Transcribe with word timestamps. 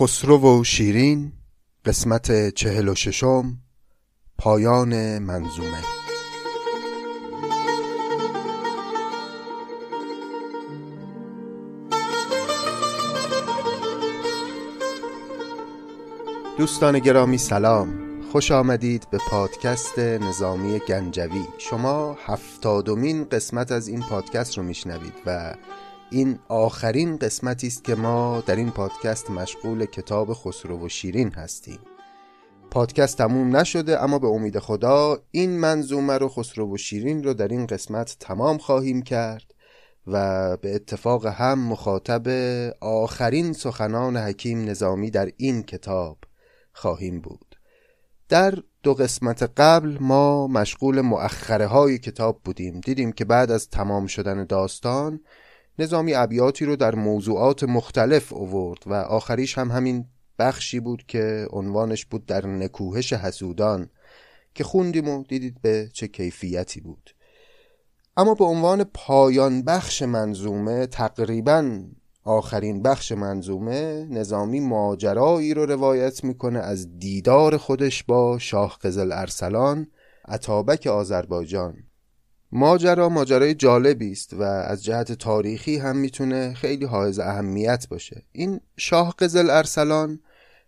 خسرو 0.00 0.60
و 0.60 0.64
شیرین 0.64 1.32
قسمت 1.84 2.54
چهل 2.54 2.88
و 2.88 2.94
ششم 2.94 3.58
پایان 4.38 5.18
منظومه. 5.18 5.84
دوستان 16.58 16.98
گرامی 16.98 17.38
سلام. 17.38 17.88
خوش 18.32 18.50
آمدید 18.50 19.06
به 19.10 19.18
پادکست 19.30 19.98
نظامی 19.98 20.78
گنجوی. 20.78 21.44
شما 21.58 22.16
هفتادمین 22.26 23.24
قسمت 23.24 23.72
از 23.72 23.88
این 23.88 24.00
پادکست 24.00 24.58
رو 24.58 24.64
میشنوید 24.64 25.14
و 25.26 25.54
این 26.12 26.38
آخرین 26.48 27.16
قسمتی 27.16 27.66
است 27.66 27.84
که 27.84 27.94
ما 27.94 28.42
در 28.46 28.56
این 28.56 28.70
پادکست 28.70 29.30
مشغول 29.30 29.84
کتاب 29.84 30.34
خسرو 30.34 30.86
و 30.86 30.88
شیرین 30.88 31.32
هستیم. 31.32 31.78
پادکست 32.70 33.18
تموم 33.18 33.56
نشده 33.56 34.02
اما 34.02 34.18
به 34.18 34.26
امید 34.26 34.58
خدا 34.58 35.18
این 35.30 35.50
منظومه 35.58 36.18
رو 36.18 36.28
خسرو 36.28 36.74
و 36.74 36.76
شیرین 36.76 37.24
رو 37.24 37.34
در 37.34 37.48
این 37.48 37.66
قسمت 37.66 38.16
تمام 38.20 38.58
خواهیم 38.58 39.02
کرد 39.02 39.54
و 40.06 40.56
به 40.56 40.74
اتفاق 40.74 41.26
هم 41.26 41.58
مخاطب 41.58 42.28
آخرین 42.80 43.52
سخنان 43.52 44.16
حکیم 44.16 44.64
نظامی 44.64 45.10
در 45.10 45.30
این 45.36 45.62
کتاب 45.62 46.18
خواهیم 46.72 47.20
بود. 47.20 47.56
در 48.28 48.54
دو 48.82 48.94
قسمت 48.94 49.42
قبل 49.42 49.96
ما 50.00 50.46
مشغول 50.46 51.00
مؤخره 51.00 51.66
های 51.66 51.98
کتاب 51.98 52.40
بودیم. 52.44 52.80
دیدیم 52.80 53.12
که 53.12 53.24
بعد 53.24 53.50
از 53.50 53.68
تمام 53.68 54.06
شدن 54.06 54.44
داستان 54.44 55.20
نظامی 55.80 56.14
ابیاتی 56.14 56.64
رو 56.64 56.76
در 56.76 56.94
موضوعات 56.94 57.64
مختلف 57.64 58.32
اوورد 58.32 58.82
و 58.86 58.94
آخریش 58.94 59.58
هم 59.58 59.70
همین 59.70 60.04
بخشی 60.38 60.80
بود 60.80 61.04
که 61.08 61.46
عنوانش 61.50 62.06
بود 62.06 62.26
در 62.26 62.46
نکوهش 62.46 63.12
حسودان 63.12 63.90
که 64.54 64.64
خوندیم 64.64 65.08
و 65.08 65.24
دیدید 65.28 65.62
به 65.62 65.90
چه 65.92 66.08
کیفیتی 66.08 66.80
بود. 66.80 67.10
اما 68.16 68.34
به 68.34 68.44
عنوان 68.44 68.84
پایان 68.84 69.62
بخش 69.62 70.02
منظومه 70.02 70.86
تقریبا 70.86 71.80
آخرین 72.24 72.82
بخش 72.82 73.12
منظومه 73.12 74.06
نظامی 74.10 74.60
ماجرایی 74.60 75.54
رو 75.54 75.66
روایت 75.66 76.24
می‌کنه 76.24 76.58
از 76.58 76.98
دیدار 76.98 77.56
خودش 77.56 78.04
با 78.04 78.38
شاه 78.38 78.78
قزل 78.82 79.12
ارسلان 79.12 79.86
عطابک 80.28 80.86
آذربایجان. 80.86 81.89
ماجرا 82.52 83.08
ماجرای 83.08 83.54
جالبی 83.54 84.12
است 84.12 84.34
و 84.34 84.42
از 84.42 84.84
جهت 84.84 85.12
تاریخی 85.12 85.76
هم 85.76 85.96
می‌تونه 85.96 86.54
خیلی 86.54 86.84
حائز 86.84 87.18
اهمیت 87.18 87.86
باشه. 87.90 88.22
این 88.32 88.60
شاه 88.76 89.14
قزل 89.18 89.50
ارسلان 89.50 90.20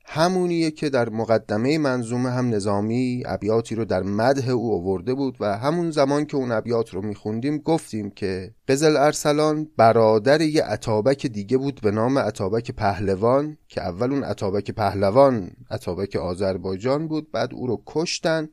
همونیه 0.05 0.71
که 0.71 0.91
در 0.91 1.09
مقدمه 1.09 1.79
منظومه 1.79 2.31
هم 2.31 2.51
نظامی 2.51 3.23
ابیاتی 3.27 3.75
رو 3.75 3.85
در 3.85 4.03
مده 4.03 4.51
او 4.51 4.75
آورده 4.75 5.15
بود 5.15 5.37
و 5.41 5.59
همون 5.59 5.91
زمان 5.91 6.27
که 6.27 6.37
اون 6.37 6.53
ابیات 6.53 6.95
رو 6.95 7.03
میخوندیم 7.03 7.59
گفتیم 7.59 8.11
که 8.11 8.55
قزل 8.69 8.97
ارسلان 8.97 9.69
برادر 9.77 10.41
یه 10.41 10.63
عطابک 10.63 11.27
دیگه 11.27 11.57
بود 11.57 11.81
به 11.81 11.91
نام 11.91 12.19
عطابک 12.19 12.71
پهلوان 12.71 13.57
که 13.69 13.83
اول 13.83 14.13
اون 14.13 14.25
عطابک 14.25 14.71
پهلوان 14.71 15.51
عطابک 15.71 16.17
آذربایجان 16.17 17.09
بود 17.09 17.33
بعد 17.33 17.55
او 17.55 17.67
رو 17.67 17.83
کشتن 17.87 18.49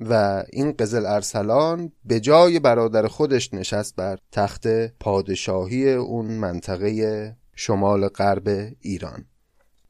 و 0.00 0.44
این 0.52 0.72
قزل 0.72 1.06
ارسلان 1.06 1.92
به 2.04 2.20
جای 2.20 2.58
برادر 2.58 3.06
خودش 3.06 3.54
نشست 3.54 3.96
بر 3.96 4.18
تخت 4.32 4.66
پادشاهی 5.00 5.92
اون 5.92 6.26
منطقه 6.26 7.36
شمال 7.54 8.08
غرب 8.08 8.48
ایران. 8.80 9.24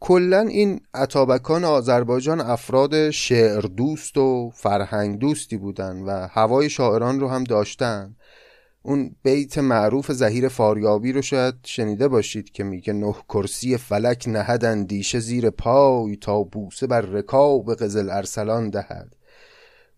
کلا 0.00 0.40
این 0.40 0.80
عطابکان 0.94 1.64
آذربایجان 1.64 2.40
افراد 2.40 3.10
شعر 3.10 3.60
دوست 3.60 4.16
و 4.16 4.50
فرهنگ 4.54 5.18
دوستی 5.18 5.56
بودن 5.56 5.96
و 5.96 6.28
هوای 6.30 6.70
شاعران 6.70 7.20
رو 7.20 7.28
هم 7.28 7.44
داشتن. 7.44 8.16
اون 8.82 9.16
بیت 9.22 9.58
معروف 9.58 10.12
زهیر 10.12 10.48
فاریابی 10.48 11.12
رو 11.12 11.22
شاید 11.22 11.54
شنیده 11.64 12.08
باشید 12.08 12.50
که 12.50 12.64
میگه 12.64 12.92
نه 12.92 13.14
کرسی 13.28 13.76
فلک 13.76 14.24
نهد 14.28 14.86
دیشه 14.86 15.18
زیر 15.18 15.50
پای 15.50 16.16
تا 16.16 16.42
بوسه 16.42 16.86
بر 16.86 17.00
رکاب 17.00 17.74
قزل 17.74 18.10
ارسلان 18.10 18.70
دهد. 18.70 19.17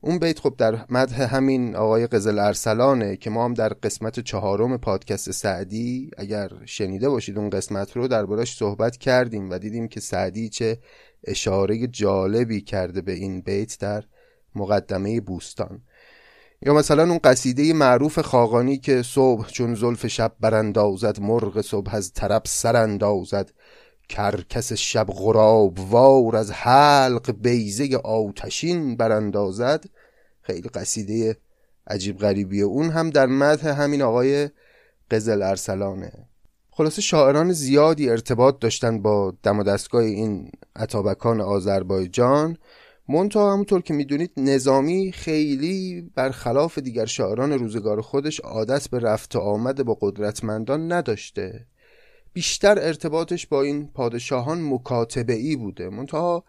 اون 0.03 0.19
بیت 0.19 0.38
خب 0.38 0.55
در 0.59 0.84
مدح 0.88 1.34
همین 1.34 1.77
آقای 1.77 2.06
قزل 2.06 2.38
ارسلانه 2.38 3.16
که 3.16 3.31
ما 3.31 3.44
هم 3.44 3.55
در 3.55 3.69
قسمت 3.69 4.21
چهارم 4.21 4.78
پادکست 4.78 5.31
سعدی 5.31 6.11
اگر 6.19 6.50
شنیده 6.65 7.09
باشید 7.09 7.38
اون 7.38 7.50
قسمت 7.50 7.97
رو 7.97 8.09
دربارش 8.09 8.56
صحبت 8.56 8.97
کردیم 8.97 9.50
و 9.50 9.59
دیدیم 9.59 9.89
که 9.89 10.00
سعدی 10.00 10.49
چه 10.49 10.78
اشاره 11.25 11.87
جالبی 11.87 12.60
کرده 12.60 13.00
به 13.00 13.12
این 13.12 13.41
بیت 13.41 13.78
در 13.81 14.05
مقدمه 14.55 15.21
بوستان. 15.21 15.83
یا 16.62 16.75
مثلا 16.75 17.03
اون 17.03 17.19
قصیده 17.25 17.72
معروف 17.72 18.19
خاقانی 18.19 18.78
که 18.78 19.03
صبح 19.03 19.50
چون 19.50 19.75
زلف 19.75 20.06
شب 20.06 20.33
براندازد 20.41 21.21
مرغ 21.21 21.60
صبح 21.60 21.94
از 21.94 22.12
طرب 22.12 22.43
سراندازد. 22.47 23.53
کرکس 24.10 24.72
شب 24.72 25.06
غراب 25.06 25.78
وار 25.91 26.37
از 26.37 26.50
حلق 26.53 27.31
بیزه 27.31 27.97
آتشین 27.97 28.97
براندازد. 28.97 29.84
خیلی 30.43 30.69
قصیده 30.69 31.37
عجیب 31.87 32.19
غریبیه 32.19 32.65
اون 32.65 32.91
هم 32.91 33.10
در 33.10 33.26
مدح 33.26 33.82
همین 33.82 34.03
آقای 34.03 34.50
قزل 35.10 35.43
ارسلانه. 35.43 36.12
خلاصه 36.71 37.03
شاعران 37.03 37.53
زیادی 37.53 38.10
ارتباط 38.10 38.59
داشتن 38.59 39.03
با 39.03 39.34
دم 39.43 39.59
و 39.59 39.62
دستگاه 39.62 40.03
این 40.03 40.50
عطابکان 40.77 41.41
آذربایجان. 41.41 42.56
منتها 43.09 43.53
همونطور 43.53 43.82
که 43.82 43.94
می‌دونید 43.94 44.31
نظامی 44.37 45.12
خیلی 45.12 46.10
برخلاف 46.15 46.78
دیگر 46.78 47.06
شاعران 47.06 47.53
روزگار 47.53 48.00
خودش 48.00 48.41
عادت 48.41 48.88
به 48.88 48.98
رفت 48.98 49.37
و 49.37 49.38
آمد 49.38 49.84
با 49.84 49.98
قدرتمندان 50.00 50.92
نداشته. 50.92 51.66
بیشتر 52.33 52.79
ارتباطش 52.79 53.47
با 53.47 53.63
این 53.63 53.89
پادشاهان 53.89 54.63
مکاتبه 54.63 55.33
ای 55.33 55.57
بوده. 55.57 55.89
منتها 55.89 56.45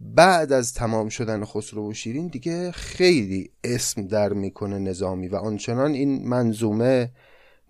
بعد 0.00 0.52
از 0.52 0.74
تمام 0.74 1.08
شدن 1.08 1.44
خسرو 1.44 1.90
و 1.90 1.94
شیرین 1.94 2.26
دیگه 2.26 2.70
خیلی 2.70 3.50
اسم 3.64 4.06
در 4.06 4.32
می‌کنه 4.32 4.78
نظامی 4.78 5.28
و 5.28 5.36
آنچنان 5.36 5.92
این 5.92 6.28
منظومه 6.28 7.10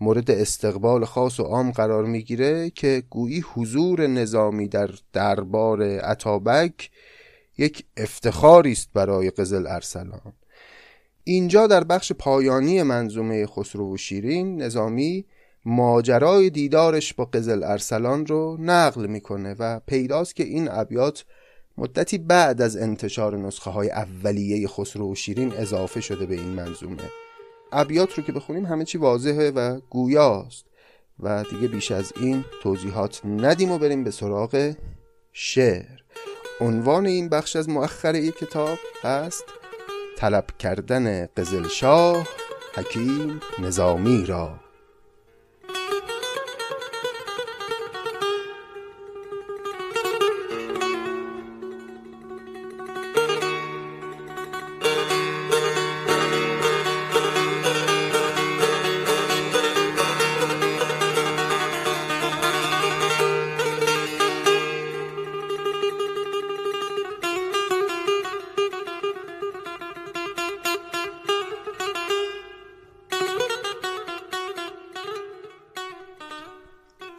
مورد 0.00 0.30
استقبال 0.30 1.04
خاص 1.04 1.40
و 1.40 1.42
عام 1.42 1.70
قرار 1.70 2.04
می‌گیره 2.04 2.70
که 2.70 3.02
گویی 3.10 3.44
حضور 3.54 4.06
نظامی 4.06 4.68
در 4.68 4.90
دربار 5.12 5.82
عطابک 5.82 6.90
یک 7.58 7.84
افتخاری 7.96 8.72
است 8.72 8.90
برای 8.94 9.30
قزل 9.30 9.66
ارسلان. 9.66 10.32
اینجا 11.24 11.66
در 11.66 11.84
بخش 11.84 12.12
پایانی 12.12 12.82
منظومه 12.82 13.46
خسرو 13.46 13.94
و 13.94 13.96
شیرین 13.96 14.62
نظامی 14.62 15.24
ماجرای 15.64 16.50
دیدارش 16.50 17.14
با 17.14 17.24
قزل 17.24 17.62
ارسلان 17.64 18.26
رو 18.26 18.56
نقل 18.60 19.06
می‌کنه 19.06 19.54
و 19.58 19.80
پیداست 19.86 20.36
که 20.36 20.44
این 20.44 20.68
ابیات 20.70 21.24
مدتی 21.78 22.18
بعد 22.18 22.62
از 22.62 22.76
انتشار 22.76 23.36
نسخه 23.36 23.70
های 23.70 23.90
اولیه 23.90 24.68
خسرو 24.68 25.12
و 25.12 25.14
شیرین 25.14 25.52
اضافه 25.52 26.00
شده 26.00 26.26
به 26.26 26.34
این 26.34 26.48
منظومه. 26.48 27.10
ابیات 27.72 28.18
رو 28.18 28.24
که 28.24 28.32
بخونیم 28.32 28.66
همه 28.66 28.84
چی 28.84 28.98
واضحه 28.98 29.50
و 29.50 29.80
گویاست 29.90 30.64
و 31.20 31.44
دیگه 31.50 31.68
بیش 31.68 31.92
از 31.92 32.12
این 32.20 32.44
توضیحات 32.62 33.20
ندیم 33.24 33.70
و 33.70 33.78
بریم 33.78 34.04
به 34.04 34.10
سراغ 34.10 34.74
شعر. 35.32 36.02
عنوان 36.60 37.06
این 37.06 37.28
بخش 37.28 37.56
از 37.56 37.68
مؤخره 37.68 38.30
کتاب 38.30 38.78
هست 39.02 39.44
طلب 40.16 40.44
کردن 40.58 41.26
قزل 41.26 41.68
شاه 41.68 42.28
حکیم 42.74 43.40
نظامی 43.58 44.26
را. 44.26 44.61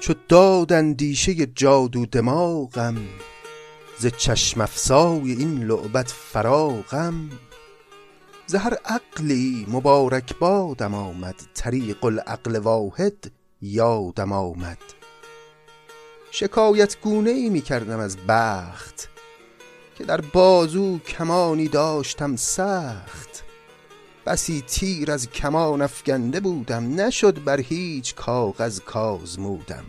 چو 0.03 0.13
داد 0.29 0.73
اندیشه 0.73 1.45
جادو 1.45 2.05
دماغم 2.05 2.97
ز 3.99 4.07
چشم 4.07 4.61
افسای 4.61 5.31
این 5.31 5.63
لعبت 5.63 6.07
فراغم. 6.07 7.29
ز 8.45 8.55
هر 8.55 8.73
عقلی 8.85 9.65
مبارک 9.69 10.37
بادم 10.37 10.93
آمد 10.93 11.35
طریق 11.53 12.05
العقل 12.05 12.55
واحد 12.55 13.31
یادم 13.61 14.31
آمد. 14.31 14.77
شکایت 16.31 17.01
گونه 17.01 17.29
ای 17.29 17.49
می 17.49 17.61
کردم 17.61 17.99
از 17.99 18.17
بخت 18.27 19.09
که 19.95 20.03
در 20.03 20.21
بازو 20.21 20.99
کمانی 20.99 21.67
داشتم 21.67 22.35
سخت. 22.35 23.42
بسی 24.25 24.63
تیر 24.67 25.11
از 25.11 25.29
کمان 25.29 25.81
افگنده 25.81 26.39
بودم 26.39 27.01
نشد 27.01 27.43
بر 27.43 27.59
هیچ 27.59 28.15
کاغذ 28.15 28.79
کازمودم. 28.79 29.85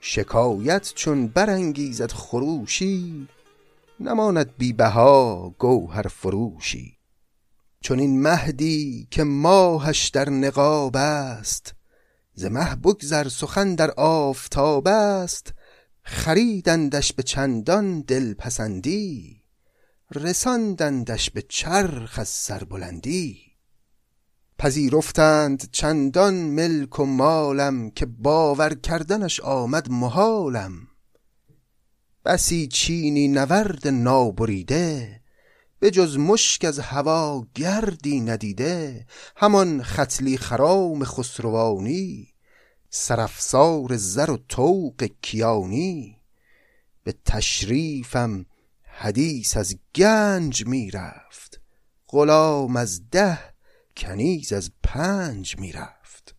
شکایت 0.00 0.92
چون 0.94 1.26
برانگیزد 1.26 2.12
خروشی 2.12 3.28
نماند 4.00 4.56
بی 4.58 4.72
بها 4.72 5.54
گوهر 5.58 6.02
فروشی. 6.02 6.96
چون 7.80 7.98
این 7.98 8.22
مهدی 8.22 9.08
که 9.10 9.24
ماهش 9.24 10.08
در 10.08 10.30
نقاب 10.30 10.96
است 10.96 11.74
ز 12.34 12.44
مه 12.44 12.76
بگذر 12.76 13.28
سخن 13.28 13.74
در 13.74 13.90
آفتاب 13.90 14.88
است. 14.88 15.54
خریدندش 16.02 17.12
به 17.12 17.22
چندان 17.22 18.00
دلپسندی. 18.00 19.41
رساندندش 20.14 21.30
به 21.30 21.42
چرخ 21.42 22.18
از 22.18 22.28
سربلندی. 22.28 23.52
پذیرفتند 24.58 25.70
چندان 25.72 26.34
ملک 26.34 27.00
و 27.00 27.04
مالم 27.04 27.90
که 27.90 28.06
باور 28.06 28.74
کردنش 28.74 29.40
آمد 29.40 29.90
محالم. 29.90 30.72
بسی 32.24 32.66
چینی 32.66 33.28
نورد 33.28 33.88
نابریده 33.88 35.20
به 35.78 35.90
جز 35.90 36.16
مشک 36.16 36.64
از 36.64 36.78
هوا 36.78 37.46
گردی 37.54 38.20
ندیده. 38.20 39.06
همان 39.36 39.82
ختلی 39.82 40.36
خرام 40.36 41.04
خسروانی 41.04 42.28
سرافسار 42.90 43.96
زر 43.96 44.30
و 44.30 44.36
طوق 44.48 45.08
کیانی. 45.22 46.18
به 47.04 47.14
تشریفم 47.24 48.46
حدیث 48.94 49.56
از 49.56 49.76
گنج 49.94 50.66
می‌رفت. 50.66 51.60
غلام 52.08 52.76
از 52.76 53.10
ده 53.10 53.38
کنیز 53.96 54.52
از 54.52 54.70
پنج 54.82 55.58
می‌رفت. 55.58 56.34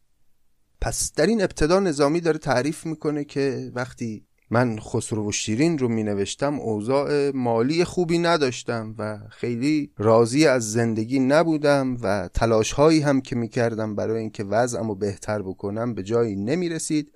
پس 0.82 1.14
در 1.14 1.26
این 1.26 1.42
ابتدا 1.42 1.80
نظامی 1.80 2.22
داره 2.22 2.38
تعریف 2.38 2.86
می‌کنه 2.86 3.24
که 3.24 3.72
وقتی 3.76 4.26
من 4.50 4.80
خسرو 4.80 5.30
و 5.30 5.32
شیرین 5.32 5.78
رو 5.78 5.88
می 5.88 6.04
نوشتم 6.04 6.60
اوضاع 6.60 7.32
مالی 7.32 7.84
خوبی 7.84 8.18
نداشتم 8.18 8.96
و 8.98 9.20
خیلی 9.30 9.92
راضی 9.98 10.48
از 10.48 10.72
زندگی 10.72 11.20
نبودم 11.20 11.98
و 12.02 12.30
تلاش 12.34 12.72
هایی 12.72 13.00
هم 13.00 13.22
که 13.22 13.36
می 13.36 13.50
کردم 13.50 13.96
برای 13.96 14.20
اینکه 14.20 14.44
وضعم 14.44 14.88
رو 14.88 14.96
بهتر 14.96 15.42
بکنم 15.42 15.94
به 15.94 16.04
جایی 16.04 16.36
نمی 16.36 16.70
رسید 16.70 17.12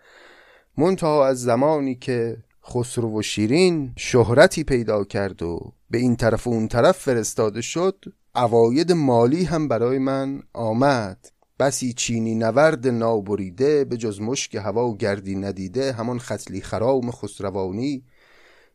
منتها 0.78 1.28
از 1.28 1.42
زمانی 1.42 1.95
که 1.95 2.38
خسرو 2.69 3.19
و 3.19 3.22
شیرین 3.22 3.94
شهرتی 3.98 4.64
پیدا 4.64 5.04
کرد 5.04 5.44
و 5.44 5.74
به 5.90 5.98
این 5.98 6.16
طرف 6.16 6.48
و 6.48 6.50
اون 6.50 6.68
طرف 6.68 6.98
فرستاده 6.98 7.62
شد. 7.62 8.06
عواید 8.36 8.92
مالی 8.92 9.44
هم 9.44 9.68
برای 9.68 10.00
من 10.00 10.44
آمد. 10.54 11.31
بسی 11.60 11.94
چینی 11.94 12.36
نورد 12.36 12.88
نابریده 12.88 13.86
به 13.86 13.98
جز 13.98 14.22
مشک 14.22 14.56
هوا 14.56 14.88
و 14.88 14.98
گردی 14.98 15.36
ندیده 15.36 15.94
همان 15.94 16.19
خطلی 16.19 16.62
خرام 16.62 17.12
خسروانی 17.12 18.04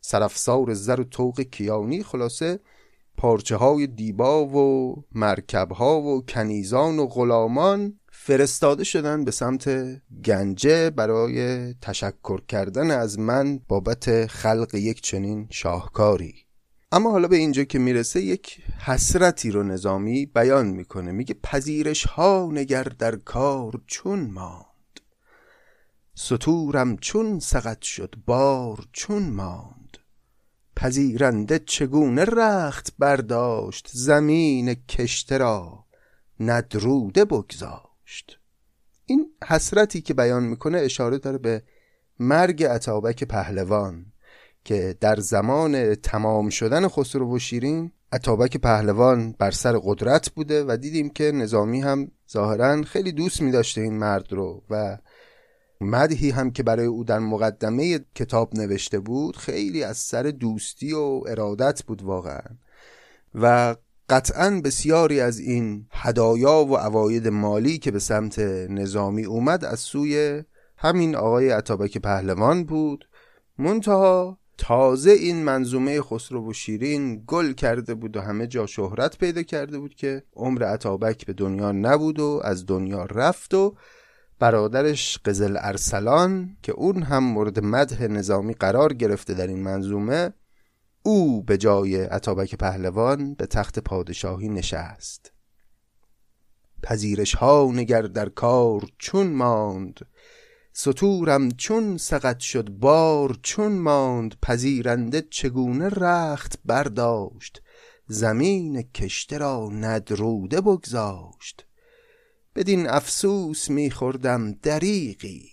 سرافسار 0.01 0.75
زر 0.75 1.01
و 1.01 1.05
توق 1.05 1.41
کیانی 1.41 2.03
خلاصه 2.03 2.61
پارچه 3.17 3.57
های 3.57 3.87
دیبا 3.87 4.47
و 4.47 4.97
مرکب 5.13 5.73
ها 5.73 6.01
و 6.01 6.25
کنیزان 6.27 6.99
و 6.99 7.07
غلامان 7.07 7.99
فرستاده 8.25 8.85
شدن 8.85 9.25
به 9.25 9.31
سمت 9.31 9.69
گنجه 10.25 10.91
برای 10.91 11.75
تشکر 11.75 12.41
کردن 12.49 12.91
از 12.91 13.19
من 13.19 13.61
بابت 13.69 14.27
خلق 14.27 14.75
یک 14.75 15.01
چنین 15.01 15.49
شاهکاری. 15.51 16.35
اما 16.93 17.11
حالا 17.11 17.29
به 17.29 17.37
اینجا 17.37 17.65
که 17.65 17.79
می‌رسه 17.79 18.21
یک 18.21 18.63
حسرتی 18.79 19.51
رو 19.51 19.63
نظامی 19.63 20.27
بیان 20.27 20.67
می‌کنه. 20.67 21.13
میگه 21.13 21.35
پذیرش 21.43 22.05
ها 22.05 22.49
نگر 22.53 22.83
در 22.83 23.17
کار 23.17 23.81
چون 23.87 24.31
ماند. 24.31 25.01
سطورم 26.15 26.97
چون 26.97 27.39
سقط 27.39 27.83
شد 27.83 28.15
بار 28.27 28.85
چون 28.93 29.23
ماند. 29.23 29.99
پذیرنده 30.77 31.59
چگونه 31.59 32.25
رخت 32.25 32.93
برداشت 32.99 33.91
زمین 33.93 34.75
کشته 34.75 35.39
را 35.39 35.85
ندروده 36.41 37.25
بگذاشت 38.13 38.39
این 39.07 39.27
حسرتی 39.45 40.01
که 40.01 40.15
بیان 40.15 40.45
می‌کنه 40.45 40.79
اشاره 40.79 41.19
داره 41.19 41.39
به 41.39 41.63
مرگ 42.19 42.65
عطابک 42.65 43.25
پهلوان 43.25 44.07
که 44.65 44.97
در 45.01 45.17
زمان 45.17 45.95
تمام 45.95 46.49
شدن 46.49 46.89
خسرو 46.89 47.37
و 47.37 47.39
شیرین 47.39 47.93
اتابک 48.13 48.57
پهلوان 48.57 49.33
بر 49.39 49.51
سر 49.51 49.79
قدرت 49.85 50.31
بوده 50.31 50.65
و 50.65 50.77
دیدیم 50.77 51.11
که 51.11 51.33
نظامی 51.33 51.81
هم 51.81 52.11
ظاهرا 52.33 52.83
خیلی 52.83 53.13
دوست 53.13 53.43
می 53.43 53.51
داشته 53.51 53.81
این 53.81 53.99
مرد 53.99 54.33
رو 54.33 54.63
و 54.71 54.99
مدهی 55.81 56.31
هم 56.31 56.51
که 56.51 56.63
برای 56.63 56.87
او 56.87 57.05
در 57.05 57.19
مقدمه 57.19 58.01
کتاب 58.15 58.55
نوشته 58.55 59.01
بود 59.01 59.37
خیلی 59.37 59.85
از 59.85 59.97
سر 59.97 60.23
دوستی 60.23 60.93
و 60.93 61.21
ارادت 61.27 61.83
بود 61.83 62.03
واقعا. 62.03 62.45
و 63.35 63.77
قطعا 64.13 64.61
بسیاری 64.65 65.21
از 65.21 65.39
این 65.39 65.87
هدایا 65.91 66.65
و 66.65 66.77
عواید 66.77 67.29
مالی 67.29 67.79
که 67.79 67.91
به 67.91 67.99
سمت 67.99 68.39
نظامی 68.69 69.25
اومد 69.25 69.65
از 69.65 69.81
سوی 69.81 70.43
همین 70.77 71.17
آقای 71.17 71.51
عطابک 71.51 71.99
پهلوان 71.99 72.65
بود. 72.65 73.09
منتها 73.59 74.39
تازه 74.59 75.11
این 75.11 75.45
منظومه 75.45 76.03
خسرو 76.03 76.51
و 76.51 76.53
شیرین 76.53 77.25
گل 77.27 77.53
کرده 77.53 77.95
بود 77.95 78.17
و 78.17 78.21
همه 78.21 78.47
جا 78.47 78.67
شهرت 78.67 79.19
پیدا 79.19 79.43
کرده 79.43 79.79
بود 79.79 79.95
که 79.95 80.23
عمر 80.37 80.65
عطابک 80.65 81.27
به 81.27 81.33
دنیا 81.33 81.73
نبود 81.73 82.21
و 82.21 82.41
از 82.45 82.67
دنیا 82.67 83.05
رفت 83.05 83.55
و 83.55 83.75
برادرش 84.39 85.19
قزل 85.25 85.57
ارسلان 85.61 86.57
که 86.63 86.73
اون 86.73 87.03
هم 87.03 87.25
مورد 87.25 87.65
مدح 87.65 88.07
نظامی 88.07 88.55
قرار 88.55 88.93
گرفته 88.93 89.35
در 89.35 89.47
این 89.47 89.63
منظومه 89.63 90.33
او 91.03 91.43
به 91.43 91.59
جای 91.59 92.03
عطابک 92.03 92.55
پهلوان 92.55 93.35
به 93.35 93.47
تخت 93.47 93.79
پادشاهی 93.79 94.49
نشست. 94.49 95.33
پذیرش 96.83 97.35
ها 97.35 97.71
نگر 97.75 98.03
در 98.03 98.29
کار 98.29 98.85
چون 98.99 99.27
ماند 99.27 100.01
سطورم 100.73 101.51
چون 101.51 101.97
سقط 101.97 102.39
شد 102.39 102.71
بار 102.71 103.39
چون 103.43 103.73
ماند 103.73 104.35
پذیرنده 104.43 105.23
چگونه 105.31 105.89
رخت 105.89 106.59
برداشت 106.65 107.63
زمین 108.07 108.83
کشته 108.83 109.39
را 109.39 109.69
ندروده 109.73 110.61
بگذاشت. 110.61 111.67
بدین 112.55 112.89
افسوس 112.89 113.71
میخوردم 113.71 114.53
دریقی 114.53 115.51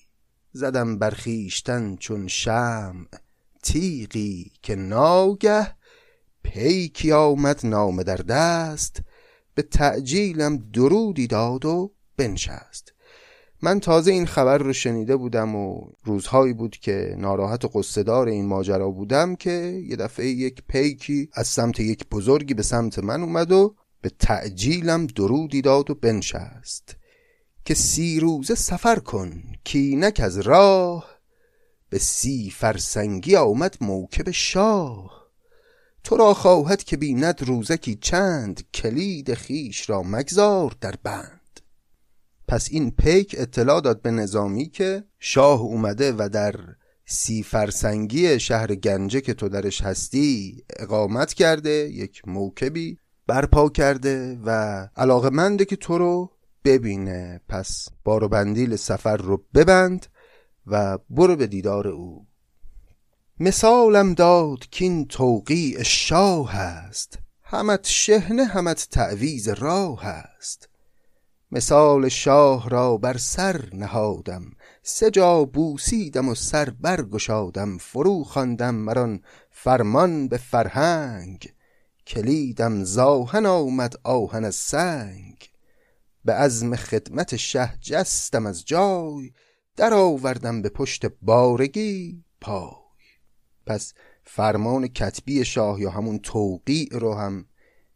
زدم 0.52 0.98
برخیشتن 0.98 1.96
چون 1.96 2.28
شم 2.28 3.08
تیقی 3.64 4.52
که 4.62 4.76
ناگه 4.76 5.76
پیکی 6.44 7.12
آمد 7.12 7.60
نامه 7.64 8.04
در 8.04 8.18
دست 8.18 9.02
به 9.56 9.62
تعجیلم 9.62 10.58
درودی 10.58 11.28
داد 11.28 11.66
و 11.66 11.94
بنشست. 12.18 12.94
من 13.62 13.80
تازه 13.80 14.12
این 14.12 14.26
خبر 14.26 14.58
رو 14.58 14.74
شنیده 14.74 15.16
بودم 15.16 15.56
و 15.56 15.92
روزهایی 16.04 16.54
بود 16.54 16.78
که 16.78 17.16
ناراحت 17.18 17.66
و 17.66 17.68
قصدار 17.68 18.28
این 18.28 18.46
ماجرا 18.46 18.90
بودم 18.90 19.36
که 19.36 19.84
یه 19.88 19.96
دفعه 19.96 20.26
یک 20.26 20.64
پیکی 20.68 21.30
از 21.34 21.48
سمت 21.48 21.80
یک 21.80 22.10
بزرگی 22.10 22.54
به 22.54 22.64
سمت 22.64 23.00
من 23.00 23.22
اومد 23.22 23.52
و 23.52 23.76
به 24.02 24.10
تعجیلم 24.20 25.08
درودی 25.08 25.62
داد 25.62 25.92
و 25.92 25.96
بنشست. 25.96 26.96
که 27.66 27.74
سی 27.74 28.20
روزه 28.20 28.56
سفر 28.56 29.00
کن 29.00 29.42
کینک 29.64 30.20
از 30.24 30.40
راه 30.40 31.19
به 31.90 32.00
سی 32.00 32.50
فرسنگی 32.50 33.36
آمد 33.36 33.78
موکب 33.82 34.32
شاه. 34.32 35.20
تو 36.04 36.18
را 36.18 36.34
خواهد 36.34 36.84
که 36.84 36.98
بیند 36.98 37.44
روزکی 37.44 37.96
چند 37.96 38.64
کلید 38.74 39.34
خیش 39.34 39.90
را 39.90 40.04
مگذار 40.04 40.76
در 40.82 40.96
بند. 41.04 41.60
پس 42.48 42.68
این 42.72 42.92
پیک 42.92 43.36
اطلاع 43.38 43.82
داد 43.82 44.02
به 44.02 44.12
نظامی 44.12 44.70
که 44.70 45.04
شاه 45.20 45.62
اومده 45.62 46.14
و 46.18 46.30
در 46.34 46.56
سی 47.06 47.44
فرسنگی 47.44 48.40
شهر 48.40 48.76
گنجه 48.76 49.22
که 49.22 49.34
تو 49.34 49.50
درش 49.50 49.82
هستی 49.82 50.64
اقامت 50.80 51.34
کرده 51.34 51.72
یک 51.72 52.22
موکبی 52.28 52.98
برپا 53.28 53.70
کرده 53.70 54.40
و 54.46 54.50
علاقه 54.96 55.66
که 55.66 55.76
تو 55.76 55.98
رو 55.98 56.32
ببینه. 56.66 57.42
پس 57.50 57.88
بارو 58.04 58.30
بندیل 58.30 58.76
سفر 58.76 59.18
رو 59.18 59.44
ببند 59.54 60.06
و 60.72 60.98
برو 61.10 61.36
به 61.36 61.48
دیدار 61.48 61.88
او. 61.88 62.28
مثالم 63.40 64.14
داد 64.14 64.60
که 64.72 64.86
این 64.86 65.06
توقیع 65.06 65.84
شاه 65.84 66.56
است. 66.56 67.20
همت 67.44 67.88
شهنه 67.88 68.46
همت 68.46 68.88
تعویز 68.92 69.48
راه 69.48 70.06
است. 70.06 70.70
مثال 71.52 72.10
شاه 72.10 72.70
را 72.70 72.98
بر 72.98 73.18
سر 73.18 73.70
نهادم. 73.74 74.44
سه 74.84 75.12
جا 75.12 75.46
بوسیدم 75.46 76.30
و 76.30 76.36
سر 76.36 76.70
برگشادم. 76.70 77.78
فرو 77.78 78.24
خواندم 78.24 78.76
مران 78.76 79.22
فرمان 79.52 80.28
به 80.28 80.38
فرهنگ. 80.38 81.54
کلیدم 82.08 82.84
زاهن 82.84 83.46
آمد 83.46 83.94
آهن 84.04 84.46
از 84.46 84.56
سنگ. 84.56 85.50
به 86.26 86.34
عزم 86.34 86.76
خدمت 86.76 87.36
شه 87.36 87.74
جستم 87.82 88.46
از 88.46 88.66
جای. 88.66 89.32
در 89.80 89.94
آوردم 89.94 90.62
به 90.62 90.70
پشت 90.70 91.06
بارگی 91.22 92.24
پای. 92.42 92.70
پس 93.66 93.94
فرمان 94.24 94.88
کتبی 94.88 95.46
شاه 95.46 95.82
یا 95.82 95.90
همون 95.90 96.20
توقیع 96.20 96.88
رو 96.92 97.14
هم 97.14 97.46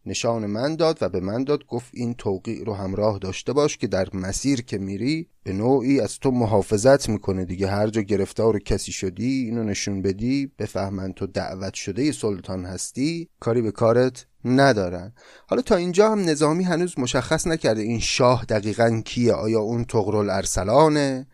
نشان 0.05 0.45
من 0.45 0.75
داد 0.75 0.97
و 1.01 1.09
به 1.09 1.19
من 1.19 1.43
داد 1.43 1.65
گفت 1.65 1.91
این 1.93 2.13
توقیع 2.13 2.63
رو 2.65 2.73
همراه 2.73 3.19
داشته 3.19 3.53
باش 3.53 3.77
که 3.77 3.87
در 3.87 4.07
مسیر 4.13 4.61
که 4.61 4.77
میری 4.77 5.29
به 5.43 5.53
نوعی 5.53 5.99
از 5.99 6.19
تو 6.19 6.31
محافظت 6.31 7.09
می‌کنه 7.09 7.45
دیگه. 7.45 7.67
هر 7.67 7.87
جا 7.87 8.01
گرفتار 8.01 8.59
کسی 8.59 8.91
شدی 8.91 9.43
اینو 9.43 9.63
نشون 9.63 10.01
بدی 10.01 10.51
بفهمن 10.59 11.13
تو 11.13 11.27
دعوت 11.27 11.73
شده 11.73 12.11
سلطان 12.11 12.65
هستی 12.65 13.29
کاری 13.39 13.61
به 13.61 13.71
کارت 13.71 14.25
ندارن. 14.45 15.13
حالا 15.47 15.61
تا 15.61 15.75
اینجا 15.75 16.11
هم 16.11 16.19
نظامی 16.19 16.63
هنوز 16.63 16.99
مشخص 16.99 17.47
نکرده 17.47 17.81
این 17.81 17.99
شاه 17.99 18.45
دقیقا 18.45 19.01
کیه 19.05 19.33
آیا 19.33 19.59
اون 19.59 19.83
تغرل 19.83 20.29
ارسلانه 20.29 21.27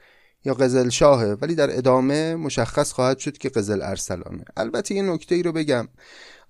یا 0.46 0.53
قزل 0.53 0.89
شاهه 0.89 1.38
ولی 1.41 1.55
در 1.55 1.77
ادامه 1.77 2.36
مشخص 2.36 2.91
خواهد 2.91 3.17
شد 3.17 3.38
که 3.38 3.50
قزل 3.50 3.81
ارسلانه. 3.81 4.46
البته 4.58 4.96
یه 4.96 5.01
نکته 5.01 5.36
ای 5.36 5.43
رو 5.43 5.51
بگم. 5.51 5.88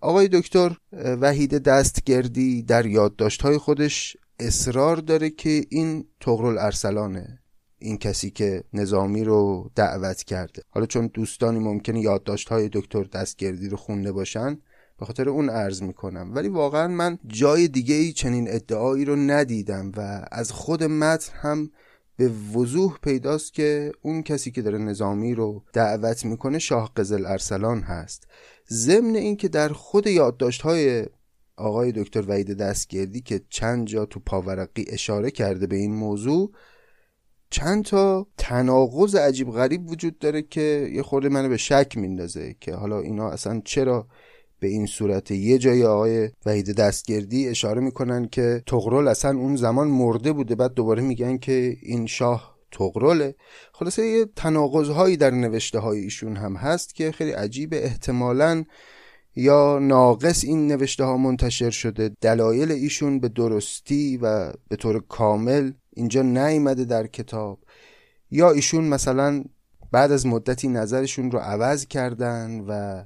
آقای 0.01 0.27
دکتر 0.27 0.77
وحید 0.93 1.57
دستگردی 1.57 2.63
در 2.63 2.85
یادداشت‌های 2.85 3.57
خودش 3.57 4.17
اصرار 4.39 4.97
داره 4.97 5.29
که 5.29 5.65
این 5.69 6.05
تغرل 6.19 6.57
ارسلانه 6.57 7.39
این 7.79 7.97
کسی 7.97 8.29
که 8.29 8.63
نظامی 8.73 9.23
رو 9.23 9.71
دعوت 9.75 10.23
کرده. 10.23 10.61
حالا 10.69 10.85
چون 10.85 11.07
دوستانی 11.13 11.59
ممکنه 11.59 11.99
یادداشت‌های 12.01 12.69
دکتر 12.73 13.03
دستگردی 13.03 13.69
رو 13.69 13.77
خونده 13.77 14.11
باشن 14.11 14.57
به 14.99 15.05
خاطر 15.05 15.29
اون 15.29 15.49
عرض 15.49 15.81
می‌کنم. 15.81 16.31
ولی 16.35 16.47
واقعا 16.47 16.87
من 16.87 17.19
جای 17.27 17.67
دیگه 17.67 17.95
ای 17.95 18.13
چنین 18.13 18.47
ادعایی 18.49 19.05
رو 19.05 19.15
ندیدم 19.15 19.91
و 19.97 20.25
از 20.31 20.51
خود 20.51 20.83
متن 20.83 21.33
هم 21.35 21.71
به 22.19 22.29
وضوح 22.29 22.97
پیداست 23.03 23.53
که 23.53 23.91
اون 24.01 24.23
کسی 24.23 24.51
که 24.51 24.61
داره 24.61 24.77
نظامی 24.77 25.35
رو 25.35 25.63
دعوت 25.73 26.25
می‌کنه 26.25 26.59
شاه 26.59 26.91
قزل 26.95 27.25
ارسلان 27.25 27.81
هست. 27.81 28.27
ضمن 28.71 29.15
اینکه 29.15 29.47
در 29.47 29.69
خود 29.69 30.07
یادداشت 30.07 30.61
های 30.61 31.05
آقای 31.57 31.91
دکتر 31.91 32.23
وحید 32.27 32.57
دستگردی 32.57 33.21
که 33.21 33.41
چند 33.49 33.87
جا 33.87 34.05
تو 34.05 34.19
پاورقی 34.19 34.85
اشاره 34.87 35.31
کرده 35.31 35.67
به 35.67 35.75
این 35.75 35.95
موضوع 35.95 36.51
چند 37.49 37.85
تا 37.85 38.27
تناقض 38.37 39.15
عجیب 39.15 39.51
غریب 39.51 39.89
وجود 39.89 40.19
داره 40.19 40.41
که 40.41 40.89
یه 40.93 41.01
خورده 41.03 41.29
منو 41.29 41.49
به 41.49 41.57
شک 41.57 41.97
میندازه 41.97 42.55
که 42.59 42.75
حالا 42.75 42.99
اینا 42.99 43.29
اصلا 43.29 43.61
چرا 43.65 44.07
به 44.59 44.67
این 44.67 44.85
صورت 44.85 45.31
یه 45.31 45.57
جای 45.57 45.85
آقای 45.85 46.29
وحید 46.45 46.75
دستگردی 46.75 47.47
اشاره 47.47 47.81
می‌کنن 47.81 48.27
که 48.27 48.63
تغرل 48.65 49.07
اصلا 49.07 49.37
اون 49.37 49.55
زمان 49.55 49.87
مرده 49.87 50.33
بوده 50.33 50.55
بعد 50.55 50.73
دوباره 50.73 51.01
میگن 51.01 51.37
که 51.37 51.77
این 51.81 52.05
شاه 52.05 52.59
تغرله 52.71 53.35
خلاصه 53.73 54.07
یه 54.07 54.25
تناقض 54.35 54.89
هایی 54.89 55.17
در 55.17 55.31
نوشته 55.31 55.79
های 55.79 55.99
ایشون 55.99 56.35
هم 56.35 56.55
هست 56.55 56.95
که 56.95 57.11
خیلی 57.11 57.31
عجیب 57.31 57.73
احتمالا 57.73 58.63
یا 59.35 59.79
ناقص 59.81 60.43
این 60.43 60.67
نوشته 60.67 61.03
ها 61.03 61.17
منتشر 61.17 61.69
شده 61.69 62.11
دلایل 62.21 62.71
ایشون 62.71 63.19
به 63.19 63.29
درستی 63.29 64.17
و 64.17 64.53
به 64.69 64.75
طور 64.75 65.03
کامل 65.09 65.71
اینجا 65.93 66.21
نیامده 66.21 66.85
در 66.85 67.07
کتاب. 67.07 67.59
یا 68.31 68.51
ایشون 68.51 68.83
مثلا 68.83 69.43
بعد 69.91 70.11
از 70.11 70.25
مدتی 70.25 70.67
نظرشون 70.67 71.31
رو 71.31 71.39
عوض 71.39 71.85
کردن 71.85 72.59
و 72.67 73.03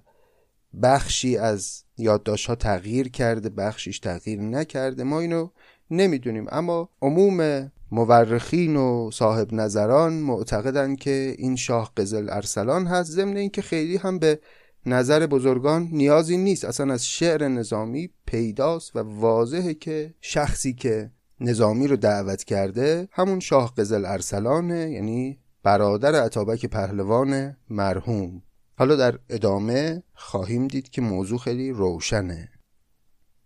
بخشی 0.82 1.38
از 1.38 1.84
یادداشت 1.98 2.48
ها 2.48 2.56
تغییر 2.56 3.10
کرده 3.10 3.50
بخشیش 3.50 4.00
تغییر 4.00 4.42
نکرده. 4.42 5.04
ما 5.04 5.20
اینو 5.20 5.50
نمی‌دونیم. 5.92 6.46
اما 6.52 6.90
عموم 7.02 7.72
مورخین 7.92 8.76
و 8.76 9.12
صاحب 9.14 9.54
نظران 9.54 10.14
معتقدند 10.14 10.98
که 10.98 11.36
این 11.38 11.56
شاه 11.56 11.92
قزل 11.98 12.30
ارسلان 12.30 12.88
هست. 12.88 13.12
ضمن 13.12 13.38
اینکه 13.38 13.62
خیلی 13.62 13.98
هم 13.98 14.20
به 14.20 14.40
نظر 14.86 15.28
بزرگان 15.28 15.90
نیازی 15.92 16.38
نیست. 16.38 16.66
اصلا 16.66 16.94
از 16.94 17.08
شعر 17.08 17.48
نظامی 17.48 18.10
پیداست 18.26 18.96
و 18.96 19.00
واضحه 19.00 19.74
که 19.74 20.14
شخصی 20.22 20.74
که 20.74 21.12
نظامی 21.40 21.88
رو 21.88 21.96
دعوت 21.96 22.44
کرده 22.44 23.08
همون 23.12 23.40
شاه 23.40 23.74
قزل 23.78 24.06
ارسلانه 24.06 24.92
یعنی 24.92 25.40
برادر 25.64 26.16
عطابک 26.16 26.66
پهلوان 26.66 27.58
مرحوم. 27.70 28.42
حالا 28.78 28.96
در 28.96 29.20
ادامه 29.30 30.04
خواهیم 30.14 30.68
دید 30.68 30.90
که 30.90 31.02
موضوع 31.02 31.40
خیلی 31.40 31.72
روشنه. 31.72 32.50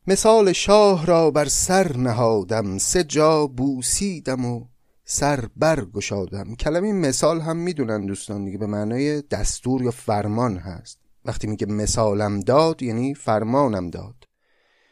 مثال 0.07 0.53
شاه 0.53 1.05
را 1.05 1.31
بر 1.31 1.46
سر 1.46 1.98
نهادم 1.98 2.77
سه 2.77 3.03
جا 3.03 3.48
بوسیدم 3.48 4.46
و 4.46 4.65
سر 5.05 5.46
برگشادم 5.55 6.55
کلمه 6.55 6.93
مثال 6.93 7.41
هم 7.41 7.57
می‌دونن 7.57 8.05
دوستان 8.05 8.46
دیگه 8.46 8.57
به 8.57 8.65
معنای 8.65 9.22
دستور 9.22 9.84
یا 9.84 9.91
فرمان 9.91 10.57
هست. 10.57 11.00
وقتی 11.25 11.48
میگه 11.48 11.67
مثالم 11.67 12.39
داد 12.39 12.84
یعنی 12.84 13.13
فرمانم 13.13 13.89
داد. 13.89 14.15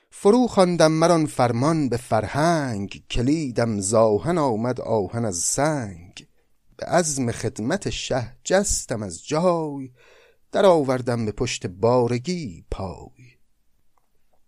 فرو 0.09 0.47
خواندم 0.47 0.91
مران 0.91 1.25
فرمان 1.25 1.89
به 1.89 1.97
فرهنگ. 1.97 3.03
کلیدم 3.11 3.79
زاهن 3.79 4.37
آمد 4.37 4.81
آهن 4.81 5.25
از 5.25 5.37
سنگ. 5.37 6.27
به 6.77 6.85
عزم 6.85 7.31
خدمت 7.31 7.89
شه 7.89 8.37
جستم 8.43 9.03
از 9.03 9.27
جای. 9.27 9.91
در 10.55 10.65
آوردم 10.65 11.25
به 11.25 11.31
پشت 11.31 11.67
بارگی 11.67 12.65
پای. 12.71 13.25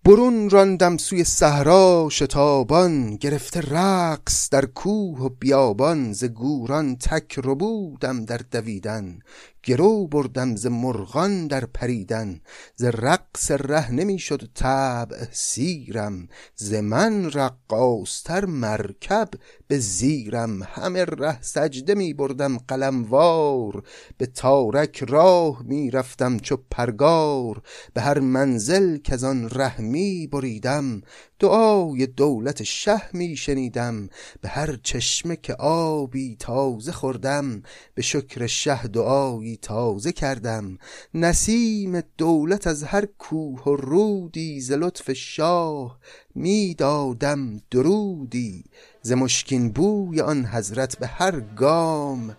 برون 0.05 0.49
راندم 0.49 0.97
سوی 0.97 1.23
صحرا 1.23 2.07
شتابان 2.11 3.15
گرفته 3.15 3.61
رقص 3.61 4.49
در 4.49 4.65
کوه 4.65 5.19
و 5.19 5.29
بیابان 5.29 6.13
ز 6.13 6.25
گوران 6.25 6.95
تک 6.95 7.39
ربودم 7.43 8.25
در 8.25 8.37
دویدن. 8.51 9.19
گرو 9.63 10.07
بردم 10.07 10.55
ز 10.55 10.65
مرغان 10.65 11.47
در 11.47 11.65
پریدن 11.65 12.41
ز 12.75 12.83
رقص 12.83 13.51
ره 13.51 13.91
نمی‌شد 13.91 14.49
طبع 14.53 15.25
سیرم 15.31 16.27
ز 16.55 16.73
من 16.73 17.31
رقاصتر 17.31 18.45
مرکب 18.45 19.29
به 19.67 19.79
زیرم. 19.79 20.63
همه 20.63 21.05
ره 21.05 21.41
سجده 21.41 21.95
می 21.95 22.13
بردم 22.13 22.57
قلموار 22.57 23.83
به 24.17 24.25
تارک 24.25 25.03
راه 25.07 25.63
می 25.63 25.91
رفتم 25.91 26.39
چو 26.39 26.57
پرگار. 26.71 27.61
به 27.93 28.01
هر 28.01 28.19
منزل 28.19 28.97
که 28.97 29.17
آن 29.25 29.49
ره 29.49 29.81
می 29.81 30.27
بریدم 30.27 31.01
دعای 31.39 32.07
دولت 32.07 32.63
شه 32.63 33.01
می 33.13 33.35
شنیدم 33.35 34.09
به 34.41 34.49
هر 34.49 34.79
چشمه 34.83 35.35
که 35.35 35.53
آبی 35.59 36.35
تازه 36.39 36.91
خوردم 36.91 37.61
به 37.93 38.01
شکر 38.01 38.47
شه 38.47 38.87
دعایی 38.87 39.56
تازه 39.61 40.11
کردم. 40.11 40.77
نسیم 41.13 42.01
دولت 42.17 42.67
از 42.67 42.83
هر 42.83 43.05
کوه 43.05 43.63
و 43.63 43.75
رودی 43.75 44.61
ز 44.61 44.71
لطف 44.71 45.13
شاه 45.13 45.99
می 46.35 46.75
دادم 46.75 47.61
درودی. 47.71 48.63
ز 49.01 49.11
مشکین 49.11 49.71
بوی 49.71 50.21
آن 50.21 50.45
حضرت 50.45 50.97
به 50.99 51.07
هر 51.07 51.39
گام 51.39 52.35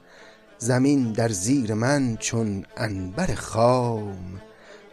زمین 0.58 1.12
در 1.12 1.28
زیر 1.28 1.75
من 1.75 2.16
چون 2.16 2.66
انبر 2.76 3.34
خام. 3.34 4.40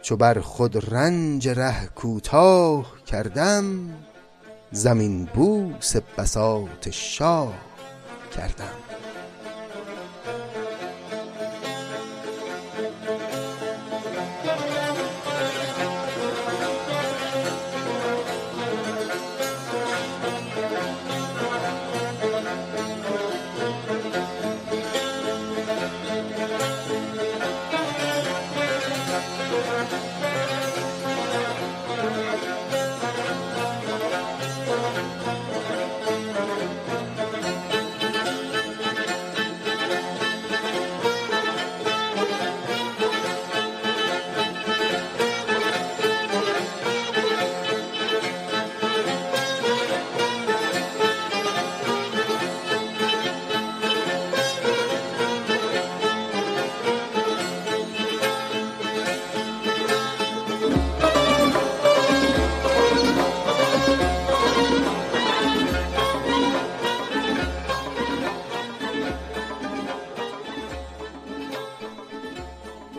چو 0.02 0.16
بر 0.16 0.40
خود 0.40 0.94
رنج 0.94 1.48
ره 1.48 1.86
کوتاه 1.86 3.04
کردم 3.06 3.94
زمین 4.72 5.24
بوس 5.24 5.96
بساط 5.96 6.88
شاه 6.88 7.54
کردم. 8.36 8.85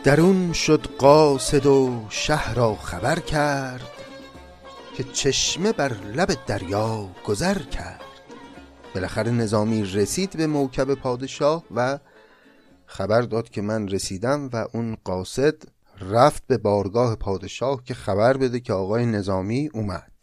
درون 0.07 0.53
شد 0.53 0.87
قاصد 0.97 1.65
و 1.65 2.05
شهر 2.09 2.53
را 2.53 2.75
خبر 2.75 3.19
کرد 3.19 3.91
که 4.97 5.03
چشمه 5.03 5.71
بر 5.71 5.93
لب 5.93 6.29
دریا 6.47 7.09
گذر 7.25 7.57
کرد. 7.57 8.01
بالاخره 8.95 9.31
نظامی 9.31 9.83
رسید 9.83 10.37
به 10.37 10.47
موکب 10.47 10.93
پادشاه 10.93 11.63
و 11.75 11.99
خبر 12.85 13.21
داد 13.21 13.49
که 13.49 13.61
من 13.61 13.87
رسیدم 13.87 14.49
و 14.53 14.67
اون 14.73 14.97
قاصد 15.03 15.55
رفت 15.99 16.43
به 16.47 16.57
بارگاه 16.57 17.15
پادشاه 17.15 17.83
که 17.83 17.93
خبر 17.93 18.37
بده 18.37 18.59
که 18.59 18.73
آقای 18.73 19.05
نظامی 19.05 19.69
اومد. 19.73 20.13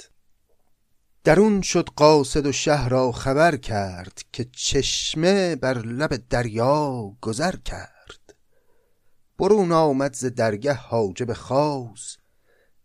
درون 1.24 1.62
شد 1.62 1.88
قاصد 1.96 2.46
و 2.46 2.52
شهر 2.52 2.88
را 2.88 3.12
خبر 3.12 3.56
کرد 3.56 4.20
که 4.32 4.46
چشمه 4.52 5.56
بر 5.56 5.78
لب 5.78 6.28
دریا 6.30 7.10
گذر 7.20 7.56
کرد. 7.56 7.93
برون 9.38 9.72
آمد 9.72 10.14
ز 10.14 10.24
درگه 10.24 10.72
حاجب 10.72 11.32
خاص 11.32 12.16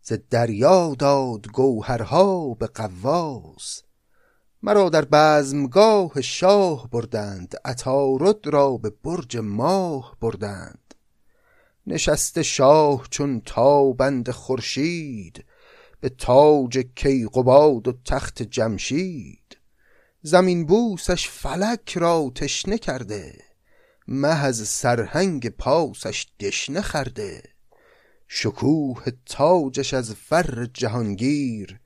ز 0.02 0.12
دریا 0.30 0.94
داد 0.98 1.46
گوهرها 1.46 2.54
به 2.54 2.66
قواس 2.66 3.82
مرا 4.62 4.88
در 4.88 5.04
بزمگاه 5.04 6.20
شاه 6.20 6.90
بردند 6.90 7.54
عطارد 7.64 8.46
را 8.46 8.76
به 8.76 8.90
برج 9.04 9.36
ماه 9.36 10.16
بردند. 10.20 10.94
نشست 11.86 12.42
شاه 12.42 13.06
چون 13.10 13.40
تابند 13.40 14.30
خورشید 14.30 15.44
به 16.00 16.08
تاج 16.08 16.78
کیقباد 16.96 17.88
و 17.88 17.92
تخت 18.04 18.42
جمشید. 18.42 19.56
زمین 20.22 20.66
بوسش 20.66 21.28
فلک 21.28 21.98
را 21.98 22.32
تشنه 22.34 22.78
کرده 22.78 23.49
از 24.24 24.68
سرهنگ 24.68 25.48
پاسش 25.48 26.26
دشنه 26.40 26.80
خرده. 26.80 27.42
شکوه 28.28 29.04
تاجش 29.26 29.94
از 29.94 30.14
فر 30.14 30.68
جهانگیر 30.74 31.80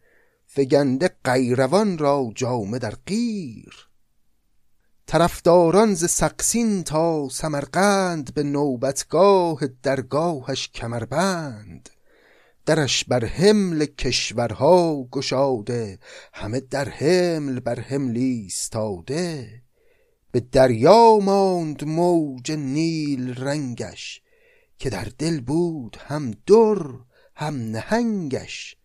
فگنده 0.47 1.11
قیروان 1.25 1.99
را 1.99 2.31
جامه 2.35 2.79
در 2.79 2.95
قیر. 3.07 3.89
طرفداران 5.07 5.95
ز 5.95 6.11
سقسین 6.11 6.85
تا 6.85 7.29
سمرقند 7.29 8.35
به 8.35 8.43
نوبتگاه 8.43 9.61
درگاهش 9.83 10.69
کمربند. 10.69 11.91
درش 12.67 13.05
بر 13.05 13.25
حمل 13.25 13.85
کشورها 13.85 15.03
گشاده 15.03 15.99
همه 16.33 16.61
در 16.61 16.89
حمل 16.89 17.61
بر 17.61 17.81
حمل 17.81 18.17
ایستاده. 18.17 19.64
به 20.35 20.41
دریا 20.41 21.19
ماند 21.23 21.85
موج 21.85 22.53
نیل 22.53 23.35
رنگش 23.35 24.23
که 24.79 24.91
در 24.91 25.09
دل 25.19 25.41
بود 25.41 25.97
هم 26.01 26.31
در 26.31 26.83
هم 27.37 27.55
نهنگش. 27.55 28.77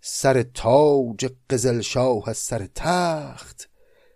سر 0.00 0.42
تاج 0.42 1.26
قزل 1.50 1.80
شاه 1.80 2.28
از 2.28 2.36
سر 2.36 2.68
تخت 2.74 3.70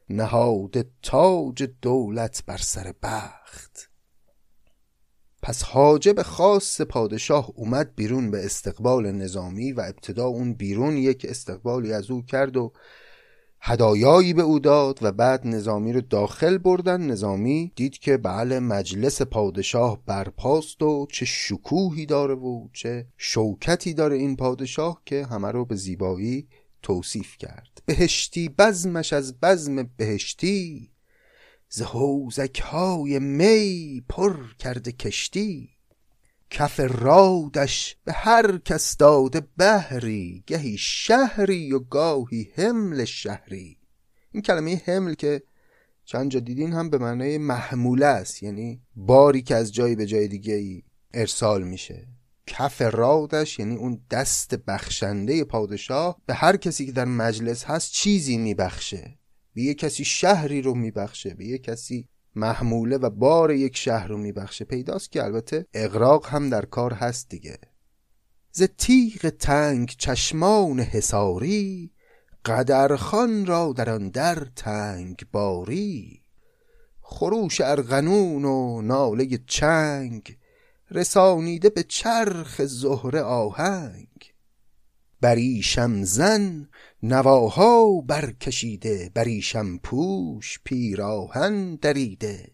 نهاده 0.08 0.84
تاج 1.02 1.68
دولت 1.82 2.42
بر 2.46 2.58
سر 2.58 2.92
بخت. 3.02 3.90
پس 5.42 5.62
حاجب 5.62 6.22
خاص 6.22 6.80
پادشاه 6.80 7.50
اومد 7.54 7.94
بیرون 7.94 8.30
به 8.30 8.44
استقبال 8.44 9.12
نظامی 9.12 9.72
و 9.72 9.80
ابتدا 9.80 10.26
اون 10.26 10.54
بیرون 10.54 10.96
یک 10.96 11.26
استقبالی 11.28 11.92
از 11.92 12.10
او 12.10 12.22
کرد 12.22 12.56
و 12.56 12.72
هدایایی 13.68 14.34
به 14.34 14.42
او 14.42 14.58
داد 14.58 14.98
و 15.02 15.12
بعد 15.12 15.46
نظامی 15.46 15.92
رو 15.92 16.00
داخل 16.00 16.58
بردن. 16.58 17.00
نظامی 17.00 17.72
دید 17.76 17.98
که 17.98 18.16
بله 18.16 18.60
مجلس 18.60 19.22
پادشاه 19.22 20.02
برپاست 20.06 20.82
و 20.82 21.06
چه 21.12 21.24
شکوهی 21.24 22.06
داره 22.06 22.34
و 22.34 22.68
چه 22.72 23.06
شوکتی 23.16 23.94
داره 23.94 24.16
این 24.16 24.36
پادشاه 24.36 25.02
که 25.06 25.26
همه 25.26 25.50
رو 25.50 25.64
به 25.64 25.76
زیبایی 25.76 26.48
توصیف 26.82 27.36
کرد. 27.38 27.82
بهشتی 27.86 28.48
بزمش 28.48 29.12
از 29.12 29.40
بزم 29.40 29.82
بهشتی 29.96 30.90
ز 31.68 31.82
های 32.62 33.18
می 33.18 34.02
پر 34.08 34.36
کرده 34.58 34.92
کشتی. 34.92 35.75
کف 36.50 36.80
رادش 36.80 37.96
به 38.04 38.12
هر 38.12 38.58
کس 38.58 38.96
داده 38.96 39.42
بهری 39.56 40.44
گهی 40.46 40.76
شهری 40.78 41.72
و 41.72 41.78
گاهی 41.78 42.48
حمل 42.54 43.04
شهری. 43.04 43.78
این 44.32 44.42
کلمه 44.42 44.82
حمل 44.84 45.14
که 45.14 45.42
چند 46.04 46.30
جا 46.30 46.40
دیدین 46.40 46.72
هم 46.72 46.90
به 46.90 46.98
معنای 46.98 47.38
محموله 47.38 48.06
است 48.06 48.42
یعنی 48.42 48.82
باری 48.96 49.42
که 49.42 49.54
از 49.54 49.72
جایی 49.72 49.96
به 49.96 50.06
جای 50.06 50.28
دیگه 50.28 50.54
ای 50.54 50.82
ارسال 51.14 51.62
میشه. 51.62 52.08
کف 52.46 52.82
رادش 52.82 53.58
یعنی 53.58 53.76
اون 53.76 54.00
دست 54.10 54.54
بخشنده 54.54 55.44
پادشاه 55.44 56.20
به 56.26 56.34
هر 56.34 56.56
کسی 56.56 56.86
که 56.86 56.92
در 56.92 57.04
مجلس 57.04 57.64
هست 57.64 57.92
چیزی 57.92 58.38
میبخشه. 58.38 59.18
به 59.54 59.62
یه 59.62 59.74
کسی 59.74 60.04
شهری 60.04 60.62
رو 60.62 60.74
میبخشه 60.74 61.34
به 61.34 61.44
یه 61.44 61.58
کسی 61.58 62.08
محموله 62.36 62.96
و 62.96 63.10
بار 63.10 63.50
یک 63.50 63.76
شهر 63.76 64.08
رو 64.08 64.16
میبخشه. 64.16 64.64
پیداست 64.64 65.12
که 65.12 65.24
البته 65.24 65.66
اقراق 65.74 66.26
هم 66.26 66.50
در 66.50 66.64
کار 66.64 66.92
هست 66.92 67.28
دیگه. 67.28 67.58
ز 68.52 68.62
تیغ 68.62 69.28
تنگ 69.28 69.94
چشمان 69.98 70.80
حساری 70.80 71.92
قدرخان 72.44 73.46
را 73.46 73.72
در 73.76 73.90
آن 73.90 74.08
در 74.08 74.46
تنگ 74.56 75.26
باری. 75.32 76.22
خروش 77.00 77.60
ارغنون 77.60 78.44
و 78.44 78.82
ناله 78.82 79.38
چنگ 79.46 80.36
رسانیده 80.90 81.68
به 81.70 81.82
چرخ 81.82 82.64
زهره 82.64 83.20
آهنگ. 83.22 84.35
بریشم 85.20 86.02
زن 86.02 86.68
نواها 87.02 88.00
برکشیده 88.00 89.10
بریشم 89.14 89.78
پوش 89.78 90.58
پیراهن 90.64 91.74
دریده. 91.74 92.52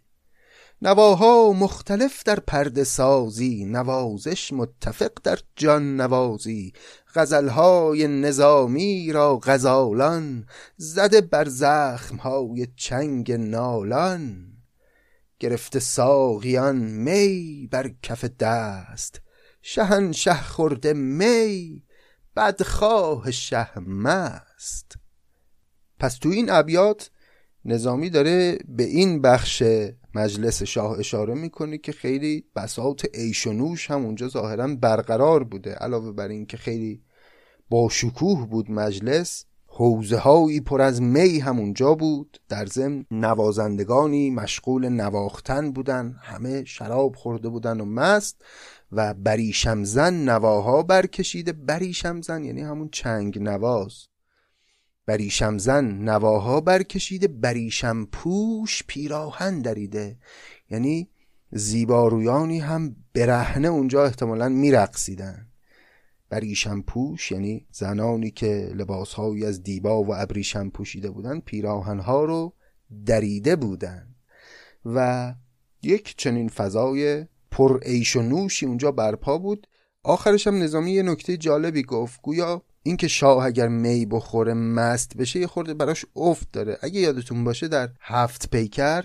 نواها 0.82 1.52
مختلف 1.52 2.22
در 2.22 2.40
پرده 2.40 2.84
سازی 2.84 3.64
نوازش 3.64 4.52
متفق 4.52 5.12
در 5.24 5.38
جان 5.56 6.00
نوازی. 6.00 6.72
غزلهای 7.14 8.08
نظامی 8.08 9.12
را 9.12 9.40
غزالان 9.42 10.46
زده 10.76 11.20
بر 11.20 11.48
زخمهای 11.48 12.66
چنگ 12.76 13.32
نالان. 13.32 14.52
گرفته 15.38 15.78
ساقیان 15.80 16.76
می 16.76 17.68
بر 17.70 17.90
کف 18.02 18.24
دست 18.24 19.20
شهنشه 19.62 20.42
خورده 20.42 20.92
می 20.92 21.82
بدخواه 22.36 23.30
شه 23.30 23.78
مست 23.80 24.96
پس 25.98 26.14
تو 26.18 26.28
این 26.28 26.50
ابیات 26.50 27.10
نظامی 27.64 28.10
داره 28.10 28.58
به 28.68 28.82
این 28.82 29.22
بخش 29.22 29.62
مجلس 30.14 30.62
شاه 30.62 30.98
اشاره 30.98 31.34
می‌کنه 31.34 31.78
که 31.78 31.92
خیلی 31.92 32.44
بساط 32.56 33.06
عیش 33.14 33.46
و 33.46 33.52
نوش 33.52 33.90
هم 33.90 34.04
اونجا 34.04 34.28
ظاهرا 34.28 34.76
برقرار 34.76 35.44
بوده. 35.44 35.74
علاوه 35.74 36.12
بر 36.12 36.28
این 36.28 36.46
که 36.46 36.56
خیلی 36.56 37.02
با 37.70 37.88
شکوه 37.88 38.46
بود 38.46 38.70
مجلس 38.70 39.44
حوزه 39.66 40.18
هایی 40.18 40.60
پر 40.60 40.80
از 40.80 41.02
می 41.02 41.38
هم 41.38 41.58
اونجا 41.58 41.94
بود. 41.94 42.40
در 42.48 42.66
ضمن 42.66 43.04
نوازندگانی 43.10 44.30
مشغول 44.30 44.88
نواختن 44.88 45.72
بودن. 45.72 46.16
همه 46.22 46.64
شراب 46.64 47.16
خورده 47.16 47.48
بودن 47.48 47.80
و 47.80 47.84
مست. 47.84 48.44
و 48.92 49.14
بریشمزن 49.14 50.14
نواها 50.14 50.82
برکشیده. 50.82 51.52
بریشمزن 51.52 52.44
یعنی 52.44 52.60
همون 52.60 52.88
چنگ 52.88 53.38
نواز. 53.38 54.06
بریشمزن 55.06 55.84
نواها 55.84 56.60
برکشیده. 56.60 57.28
بریشم 57.28 58.04
پوش 58.04 58.82
پیراهن 58.86 59.58
دریده. 59.60 60.18
یعنی 60.70 61.08
زیبارویانی 61.52 62.58
هم 62.58 62.96
برهنه 63.14 63.68
اونجا 63.68 64.04
احتمالا 64.04 64.48
میرقصیدن. 64.48 65.46
بریشم 66.28 66.82
پوش 66.82 67.32
یعنی 67.32 67.66
زنانی 67.70 68.30
که 68.30 68.72
لباسهایی 68.74 69.44
از 69.44 69.62
دیبا 69.62 70.02
و 70.02 70.14
ابریشم 70.14 70.70
پوشیده 70.70 71.10
بودن 71.10 71.40
پیراهنها 71.40 72.24
رو 72.24 72.54
دریده 73.06 73.56
بودن. 73.56 74.14
و 74.84 75.34
یک 75.82 76.14
چنین 76.16 76.48
فضای 76.48 77.26
پر 77.52 77.80
ایش 77.82 78.16
و 78.16 78.22
نوشی 78.22 78.66
اونجا 78.66 78.90
برپا 78.90 79.38
بود. 79.38 79.66
آخرش 80.04 80.46
هم 80.46 80.62
نظامی 80.62 80.92
یه 80.92 81.02
نکته 81.02 81.36
جالبی 81.36 81.82
گفت. 81.82 82.20
گویا 82.22 82.62
اینکه 82.82 83.08
شاه 83.08 83.44
اگر 83.44 83.68
می 83.68 84.06
بخوره 84.06 84.54
مست 84.54 85.16
بشه 85.16 85.40
یه 85.40 85.46
خورده 85.46 85.74
براش 85.74 86.06
افت 86.16 86.48
داره. 86.52 86.78
اگه 86.82 87.00
یادتون 87.00 87.44
باشه 87.44 87.68
در 87.68 87.88
هفت 88.00 88.50
پیکر 88.50 89.04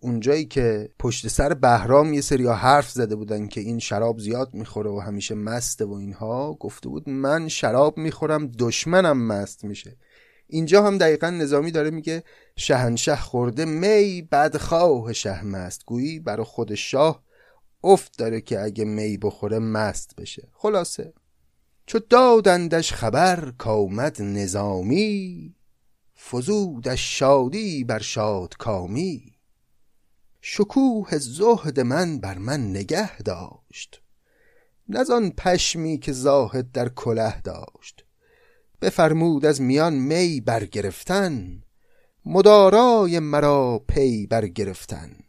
اونجایی 0.00 0.44
که 0.44 0.88
پشت 0.98 1.28
سر 1.28 1.54
بهرام 1.54 2.14
یه 2.14 2.20
سری 2.20 2.46
حرف 2.46 2.90
زده 2.90 3.16
بودن 3.16 3.46
که 3.46 3.60
این 3.60 3.78
شراب 3.78 4.18
زیاد 4.18 4.54
می‌خوره 4.54 4.90
و 4.90 4.98
همیشه 4.98 5.34
مسته 5.34 5.84
و 5.84 5.92
اینها 5.92 6.54
گفته 6.54 6.88
بود 6.88 7.08
من 7.08 7.48
شراب 7.48 7.98
می‌خورم 7.98 8.46
دشمنم 8.46 9.26
مست 9.26 9.64
میشه. 9.64 9.96
اینجا 10.46 10.82
هم 10.82 10.98
دقیقا 10.98 11.30
نظامی 11.30 11.70
داره 11.70 11.90
میگه 11.90 12.22
شهنشه 12.56 13.16
خورده 13.16 13.64
می 13.64 14.28
بدخواه 14.32 15.12
شه 15.12 15.44
مست 15.44 15.84
گویی 15.86 16.20
برای 16.20 16.44
خود 16.44 16.74
شاه 16.74 17.25
افت 17.86 18.18
داره 18.18 18.40
که 18.40 18.60
اگه 18.60 18.84
می 18.84 19.16
بخوره 19.16 19.58
مست 19.58 20.16
بشه. 20.16 20.48
خلاصه. 20.52 21.12
چو 21.86 21.98
دادندش 21.98 22.92
خبر 22.92 23.52
کامد 23.58 24.22
نظامی 24.22 25.54
فزودش 26.30 27.18
شادی 27.18 27.84
بر 27.84 27.98
شاد 27.98 28.56
کامی 28.56 29.36
شکوه 30.40 31.18
زهد 31.18 31.80
من 31.80 32.18
بر 32.18 32.38
من 32.38 32.70
نگه 32.70 33.18
داشت 33.18 34.02
نزان 34.88 35.30
پشمی 35.30 35.98
که 35.98 36.12
زاهد 36.12 36.72
در 36.72 36.88
کله 36.88 37.40
داشت. 37.40 38.04
بفرمود 38.82 39.46
از 39.46 39.60
میان 39.60 39.94
می 39.94 40.40
برگرفتن 40.40 41.62
مدارای 42.24 43.18
مرا 43.18 43.84
پی 43.88 44.26
برگرفتن. 44.26 45.25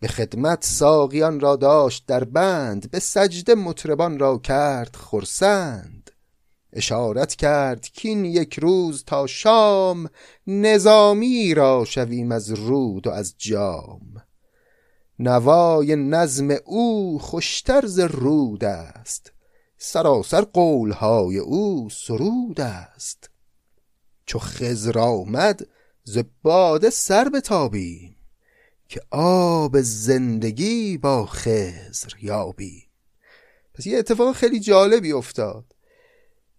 به 0.00 0.08
خدمت 0.08 0.64
ساقیان 0.64 1.40
را 1.40 1.56
داشت 1.56 2.04
در 2.06 2.24
بند 2.24 2.90
به 2.90 2.98
سجده 2.98 3.54
مطربان 3.54 4.18
را 4.18 4.38
کرد 4.38 4.96
خرسند. 4.96 6.10
اشارت 6.72 7.34
کرد 7.34 7.88
کین 7.88 8.24
یک 8.24 8.58
روز 8.58 9.04
تا 9.04 9.26
شام 9.26 10.10
نظامی 10.46 11.54
را 11.54 11.84
شویم 11.84 12.32
از 12.32 12.50
رود 12.50 13.06
و 13.06 13.10
از 13.10 13.34
جام. 13.38 14.22
نوای 15.18 15.96
نظم 15.96 16.56
او 16.64 17.18
خوشتر 17.18 17.86
ز 17.86 17.98
رود 17.98 18.64
است 18.64 19.32
سراسر 19.78 20.40
قولهای 20.40 21.38
او 21.38 21.88
سرود 21.90 22.60
است. 22.60 23.30
چو 24.26 24.38
خضر 24.38 24.98
آمد 24.98 25.66
ز 26.04 26.18
باده 26.42 26.90
سر 26.90 27.28
بتابیم. 27.28 28.13
که 28.88 29.00
آب 29.10 29.80
زندگی 29.80 30.98
با 30.98 31.26
خضر 31.26 32.12
یابیم 32.22 32.82
پس 33.74 33.86
یه 33.86 33.98
اتفاق 33.98 34.34
خیلی 34.34 34.60
جالبی 34.60 35.12
افتاد. 35.12 35.64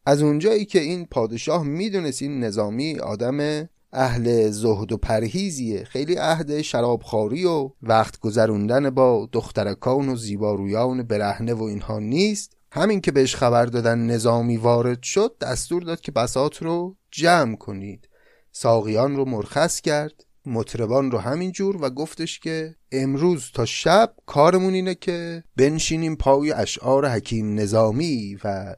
از 0.05 0.21
اونجایی 0.21 0.65
که 0.65 0.79
این 0.79 1.05
پادشاه 1.05 1.63
می‌دونست 1.63 2.21
این 2.21 2.43
نظامی 2.43 2.99
آدم 2.99 3.69
اهل 3.93 4.49
زهد 4.49 4.91
و 4.91 4.97
پرهیزیه 4.97 5.83
خیلی 5.83 6.15
عهد 6.15 6.61
شرابخواری 6.61 7.45
و 7.45 7.69
وقت 7.81 8.19
گذروندن 8.19 8.89
با 8.89 9.29
دخترکان 9.31 10.09
و 10.09 10.15
زیبارویان 10.15 11.03
برهنه 11.03 11.53
و 11.53 11.63
اینها 11.63 11.99
نیست. 11.99 12.57
همین 12.71 13.01
که 13.01 13.11
بهش 13.11 13.35
خبر 13.35 13.65
دادن 13.65 13.99
نظامی 13.99 14.57
وارد 14.57 15.03
شد 15.03 15.35
دستور 15.41 15.83
داد 15.83 16.01
که 16.01 16.11
بسات 16.11 16.63
رو 16.63 16.95
جمع 17.11 17.55
کنید. 17.55 18.09
ساقیان 18.51 19.15
رو 19.15 19.25
مرخص 19.25 19.81
کرد. 19.81 20.24
مطربان 20.45 21.11
رو 21.11 21.17
همین 21.17 21.51
جور 21.51 21.77
و 21.81 21.89
گفتش 21.89 22.39
که 22.39 22.75
امروز 22.91 23.51
تا 23.53 23.65
شب 23.65 24.13
کارمون 24.25 24.73
اینه 24.73 24.95
که 24.95 25.43
بنشینیم 25.57 26.15
پای 26.15 26.51
اشعار 26.51 27.07
حکیم 27.07 27.59
نظامی 27.59 28.37
و 28.43 28.75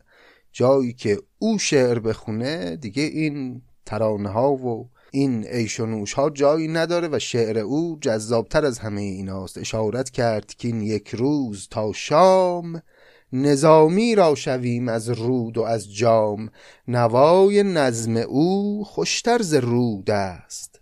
جایی 0.51 0.93
که 0.93 1.19
او 1.39 1.59
شعر 1.59 1.99
بخونه 1.99 2.75
دیگه 2.75 3.03
این 3.03 3.61
ترانه 3.85 4.29
ها 4.29 4.51
و 4.51 4.89
این 5.11 5.43
عیش 5.43 5.79
و 5.79 5.85
نوش 5.85 6.13
ها 6.13 6.29
جایی 6.29 6.67
نداره 6.67 7.07
و 7.11 7.19
شعر 7.19 7.57
او 7.57 7.97
جذابتر 8.01 8.65
از 8.65 8.79
همه 8.79 9.01
ایناست. 9.01 9.57
اشارت 9.57 10.09
کرد 10.09 10.53
که 10.53 10.67
این 10.67 10.81
یک 10.81 11.09
روز 11.09 11.67
تا 11.71 11.93
شام 11.93 12.81
نظامی 13.33 14.15
را 14.15 14.35
شویم 14.35 14.87
از 14.87 15.09
رود 15.09 15.57
و 15.57 15.63
از 15.63 15.93
جام. 15.95 16.49
نوای 16.87 17.63
نظم 17.63 18.17
او 18.17 18.83
خوشتر 18.83 19.41
ز 19.41 19.53
رود 19.53 20.11
است. 20.11 20.76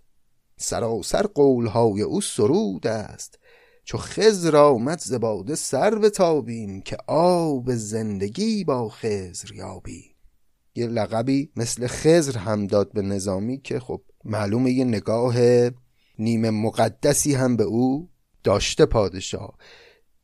سراسر 0.58 1.22
قولهای 1.22 2.02
او 2.02 2.20
سرود 2.20 2.86
است. 2.86 3.38
چو 3.84 3.98
خضر 3.98 4.56
آمد 4.56 4.98
ز 4.98 5.12
باده 5.12 5.54
سر 5.54 5.94
بتابیم 5.94 6.80
که 6.80 6.96
آب 7.06 7.74
زندگی 7.74 8.64
با 8.64 8.88
خضر 8.88 9.52
یابیم. 9.54 10.14
یه 10.74 10.86
لقبی 10.86 11.50
مثل 11.56 11.86
خضر 11.86 12.38
هم 12.38 12.66
داد 12.66 12.92
به 12.92 13.02
نظامی 13.02 13.58
که 13.58 13.80
خب 13.80 14.02
معلومه 14.24 14.72
یه 14.72 14.84
نگاه 14.84 15.36
نیمه 16.18 16.50
مقدسی 16.50 17.34
هم 17.34 17.56
به 17.56 17.64
او 17.64 18.08
داشته 18.44 18.86
پادشاه. 18.86 19.58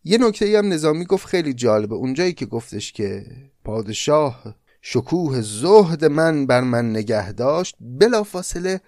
یه 0.05 0.19
نکته 0.19 0.59
هم 0.59 0.73
نظامی 0.73 1.05
گفت 1.05 1.27
خیلی 1.27 1.55
جالبه. 1.55 1.95
اونجایی 1.95 2.33
که 2.33 2.47
گفتش 2.47 2.93
که 2.93 3.27
پادشاه 3.65 4.57
شکوه 4.81 5.41
زهد 5.41 6.05
من 6.05 6.47
بر 6.47 6.61
من 6.61 6.91
نگه 6.91 7.33
داشت 7.33 7.77
بلافاصله 7.81 8.81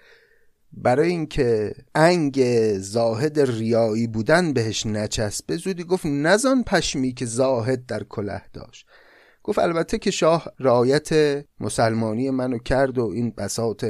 برای 0.73 1.09
اینکه 1.09 1.75
انگ 1.95 2.43
زاهد 2.77 3.39
ریایی 3.39 4.07
بودن 4.07 4.53
بهش 4.53 4.85
نچسبه 4.85 5.57
زودی 5.57 5.83
گفت 5.83 6.05
نزان 6.05 6.63
پشمی 6.63 7.13
که 7.13 7.25
زاهد 7.25 7.85
در 7.85 8.03
کله 8.03 8.41
داشت. 8.53 8.87
گفت 9.43 9.59
البته 9.59 9.97
که 9.97 10.11
شاه 10.11 10.47
رعایت 10.59 11.09
مسلمانی 11.59 12.29
منو 12.29 12.57
کرد 12.57 12.97
و 12.97 13.05
این 13.05 13.33
بساط 13.37 13.85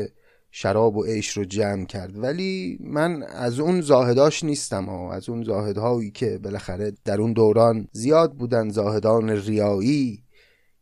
شراب 0.52 0.98
و 0.98 1.04
عیش 1.04 1.30
رو 1.30 1.46
جمع 1.46 1.86
کرد. 1.86 2.18
ولی 2.18 2.78
من 2.82 3.24
از 3.24 3.60
اون 3.60 3.82
زاهداش 3.82 4.44
نیستم 4.44 4.90
و 4.90 5.10
از 5.10 5.30
اون 5.30 5.44
زاهدهایی 5.44 6.12
که 6.12 6.38
بالاخره 6.38 6.94
در 7.06 7.22
اون 7.22 7.34
دوران 7.34 7.88
زیاد 7.92 8.34
بودن 8.34 8.70
زاهدان 8.70 9.30
ریایی 9.30 10.24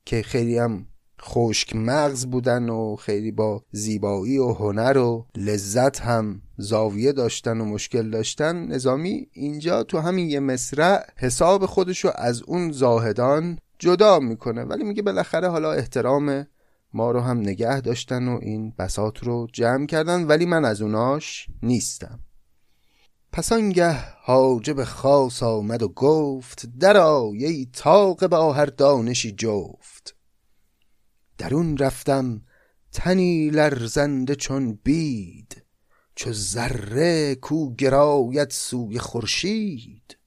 که 0.06 0.22
خیلی 0.22 0.58
هم 0.58 0.88
خشک 1.24 1.76
مغز 1.76 2.26
بودن 2.26 2.70
و 2.70 2.96
خیلی 2.96 3.32
با 3.32 3.64
زیبایی 3.72 4.38
و 4.38 4.54
هنر 4.54 4.98
و 4.98 5.26
لذت 5.38 6.02
هم 6.02 6.42
زاویه 6.58 7.12
داشتن 7.12 7.62
و 7.62 7.66
مشکل 7.66 8.10
داشتن 8.10 8.68
نظامی 8.68 9.28
اینجا 9.32 9.84
تو 9.84 10.00
همین 10.00 10.30
یه 10.30 10.40
مصرع 10.40 11.06
حساب 11.18 11.66
خودشو 11.66 12.12
از 12.16 12.42
اون 12.44 12.72
زاهدان 12.72 13.60
جدا 13.80 14.20
می‌کنه. 14.20 14.64
ولی 14.64 14.84
میگه 14.84 15.02
بالاخره 15.02 15.50
حالا 15.50 15.72
احترام 15.72 16.48
ما 16.94 17.12
رو 17.12 17.20
هم 17.20 17.40
نگه 17.40 17.82
داشتن 17.82 18.28
و 18.28 18.40
این 18.42 18.74
بسات 18.80 19.24
رو 19.24 19.48
جمع 19.54 19.86
کردن 19.86 20.24
ولی 20.24 20.46
من 20.46 20.66
از 20.66 20.82
اوناش 20.82 21.48
نیستم. 21.64 22.20
پس 23.32 23.52
آنگه 23.52 23.98
حاجب 24.22 24.84
خاص 24.84 25.44
آمد 25.44 25.84
و 25.84 25.88
گفت 25.88 26.66
در 26.80 26.98
آیه 26.98 27.66
تاق 27.74 28.28
با 28.28 28.54
هر 28.54 28.66
دانشی 28.66 29.32
جفت. 29.32 30.16
درون 31.38 31.78
رفتم 31.78 32.42
تنی 32.92 33.50
لرزنده 33.50 34.36
چون 34.36 34.80
بید 34.84 35.64
چو 36.16 36.34
ذره 36.34 37.36
کو 37.36 37.76
گراید 37.76 38.50
سوی 38.50 39.00
خورشید. 39.00 40.18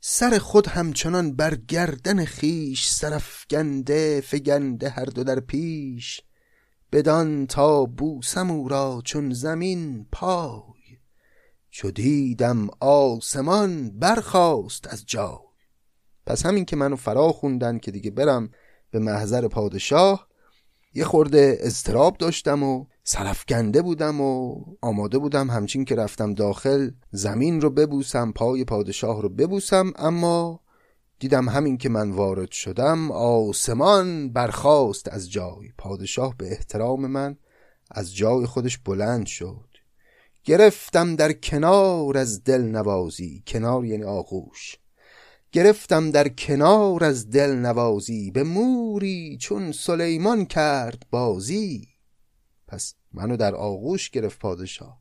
سر 0.00 0.38
خود 0.38 0.66
همچنان 0.66 1.36
بر 1.36 1.54
گردن 1.54 2.24
خیش 2.24 2.88
سرفگنده 2.88 4.20
فگنده 4.20 4.88
هر 4.88 5.04
دو 5.04 5.24
در 5.24 5.40
پیش 5.40 6.20
بدان 6.92 7.46
تا 7.46 7.84
بوسم 7.84 8.50
او 8.50 8.68
را 8.68 9.02
چون 9.04 9.32
زمین 9.32 10.06
پای. 10.12 10.98
چو 11.70 11.90
دیدم 11.90 12.68
آسمان 12.80 13.98
برخاست 13.98 14.86
از 14.86 15.06
جای. 15.06 15.38
پس 16.26 16.46
همین 16.46 16.64
که 16.64 16.76
منو 16.76 16.96
فرا 16.96 17.32
خوندن 17.32 17.78
که 17.78 17.90
دیگه 17.90 18.10
برم 18.10 18.50
به 18.96 19.02
محضر 19.02 19.48
پادشاه 19.48 20.28
یه 20.94 21.04
خورده 21.04 21.58
اضطراب 21.60 22.16
داشتم 22.16 22.62
و 22.62 22.84
سرفگنده 23.04 23.82
بودم 23.82 24.20
و 24.20 24.60
آماده 24.82 25.18
بودم 25.18 25.50
همچین 25.50 25.84
که 25.84 25.94
رفتم 25.94 26.34
داخل 26.34 26.90
زمین 27.10 27.60
رو 27.60 27.70
ببوسم 27.70 28.32
پای 28.32 28.64
پادشاه 28.64 29.22
رو 29.22 29.28
ببوسم 29.28 29.92
اما 29.96 30.60
دیدم 31.18 31.48
همین 31.48 31.78
که 31.78 31.88
من 31.88 32.10
وارد 32.10 32.50
شدم 32.50 33.10
آسمان 33.10 34.32
برخاست 34.32 35.08
از 35.12 35.30
جای. 35.30 35.68
پادشاه 35.78 36.34
به 36.36 36.52
احترام 36.52 37.06
من 37.06 37.36
از 37.90 38.16
جای 38.16 38.46
خودش 38.46 38.78
بلند 38.78 39.26
شد. 39.26 39.68
گرفتم 40.44 41.16
در 41.16 41.32
کنار 41.32 42.18
از 42.18 42.44
دل 42.44 42.62
نوازی 42.62 43.42
کنار 43.46 43.84
یعنی 43.84 44.04
آغوش. 44.04 44.76
گرفتم 45.56 46.10
در 46.10 46.28
کنار 46.28 47.04
از 47.04 47.30
دل 47.30 47.50
نوازی 47.50 48.30
به 48.30 48.42
موری 48.42 49.38
چون 49.40 49.72
سلیمان 49.72 50.44
کرد 50.44 51.06
بازی. 51.10 51.88
پس 52.68 52.94
منو 53.12 53.36
در 53.36 53.54
آغوش 53.54 54.10
گرفت 54.10 54.38
پادشاه. 54.38 55.00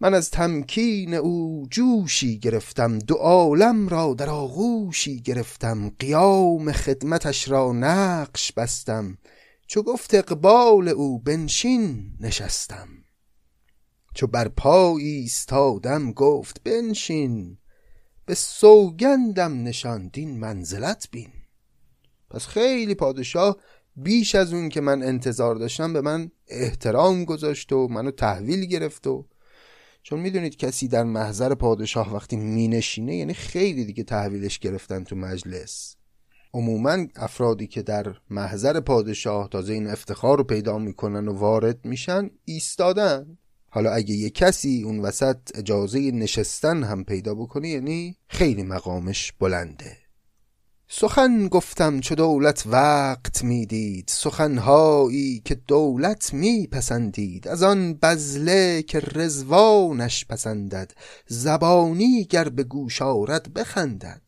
من 0.00 0.14
از 0.14 0.30
تمکین 0.30 1.14
او 1.14 1.66
جوشی 1.70 2.38
گرفتم 2.38 2.98
دو 2.98 3.14
عالم 3.14 3.88
را 3.88 4.14
در 4.14 4.30
آغوشی 4.30 5.20
گرفتم 5.20 5.90
قیام 5.98 6.72
خدمتش 6.72 7.48
را 7.48 7.72
نقش 7.72 8.52
بستم. 8.52 9.18
چو 9.66 9.82
گفت 9.82 10.14
اقبال 10.14 10.88
او 10.88 11.18
بنشین 11.18 12.12
نشستم. 12.20 12.88
چو 14.14 14.26
بر 14.26 14.48
پای 14.48 15.04
ایستادم 15.04 16.12
گفت 16.12 16.62
بنشین. 16.62 17.58
به 18.26 18.34
سوگندم 18.34 19.62
نشاندین 19.62 20.40
منزلت 20.40 21.08
بین. 21.10 21.32
پس 22.30 22.46
خیلی 22.46 22.94
پادشاه 22.94 23.56
بیش 23.96 24.34
از 24.34 24.52
اون 24.52 24.68
که 24.68 24.80
من 24.80 25.02
انتظار 25.02 25.54
داشتم 25.54 25.92
به 25.92 26.00
من 26.00 26.30
احترام 26.48 27.24
گذاشت 27.24 27.72
و 27.72 27.88
منو 27.88 28.10
تحویل 28.10 28.64
گرفت 28.64 29.06
و 29.06 29.26
چون 30.02 30.20
می‌دونید 30.20 30.56
کسی 30.56 30.88
در 30.88 31.04
محضر 31.04 31.54
پادشاه 31.54 32.14
وقتی 32.14 32.36
مینشینه 32.36 33.16
یعنی 33.16 33.34
خیلی 33.34 33.84
دیگه 33.84 34.04
تحویلش 34.04 34.58
گرفتن 34.58 35.04
تو 35.04 35.16
مجلس. 35.16 35.96
عموما 36.54 37.06
افرادی 37.16 37.66
که 37.66 37.82
در 37.82 38.16
محضر 38.30 38.80
پادشاه 38.80 39.48
تازه 39.48 39.72
این 39.72 39.86
افتخار 39.86 40.38
رو 40.38 40.44
پیدا 40.44 40.78
می‌کنن 40.78 41.28
و 41.28 41.32
وارد 41.32 41.84
میشن 41.84 42.30
ایستادن. 42.44 43.38
حالا 43.76 43.92
اگه 43.92 44.14
یه 44.14 44.30
کسی 44.30 44.82
اون 44.82 45.00
وسط 45.00 45.38
اجازه 45.54 45.98
نشستن 45.98 46.82
هم 46.82 47.04
پیدا 47.04 47.34
بکنه 47.34 47.68
یعنی 47.68 48.16
خیلی 48.28 48.62
مقامش 48.62 49.32
بلنده. 49.32 49.96
سخن 50.88 51.48
گفتم 51.48 52.00
چو 52.00 52.14
دولت 52.14 52.66
وقت 52.66 53.44
می‌دید 53.44 54.04
سخنهایی 54.08 55.42
که 55.44 55.54
دولت 55.54 56.34
میپسندید. 56.34 57.48
از 57.48 57.62
آن 57.62 57.94
بزله 57.94 58.82
که 58.82 59.00
رزوانش 59.14 60.26
پسندد 60.26 60.92
زبانی 61.26 62.24
گر 62.24 62.48
به 62.48 62.64
گوش 62.64 63.02
آرد 63.02 63.54
بخندد. 63.54 64.22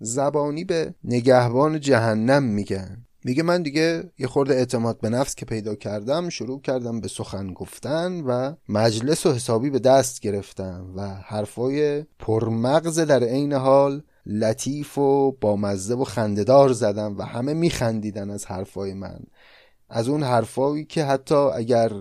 زبانی 0.00 0.64
به 0.64 0.94
نگهبان 1.04 1.80
جهنم 1.80 2.42
میگن. 2.42 3.06
میگه 3.24 3.42
من 3.42 3.62
دیگه 3.62 4.10
یه 4.18 4.26
خورده 4.26 4.54
اعتماد 4.54 5.00
به 5.00 5.08
نفس 5.08 5.34
که 5.34 5.46
پیدا 5.46 5.74
کردم 5.74 6.28
شروع 6.28 6.60
کردم 6.60 7.00
به 7.00 7.08
سخن 7.08 7.52
گفتن 7.52 8.20
و 8.20 8.54
مجلس 8.68 9.26
و 9.26 9.32
حسابی 9.32 9.70
به 9.70 9.78
دست 9.78 10.20
گرفتم 10.20 10.86
و 10.96 11.08
حرفای 11.08 12.04
پرمغز 12.18 12.98
در 12.98 13.24
عین 13.24 13.52
حال 13.52 14.02
لطیف 14.26 14.98
و 14.98 15.32
بامزه 15.40 15.94
و 15.94 16.04
خندهدار 16.04 16.72
زدم 16.72 17.18
و 17.18 17.22
همه 17.22 17.54
میخندیدن 17.54 18.30
از 18.30 18.46
حرفای 18.46 18.94
من. 18.94 19.20
از 19.90 20.08
اون 20.08 20.22
حرفایی 20.22 20.84
که 20.84 21.04
حتی 21.04 21.34
اگر 21.34 21.92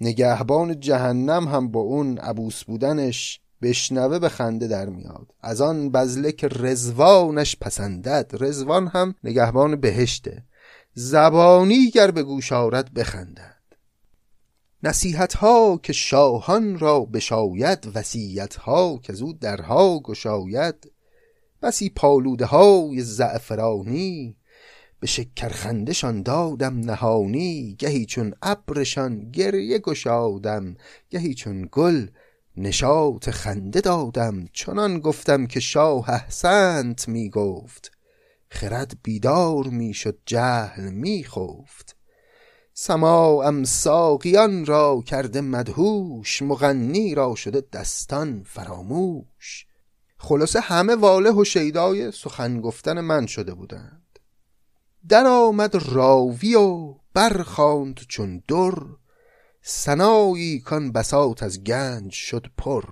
نگهبان 0.00 0.80
جهنم 0.80 1.48
هم 1.48 1.70
با 1.70 1.80
اون 1.80 2.18
عبوس 2.18 2.64
بودنش 2.64 3.40
بشنوه 3.62 4.18
به 4.18 4.28
خنده 4.28 4.68
در 4.68 4.88
میاد. 4.88 5.34
از 5.40 5.60
آن 5.60 5.90
بزله 5.90 6.32
که 6.32 6.48
رزوانش 6.48 7.56
پسندد. 7.60 8.30
رزوان 8.40 8.86
هم 8.86 9.14
نگهبان 9.24 9.76
بهشته. 9.76 10.44
زبانی 11.02 11.90
گر 11.90 12.10
به 12.10 12.22
گوش 12.22 12.52
آرد 12.52 12.94
بخندد. 12.94 13.62
نصیحت 14.82 15.34
ها 15.34 15.80
که 15.82 15.92
شاهان 15.92 16.78
را 16.78 17.00
بشاید 17.00 17.92
وسیعت 17.94 18.56
ها 18.56 18.98
که 19.02 19.12
زود 19.12 19.38
درها 19.38 20.00
گشاید. 20.00 20.92
بسی 21.62 21.90
پالوده 21.90 22.44
های 22.44 23.02
زعفرانی 23.02 24.36
به 25.00 25.06
شکرخندشان 25.06 26.22
دادم 26.22 26.80
نهانی. 26.80 27.76
گهی 27.78 28.06
چون 28.06 28.34
ابرشان 28.42 29.30
گریه 29.30 29.78
گشادم 29.78 30.76
گهی 31.10 31.34
چون 31.34 31.68
گل 31.72 32.06
نشاط 32.56 33.30
خنده 33.30 33.80
دادم. 33.80 34.46
چنان 34.52 34.98
گفتم 34.98 35.46
که 35.46 35.60
شاه 35.60 36.10
احسنت 36.10 37.08
می 37.08 37.30
گفت 37.30 37.99
خرد 38.50 38.98
بیدار 39.02 39.66
می 39.66 39.94
شد 39.94 40.18
جهل 40.26 40.90
می 40.90 41.24
خفت 41.24 41.96
سماعم 42.82 43.64
ساقیان 43.64 44.66
را 44.66 45.02
کرده 45.06 45.40
مدهوش 45.40 46.42
مغنی 46.42 47.14
را 47.14 47.34
شده 47.34 47.62
دستان 47.72 48.42
فراموش. 48.46 49.66
خلاصه 50.18 50.60
همه 50.60 50.94
واله 50.94 51.30
و 51.30 51.44
شیدای 51.44 52.12
سخن 52.12 52.60
گفتن 52.60 53.00
من 53.00 53.26
شده 53.26 53.54
بودند. 53.54 54.18
در 55.08 55.26
آمد 55.26 55.74
راوی 55.74 56.54
و 56.54 56.94
برخاند 57.14 58.00
چون 58.08 58.42
در. 58.48 58.74
سنایی 59.62 60.60
کان 60.60 60.92
بساط 60.92 61.42
از 61.42 61.64
گنج 61.64 62.12
شد 62.12 62.46
پر. 62.58 62.84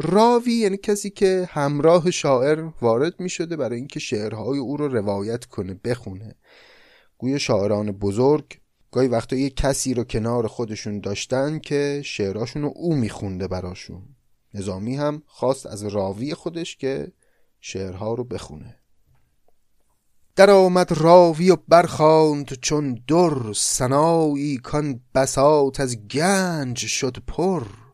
راوی 0.00 0.52
یعنی 0.52 0.76
کسی 0.76 1.10
که 1.10 1.48
همراه 1.52 2.10
شاعر 2.10 2.68
وارد 2.80 3.20
می 3.20 3.28
شده 3.28 3.56
برای 3.56 3.76
اینکه 3.76 4.00
شعرهای 4.00 4.58
او 4.58 4.76
رو 4.76 4.88
روایت 4.88 5.44
کنه 5.44 5.74
بخونه. 5.84 6.34
گوی 7.18 7.38
شاعران 7.38 7.92
بزرگ 7.92 8.58
گاهی 8.92 9.08
وقتا 9.08 9.36
یه 9.36 9.50
کسی 9.50 9.94
رو 9.94 10.04
کنار 10.04 10.46
خودشون 10.46 11.00
داشتن 11.00 11.58
که 11.58 12.02
شعراشون 12.04 12.62
رو 12.62 12.72
او 12.76 12.94
میخونده 12.94 13.48
براشون. 13.48 14.02
نظامی 14.54 14.96
هم 14.96 15.22
خواست 15.26 15.66
از 15.66 15.84
راوی 15.84 16.34
خودش 16.34 16.76
که 16.76 17.12
شعرها 17.60 18.14
رو 18.14 18.24
بخونه. 18.24 18.76
در 20.36 20.50
آمد 20.50 20.92
راوی 20.92 21.50
و 21.50 21.56
برخاند 21.68 22.52
چون 22.60 23.02
در 23.08 23.52
سنایی 23.54 24.58
کان 24.58 25.00
بساط 25.14 25.80
از 25.80 26.08
گنج 26.08 26.78
شد 26.78 27.16
پر. 27.26 27.87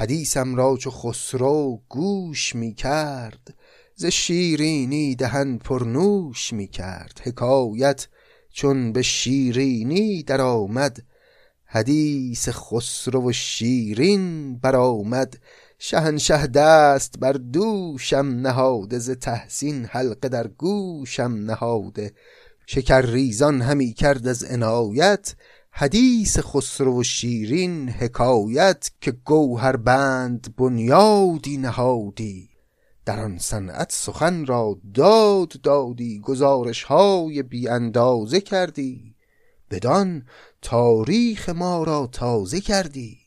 حدیثم 0.00 0.54
را 0.54 0.76
چو 0.76 0.90
خسرو 0.90 1.80
گوش 1.88 2.54
می 2.54 2.74
کرد 2.74 3.54
ز 3.94 4.06
شیرینی 4.06 5.14
دهن 5.14 5.58
پرنوش 5.58 6.52
می 6.52 6.66
کرد. 6.66 7.20
حکایت 7.24 8.08
چون 8.52 8.92
به 8.92 9.02
شیرینی 9.02 10.22
در 10.22 10.40
آمد 10.40 11.02
حدیث 11.64 12.48
خسرو 12.48 13.28
و 13.28 13.32
شیرین 13.32 14.56
برآمد. 14.58 15.38
شهنشه 15.78 16.46
دست 16.46 17.18
بر 17.18 17.32
دوشم 17.32 18.26
نهاده 18.26 18.98
ز 18.98 19.10
تحسین 19.10 19.84
حلقه 19.84 20.28
در 20.28 20.46
گوشم 20.46 21.32
نهاده. 21.32 22.12
شکر 22.66 23.00
ریزان 23.00 23.62
همی 23.62 23.92
کرد 23.92 24.26
از 24.28 24.44
عنایت 24.44 25.34
حدیث 25.80 26.38
خسرو 26.38 27.00
و 27.00 27.02
شیرین 27.02 27.88
حکایت 27.88 28.90
که 29.00 29.10
گوهر 29.10 29.76
بند 29.76 30.56
بنیادی 30.56 31.56
نهادی. 31.56 32.50
در 33.04 33.20
آن 33.20 33.38
صنعت 33.38 33.92
سخن 33.92 34.46
را 34.46 34.80
داد 34.94 35.48
دادی 35.48 36.20
گزارش 36.20 36.82
های 36.82 37.42
بی 37.42 37.68
اندازه 37.68 38.40
کردی. 38.40 39.14
بدان 39.70 40.26
تاریخ 40.62 41.48
ما 41.48 41.84
را 41.84 42.08
تازه 42.12 42.60
کردی. 42.60 43.18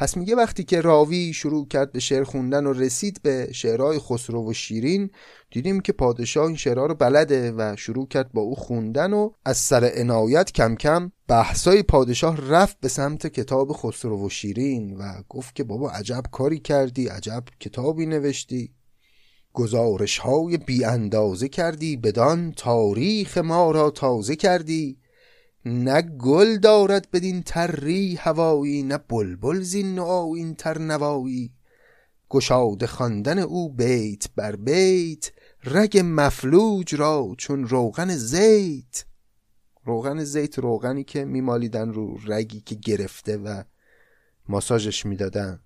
پس 0.00 0.16
میگه 0.16 0.36
وقتی 0.36 0.64
که 0.64 0.80
راوی 0.80 1.32
شروع 1.32 1.68
کرد 1.68 1.92
به 1.92 2.00
شعر 2.00 2.24
خوندن 2.24 2.66
و 2.66 2.72
رسید 2.72 3.20
به 3.22 3.48
شعرهای 3.52 3.98
خسرو 3.98 4.50
و 4.50 4.52
شیرین 4.52 5.10
دیدیم 5.50 5.80
که 5.80 5.92
پادشاه 5.92 6.46
این 6.46 6.56
شعرها 6.56 6.86
رو 6.86 6.94
بلده 6.94 7.52
و 7.52 7.76
شروع 7.76 8.08
کرد 8.08 8.32
با 8.32 8.42
او 8.42 8.54
خوندن 8.54 9.12
و 9.12 9.30
از 9.44 9.56
سر 9.56 9.92
عنایت 9.94 10.52
کم 10.52 10.74
کم 10.74 11.12
بحثای 11.28 11.82
پادشاه 11.82 12.50
رفت 12.50 12.80
به 12.80 12.88
سمت 12.88 13.26
کتاب 13.26 13.72
خسرو 13.72 14.26
و 14.26 14.28
شیرین 14.28 14.96
و 14.96 15.22
گفت 15.28 15.54
که 15.54 15.64
بابا 15.64 15.90
عجب 15.90 16.22
کاری 16.32 16.58
کردی 16.58 17.06
عجب 17.06 17.44
کتابی 17.60 18.06
نوشتی. 18.06 18.74
گزارش 19.52 20.18
های 20.18 20.56
بی 20.56 20.84
اندازه 20.84 21.48
کردی 21.48 21.96
بدان 21.96 22.52
تاریخ 22.52 23.38
ما 23.38 23.70
را 23.70 23.90
تازه 23.90 24.36
کردی. 24.36 24.99
نه 25.64 26.02
گل 26.02 26.56
دارد 26.56 27.10
بدین 27.10 27.42
تری 27.42 28.14
هوایی 28.14 28.82
نه 28.82 28.98
بلبل 28.98 29.60
زین 29.60 29.94
نوع 29.94 30.32
این 30.32 30.54
تر 30.54 30.78
نوایی. 30.78 31.52
گشاده 32.30 32.86
خواندن 32.86 33.38
او 33.38 33.72
بیت 33.72 34.26
بر 34.36 34.56
بیت 34.56 35.30
رگ 35.64 36.02
مفلوج 36.04 36.94
را 36.94 37.34
چون 37.38 37.68
روغن 37.68 38.16
زیت. 38.16 39.04
روغن 39.84 40.24
زیت 40.24 40.58
روغنی 40.58 41.04
که 41.04 41.24
میمالیدن 41.24 41.92
رو 41.92 42.18
رگی 42.26 42.60
که 42.60 42.74
گرفته 42.74 43.36
و 43.36 43.62
ماساژش 44.48 45.06
می‌دادن. 45.06 45.60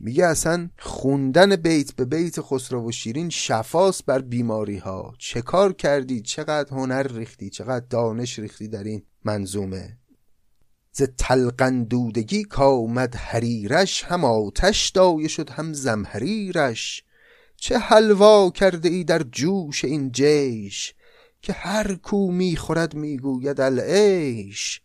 میگه 0.00 0.26
اصلا 0.26 0.70
خوندن 0.78 1.56
بیت 1.56 1.92
به 1.92 2.04
بیت 2.04 2.40
خسرو 2.40 2.88
و 2.88 2.92
شیرین 2.92 3.30
شفاست 3.30 4.06
بر 4.06 4.18
بیماری 4.18 4.78
ها 4.78 5.14
چه 5.18 5.42
کار 5.42 5.72
کردی؟ 5.72 6.20
چقدر 6.22 6.70
هنر 6.70 7.02
ریختی؟ 7.02 7.50
چقدر 7.50 7.86
دانش 7.90 8.38
ریختی 8.38 8.68
در 8.68 8.84
این 8.84 9.02
منظومه؟ 9.24 9.98
ز 10.92 11.02
تلقندودگی 11.18 12.44
کامد 12.44 13.14
حریرش 13.14 14.04
هم 14.04 14.24
آتش 14.24 14.88
دایه 14.88 15.28
شد 15.28 15.50
هم 15.50 15.72
زمحریرش. 15.72 17.04
چه 17.56 17.78
حلوا 17.78 18.50
کرده 18.50 18.88
ای 18.88 19.04
در 19.04 19.22
جوش 19.22 19.84
این 19.84 20.12
جیش؟ 20.12 20.94
که 21.42 21.52
هر 21.52 21.94
کو 21.94 22.32
می‌خورد 22.32 22.94
می‌گوید 22.94 23.60
العیش. 23.60 24.80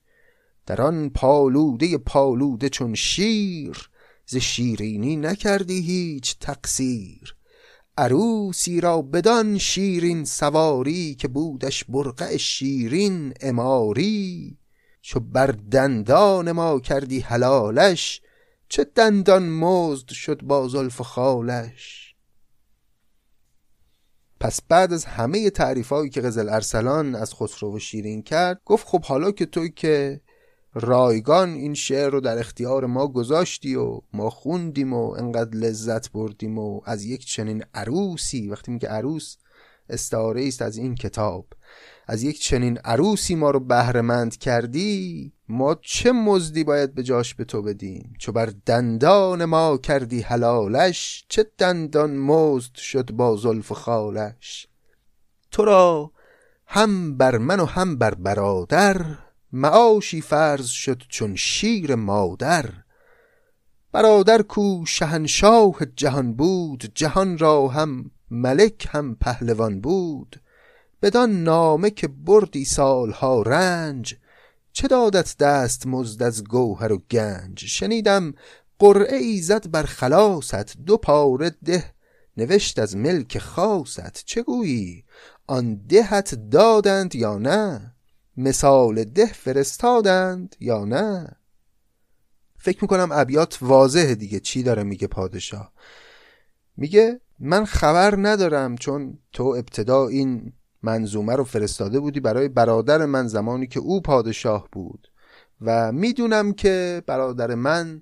در 0.66 0.82
آن 0.82 1.10
پالوده 1.10 1.98
پالوده 1.98 2.70
چون 2.70 2.96
شیر 2.96 3.90
ز 4.30 4.38
شیرینی 4.38 5.16
نکردی 5.16 5.82
هیچ 5.82 6.40
تقصیر. 6.40 7.36
عروسی 7.98 8.82
را 8.82 9.02
بدان 9.02 9.58
شیرین 9.58 10.26
سواری 10.26 11.16
که 11.16 11.28
بودش 11.28 11.84
برقع 11.84 12.38
شیرین 12.38 13.34
اماری 13.42 14.58
چو 15.02 15.20
بر 15.20 15.48
دندان 15.48 16.52
ما 16.52 16.80
کردی 16.80 17.20
حلالش 17.20 18.22
چه 18.70 18.84
دندان 18.84 19.50
مزد 19.50 20.10
شد 20.10 20.42
با 20.42 20.68
زلف 20.68 21.02
خالش. 21.02 22.16
پس 24.40 24.62
بعد 24.62 24.94
از 24.94 25.06
همه 25.06 25.50
تعریف 25.50 25.90
هایی 25.90 26.10
که 26.10 26.22
غزل 26.22 26.50
ارسلان 26.50 27.16
از 27.16 27.34
خسرو 27.34 27.76
و 27.76 27.80
شیرین 27.80 28.22
کرد 28.22 28.62
گفت 28.66 28.88
خب 28.88 29.06
حالا 29.06 29.32
که 29.32 29.46
توی 29.46 29.70
که 29.70 30.22
رایگان 30.74 31.50
این 31.50 31.74
شعر 31.74 32.10
رو 32.10 32.20
در 32.20 32.40
اختیار 32.40 32.86
ما 32.86 33.08
گذاشتی 33.08 33.76
و 33.76 34.02
ما 34.14 34.30
خوندیم 34.30 34.94
و 34.94 35.10
انقدر 35.12 35.58
لذت 35.58 36.12
بردیم 36.12 36.60
و 36.60 36.82
از 36.86 37.06
یک 37.06 37.26
چنین 37.26 37.64
عروسی 37.74 38.50
وقتی 38.50 38.72
میگه 38.72 38.90
عروس 38.90 39.36
استعاره 39.90 40.48
است 40.48 40.62
از 40.62 40.78
این 40.78 40.96
کتاب. 40.96 41.48
از 42.08 42.24
یک 42.24 42.42
چنین 42.42 42.78
عروسی 42.78 43.36
ما 43.36 43.52
رو 43.52 43.60
بهرهمند 43.60 44.38
کردی 44.38 45.34
ما 45.50 45.76
چه 45.82 46.12
مزدی 46.12 46.64
باید 46.64 46.94
به 46.94 47.04
جاش 47.04 47.36
به 47.36 47.46
تو 47.46 47.62
بدیم؟ 47.62 48.14
چو 48.20 48.32
بر 48.32 48.54
دندان 48.66 49.46
ما 49.46 49.78
کردی 49.78 50.22
حلالش 50.22 51.26
چه 51.30 51.52
دندان 51.58 52.18
مزد 52.18 52.76
شد 52.76 53.12
با 53.12 53.36
زلف 53.36 53.72
خالش؟ 53.72 54.68
تو 55.52 55.66
را 55.66 56.12
هم 56.66 57.18
بر 57.18 57.38
من 57.38 57.60
و 57.60 57.66
هم 57.66 57.98
بر 57.98 58.14
برادر 58.14 59.06
معاشی 59.52 60.22
فرض 60.22 60.68
شد 60.68 61.04
چون 61.10 61.36
شیر 61.36 61.96
مادر. 61.96 62.70
برادر 63.92 64.42
کو 64.42 64.86
شهنشاه 64.86 65.86
جهان 65.96 66.34
بود 66.34 66.92
جهان 66.96 67.38
را 67.38 67.68
هم 67.68 68.12
ملک 68.32 68.88
هم 68.92 69.16
پهلوان 69.16 69.82
بود. 69.82 70.42
بدان 71.02 71.44
نامه 71.44 71.90
که 71.90 72.08
بردی 72.08 72.66
سالها 72.66 73.42
رنج 73.42 74.16
چه 74.72 74.88
دادت 74.88 75.38
دست 75.38 75.88
مزد 75.88 76.24
از 76.24 76.44
گوهر 76.44 76.92
و 76.92 76.98
گنج؟ 77.12 77.66
شنیدم 77.66 78.34
قرعه 78.80 79.18
ای 79.18 79.42
زد 79.42 79.72
بر 79.72 79.84
خلاصت 79.84 80.78
دو 80.78 80.98
پاره 80.98 81.50
ده 81.66 81.94
نوشت 82.38 82.80
از 82.80 82.98
ملک 82.98 83.38
خاصت. 83.38 84.26
چه 84.26 84.44
گویی؟ 84.44 85.04
آن 85.48 85.76
دهت 85.76 86.36
دادند 86.36 87.16
یا 87.16 87.38
نه؟ 87.38 87.96
مثال 88.40 89.04
ده 89.04 89.34
فرستادند 89.34 90.56
یا 90.60 90.86
نه؟ 90.86 91.36
فکر 92.58 92.78
می‌کنم 92.82 93.10
ابیات 93.12 93.58
واضحه 93.62 94.16
دیگه. 94.16 94.40
چی 94.40 94.64
داره 94.64 94.84
میگه 94.84 95.08
پادشاه؟ 95.08 95.74
میگه 96.78 97.22
من 97.40 97.66
خبر 97.66 98.16
ندارم 98.18 98.76
چون 98.76 99.20
تو 99.32 99.44
ابتدا 99.44 100.08
این 100.08 100.54
منظومه 100.84 101.36
رو 101.36 101.44
فرستاده 101.44 102.00
بودی 102.00 102.20
برای 102.20 102.50
برادر 102.50 103.06
من 103.06 103.28
زمانی 103.28 103.68
که 103.68 103.80
او 103.80 104.02
پادشاه 104.02 104.68
بود. 104.72 105.08
و 105.62 105.92
می‌دونم 105.92 106.54
که 106.54 107.04
برادر 107.08 107.56
من 107.56 108.02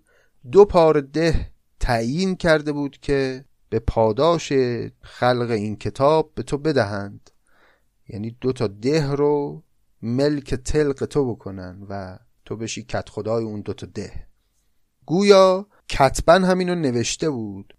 دو 0.52 0.66
پار 0.66 1.02
ده 1.02 1.52
تعیین 1.80 2.36
کرده 2.36 2.72
بود 2.72 2.98
که 2.98 3.46
به 3.70 3.80
پاداش 3.80 4.54
خلق 5.02 5.50
این 5.50 5.76
کتاب 5.76 6.32
به 6.36 6.44
تو 6.44 6.58
بدهند. 6.58 7.30
یعنی 8.10 8.38
دو 8.42 8.54
تا 8.54 8.68
ده 8.68 9.12
رو 9.12 9.64
ملک 10.02 10.56
تلق 10.56 11.06
تو 11.06 11.34
بکنن 11.34 11.86
و 11.90 12.20
تو 12.46 12.56
بشی 12.56 12.84
کت 12.84 13.10
خدای 13.10 13.44
اون 13.44 13.62
دو 13.62 13.74
تا 13.74 13.88
ده. 13.94 14.28
گویا 15.06 15.68
کتبن 15.90 16.44
همینو 16.44 16.76
نوشته 16.76 17.30
بود. 17.30 17.74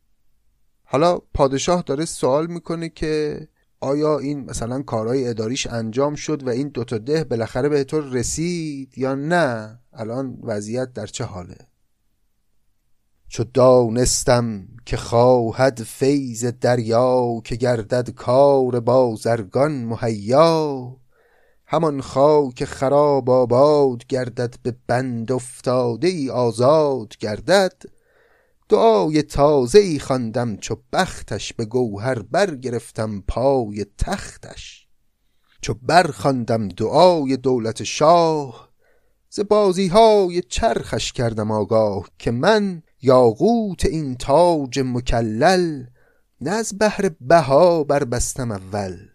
حالا 0.84 1.18
پادشاه 1.18 1.82
داره 1.82 2.04
سوال 2.04 2.46
می‌کنه 2.46 2.88
که 2.88 3.48
آیا 3.80 4.18
این 4.18 4.44
مثلا 4.44 4.82
کارهای 4.82 5.28
اداریش 5.28 5.66
انجام 5.66 6.14
شد 6.14 6.46
و 6.46 6.48
این 6.48 6.68
دوتا 6.68 6.98
ده 6.98 7.24
بالاخره 7.24 7.68
به 7.68 7.84
تو 7.84 8.00
رسید 8.00 8.98
یا 8.98 9.14
نه؟ 9.14 9.78
الان 9.92 10.38
وضعیت 10.42 10.92
در 10.92 11.06
چه 11.06 11.24
حاله؟ 11.24 11.56
چو 13.28 13.44
دانستم 13.44 14.68
که 14.86 14.96
خواهد 14.96 15.82
فیض 15.82 16.44
دریا 16.44 17.40
که 17.44 17.56
گردد 17.56 18.10
کار 18.10 18.80
بازرگان 18.80 19.84
مهیا 19.84 20.96
همان 21.70 22.00
خاک 22.00 22.64
خراب 22.64 23.30
آباد 23.30 24.06
گردد 24.06 24.54
به 24.62 24.76
بند 24.86 25.32
افتاده 25.32 26.08
ای 26.08 26.30
آزاد 26.30 27.16
گردد. 27.20 27.82
دعای 28.68 29.22
تازه 29.22 29.78
ای 29.78 29.98
خواندم 29.98 30.56
چو 30.56 30.76
بختش 30.92 31.52
به 31.52 31.64
گوهر 31.64 32.18
برگرفتم 32.18 33.20
پای 33.20 33.86
تختش. 33.98 34.88
چو 35.60 35.74
برخواندم 35.82 36.68
دعای 36.68 37.36
دولت 37.36 37.84
شاه 37.84 38.68
ز 39.30 39.40
بازی 39.40 39.88
های 39.88 40.42
چرخش 40.42 41.12
کردم 41.12 41.50
آگاه 41.50 42.08
که 42.18 42.30
من 42.30 42.82
یاقوت 43.02 43.84
این 43.84 44.16
تاج 44.16 44.80
مکلل 44.84 45.84
نه 46.40 46.50
از 46.50 46.78
بهر 46.78 47.10
بها 47.20 47.84
بربستم 47.84 48.50
اول. 48.50 49.07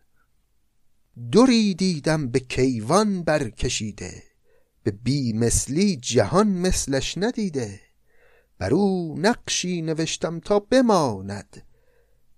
دوری 1.32 1.73
دیدم 1.73 2.28
به 2.28 2.39
کیوان 2.39 3.23
برکشیده 3.23 4.23
به 4.84 4.91
بی 4.91 5.34
مثلی 5.34 5.95
جهان 5.95 6.47
مثلش 6.47 7.17
ندیده. 7.17 7.80
بر 8.60 8.73
او 8.73 9.15
نقشی 9.19 9.82
نوشتم 9.82 10.39
تا 10.39 10.60
بماند 10.60 11.63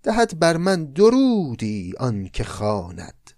دهد 0.02 0.38
بر 0.38 0.56
من 0.56 0.84
درودی 0.84 1.92
آن 1.98 2.28
که 2.32 2.44
خواند. 2.44 3.30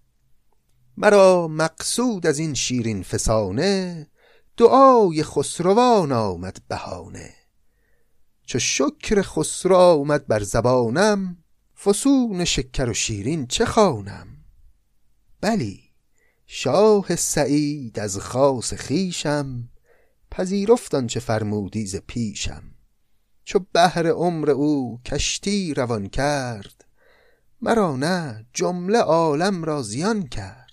مرا 0.96 1.48
مقصود 1.48 2.26
از 2.26 2.38
این 2.38 2.54
شیرین 2.54 3.02
فسانه 3.02 4.06
دعای 4.56 5.22
خسروان 5.22 6.12
آمد 6.12 6.58
بهانه. 6.68 7.34
چو 8.46 8.58
شکر 8.58 9.22
خسرو 9.22 9.76
آمد 9.76 10.26
بر 10.26 10.42
زبانم 10.42 11.36
فسون 11.84 12.44
شکر 12.44 12.88
و 12.90 12.94
شیرین 12.94 13.46
چه 13.46 13.66
خوانم؟ 13.66 14.37
بلی 15.40 15.80
شاه 16.46 17.16
سعید 17.16 17.98
از 17.98 18.18
خاص 18.18 18.74
خیشم 18.74 19.68
پذیرفت 20.30 20.94
آنچه 20.94 21.20
فرمودی 21.20 21.86
ز 21.86 21.96
پیشم. 21.96 22.62
چو 23.44 23.60
بهر 23.72 24.06
عمر 24.06 24.50
او 24.50 25.00
کشتی 25.04 25.74
روان 25.74 26.08
کرد 26.08 26.84
مرا 27.60 27.96
نه 27.96 28.46
جمله 28.52 28.98
عالم 28.98 29.64
را 29.64 29.82
زیان 29.82 30.26
کرد. 30.26 30.68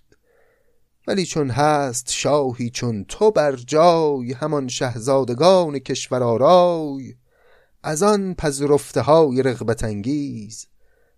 ولی 1.08 1.26
چون 1.26 1.50
هست 1.50 2.12
شاهی 2.12 2.70
چون 2.70 3.06
تو 3.06 3.32
بر 3.32 3.56
جای 3.56 4.34
همان 4.34 4.68
شهزادگان 4.68 5.80
کشور 5.80 6.24
آرای 6.24 7.16
از 7.84 8.04
آن 8.04 8.34
پذرفته 8.34 9.02
های 9.02 9.44
رغبت 9.44 9.84
انگیز 9.84 10.68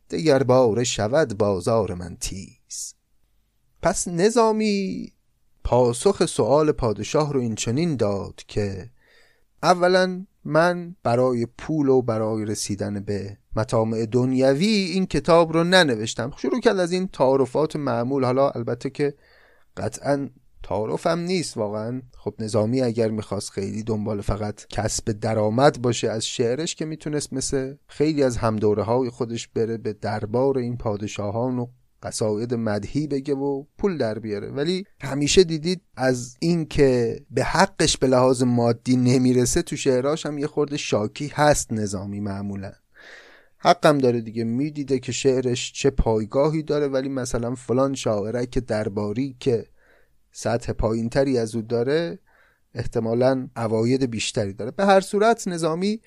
دگر 0.10 0.44
باره 0.44 0.84
شود 0.84 1.38
بازار 1.38 1.94
من 1.94 2.18
تیز. 2.22 2.97
پس 3.82 4.08
نظامی 4.08 5.12
پاسخ 5.64 6.26
سؤال 6.26 6.72
پادشاه 6.72 7.34
رو 7.34 7.40
این 7.40 7.56
چنین 7.56 7.96
داد 7.96 8.42
که 8.48 8.90
اولا 9.64 10.26
من 10.46 10.96
برای 11.04 11.46
پول 11.58 11.90
و 11.90 12.02
برای 12.02 12.46
رسیدن 12.46 13.00
به 13.00 13.38
مطامع 13.56 14.06
دنیوی 14.06 14.66
این 14.66 15.06
کتاب 15.06 15.54
رو 15.54 15.64
ننوشتم. 15.64 16.32
شروع 16.38 16.60
کرد 16.60 16.80
از 16.80 16.92
این 16.92 17.08
تعارفات 17.08 17.76
معمول. 17.76 18.26
حالا 18.26 18.50
البته 18.50 18.90
که 18.90 19.14
قطعا 19.78 20.30
تعارفم 20.64 21.20
نیست 21.20 21.58
واقعا. 21.58 22.02
خب 22.18 22.34
نظامی 22.40 22.82
اگر 22.82 23.10
می‌خواست 23.10 23.50
خیلی 23.50 23.84
دنبال 23.84 24.22
فقط 24.22 24.68
کسب 24.68 25.12
درآمد 25.12 25.82
باشه 25.82 26.10
از 26.10 26.26
شعرش 26.26 26.76
که 26.76 26.86
می‌تونست 26.86 27.34
مثل 27.34 27.76
خیلی 27.88 28.24
از 28.24 28.38
همدوره 28.38 28.84
های 28.84 29.10
خودش 29.10 29.48
بره 29.48 29.78
به 29.78 29.94
دربار 29.94 30.58
این 30.58 30.78
پادشاهان 30.78 31.60
و 31.60 31.68
قصاید 32.04 32.54
مدهی 32.54 33.08
بگه 33.08 33.34
و 33.34 33.64
پول 33.78 33.98
در 33.98 34.20
بیاره. 34.20 34.52
ولی 34.52 34.86
همیشه 35.02 35.44
دیدید 35.44 35.82
از 35.96 36.38
این 36.40 36.66
که 36.66 37.20
به 37.32 37.44
حقش 37.44 37.98
به 37.98 38.08
لحاظ 38.08 38.44
مادی 38.44 38.96
نمی‌رسه 38.96 39.62
تو 39.62 39.76
شعراش 39.76 40.26
هم 40.26 40.38
یه 40.38 40.48
خورده 40.48 40.78
شاکی 40.78 41.28
هست 41.28 41.74
نظامی 41.74 42.20
معمولا. 42.20 42.72
حقم 43.58 43.98
داره 43.98 44.22
دیگه. 44.22 44.44
می‌دیده 44.44 45.00
که 45.00 45.12
شعرش 45.12 45.74
چه 45.74 45.90
پایگاهی 45.90 46.64
داره 46.64 46.88
ولی 46.88 47.10
مثلا 47.10 47.56
فلان 47.56 47.94
شاعره 47.94 48.46
که 48.46 48.62
درباری 48.62 49.36
که 49.40 49.66
سطح 50.32 50.74
پایینتری 50.74 51.38
از 51.38 51.56
او 51.56 51.62
داره 51.62 52.20
احتمالا 52.74 53.48
عواید 53.56 54.12
بیشتری 54.12 54.54
داره. 54.54 54.72
به 54.72 54.86
هر 54.86 55.02
صورت 55.02 55.48
نظامی 55.48 56.02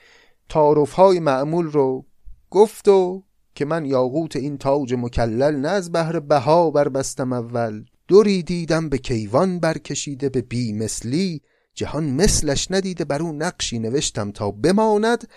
تعارف 0.48 0.92
های 0.92 1.20
معمول 1.20 1.66
رو 1.66 2.06
گفت 2.50 2.88
و 2.88 3.24
که 3.60 3.66
من 3.66 3.84
یاقوت 3.84 4.36
این 4.36 4.58
تاج 4.58 4.94
مکلل 4.94 5.56
نه 5.56 5.68
از 5.68 5.92
بهر 5.92 6.20
بها 6.20 6.70
بربستم 6.70 7.32
اول. 7.32 7.84
دوری 8.08 8.42
دیدم 8.42 8.88
به 8.88 8.98
کیوان 8.98 9.60
برکشیده 9.60 10.28
به 10.28 10.42
بی 10.42 10.72
مثلی. 10.72 11.42
جهان 11.74 12.04
مثلش 12.10 12.70
ندیده 12.70 13.04
بر 13.04 13.22
او 13.22 13.32
نقشی 13.32 13.78
نوشتم 13.78 14.30
تا 14.30 14.50
بماند. 14.50 15.28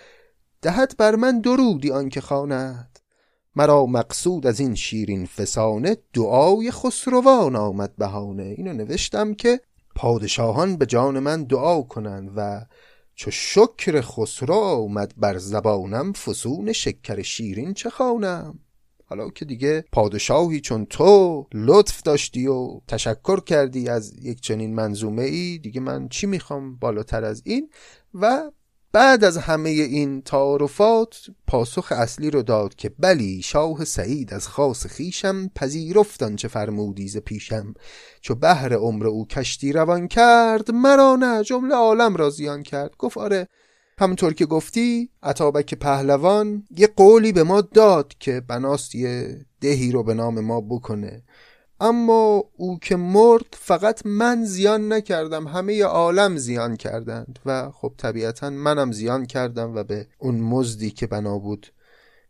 دهد 0.61 0.97
بر 0.97 1.15
من 1.15 1.41
درودی 1.41 1.91
آنکه 1.91 2.21
خواند. 2.21 2.99
مرا 3.55 3.85
مقصود 3.85 4.47
از 4.47 4.59
این 4.59 4.75
شیرین 4.75 5.25
فسانه 5.25 5.97
دعای 6.13 6.71
خسروان 6.71 7.55
آمد 7.55 7.95
بهانه. 7.97 8.43
اینو 8.57 8.73
نوشتم 8.73 9.33
که 9.33 9.61
پادشاهان 9.95 10.77
به 10.77 10.85
جان 10.85 11.19
من 11.19 11.43
دعا 11.43 11.81
کنند 11.81 12.31
و 12.35 12.65
چو 13.15 13.31
شکر 13.31 14.01
خسرو 14.01 14.55
آمد 14.55 15.13
بر 15.17 15.37
زبانم 15.37 16.13
فسون 16.13 16.73
شکر 16.73 17.21
شیرین 17.21 17.73
چه 17.73 17.89
خوانم؟ 17.89 18.59
حالا 19.05 19.29
که 19.29 19.45
دیگه 19.45 19.85
پادشاهی 19.91 20.61
چون 20.61 20.85
تو 20.85 21.47
لطف 21.53 22.01
داشتی 22.01 22.47
و 22.47 22.81
تشکر 22.87 23.39
کردی 23.39 23.89
از 23.89 24.25
یک 24.25 24.41
چنین 24.41 24.75
منظومه 24.75 25.23
ای 25.23 25.57
دیگه 25.57 25.81
من 25.81 26.09
چی 26.09 26.27
می‌خوام 26.27 26.75
بالاتر 26.75 27.23
از 27.23 27.41
این؟ 27.45 27.69
و 28.13 28.51
بعد 28.93 29.23
از 29.23 29.37
همه 29.37 29.69
این 29.69 30.21
تعارفات 30.21 31.25
پاسخ 31.47 31.91
اصلی 31.91 32.31
رو 32.31 32.43
داد 32.43 32.75
که 32.75 32.91
بلی 32.99 33.41
شاه 33.41 33.85
سعید 33.85 34.33
از 34.33 34.47
خاص 34.47 34.87
خیشم 34.87 35.47
پذیرفتان 35.47 36.35
چه 36.35 36.47
فرمودی 36.47 37.07
ز 37.07 37.17
پیشم. 37.17 37.73
چو 38.21 38.35
بهر 38.35 38.73
عمر 38.73 39.07
او 39.07 39.27
کشتی 39.27 39.73
روان 39.73 40.07
کرد 40.07 40.71
مرا 40.71 41.15
نه 41.15 41.43
جمله 41.43 41.75
عالم 41.75 42.15
را 42.15 42.29
زیان 42.29 42.63
کرد. 42.63 42.95
گفت 42.97 43.17
آره 43.17 43.47
همونطور 43.99 44.33
که 44.33 44.45
گفتی 44.45 45.09
عطابک 45.23 45.73
پهلوان 45.73 46.63
یه 46.77 46.87
قولی 46.87 47.31
به 47.31 47.43
ما 47.43 47.61
داد 47.61 48.13
که 48.19 48.41
بناست 48.47 48.95
یه 48.95 49.45
دهی 49.61 49.91
رو 49.91 50.03
به 50.03 50.13
نام 50.13 50.39
ما 50.39 50.61
بکنه. 50.61 51.23
اما 51.83 52.43
او 52.57 52.79
که 52.79 52.95
مرد 52.95 53.45
فقط 53.51 54.05
من 54.05 54.45
زیان 54.45 54.93
نکردم 54.93 55.47
همه 55.47 55.83
عالم 55.83 56.37
زیان 56.37 56.77
کردند 56.77 57.39
و 57.45 57.71
خب 57.71 57.93
طبیعتا 57.97 58.49
منم 58.49 58.91
زیان 58.91 59.25
کردم 59.25 59.75
و 59.75 59.83
به 59.83 60.07
اون 60.17 60.39
مزدی 60.39 60.91
که 60.91 61.07
بنا 61.07 61.39
بود 61.39 61.67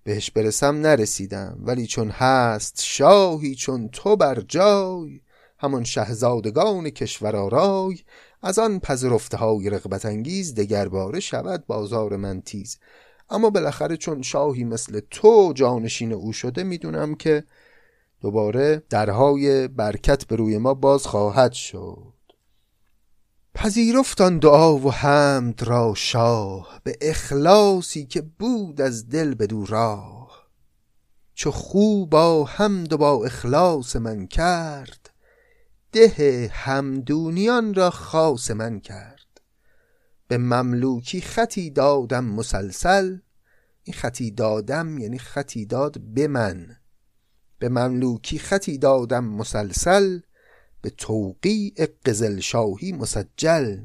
بهش 0.03 0.31
برسم 0.31 0.75
نرسیدم. 0.75 1.57
ولی 1.61 1.87
چون 1.87 2.09
هست 2.09 2.81
شاهی 2.83 3.55
چون 3.55 3.89
تو 3.89 4.15
بر 4.15 4.41
جای 4.41 5.21
همون 5.59 5.83
شهزادگان 5.83 6.89
کشور 6.89 7.35
آرای 7.35 7.99
از 8.41 8.59
آن 8.59 8.79
پذرفته 8.79 9.37
های 9.37 9.69
رغبت 9.69 10.05
انگیز 10.05 10.55
دگرباره 10.55 11.19
شود 11.19 11.67
بازار 11.67 12.15
من 12.15 12.41
تیز. 12.41 12.77
اما 13.29 13.49
بالاخره 13.49 13.97
چون 13.97 14.21
شاهی 14.21 14.63
مثل 14.63 15.01
تو 15.11 15.53
جانشین 15.55 16.13
او 16.13 16.33
شده 16.33 16.63
می‌دونم 16.63 17.15
که 17.15 17.43
دوباره 18.23 18.83
درهای 18.89 19.67
برکت 19.67 20.27
به 20.27 20.35
روی 20.35 20.57
ما 20.57 20.73
باز 20.73 21.07
خواهد 21.07 21.53
شد. 21.53 22.13
پذیرفتان 23.55 24.39
دعا 24.39 24.75
و 24.75 24.91
حمد 24.91 25.63
را 25.63 25.93
شاه 25.97 26.81
به 26.83 26.97
اخلاصی 27.01 28.05
که 28.05 28.21
بود 28.21 28.81
از 28.81 29.09
دل 29.09 29.33
به 29.33 29.47
راه. 29.67 30.49
چو 31.33 31.51
خوب 31.51 32.09
با 32.09 32.45
حمد 32.45 32.93
و 32.93 32.97
با 32.97 33.25
اخلاص 33.25 33.95
من 33.95 34.27
کرد 34.27 35.09
ده 35.91 36.49
همدونیان 36.53 37.73
را 37.73 37.89
خاص 37.89 38.51
من 38.51 38.79
کرد. 38.79 39.41
به 40.27 40.37
مملوکی 40.37 41.21
خطی 41.21 41.69
دادم 41.69 42.25
مسلسل 42.25 43.17
این 43.83 43.93
خطی 43.93 44.31
دادم 44.31 44.97
یعنی 44.97 45.17
خطی 45.17 45.65
داد 45.65 46.01
به 46.01 46.27
من. 46.27 46.82
به 47.63 47.69
مملوکی 47.69 48.39
خطی 48.39 48.77
دادم 48.77 49.25
مسلسل 49.25 50.19
به 50.81 50.89
توقیع 50.89 51.87
قزل 52.05 52.39
شاهی 52.39 52.91
مسجل 52.91 53.77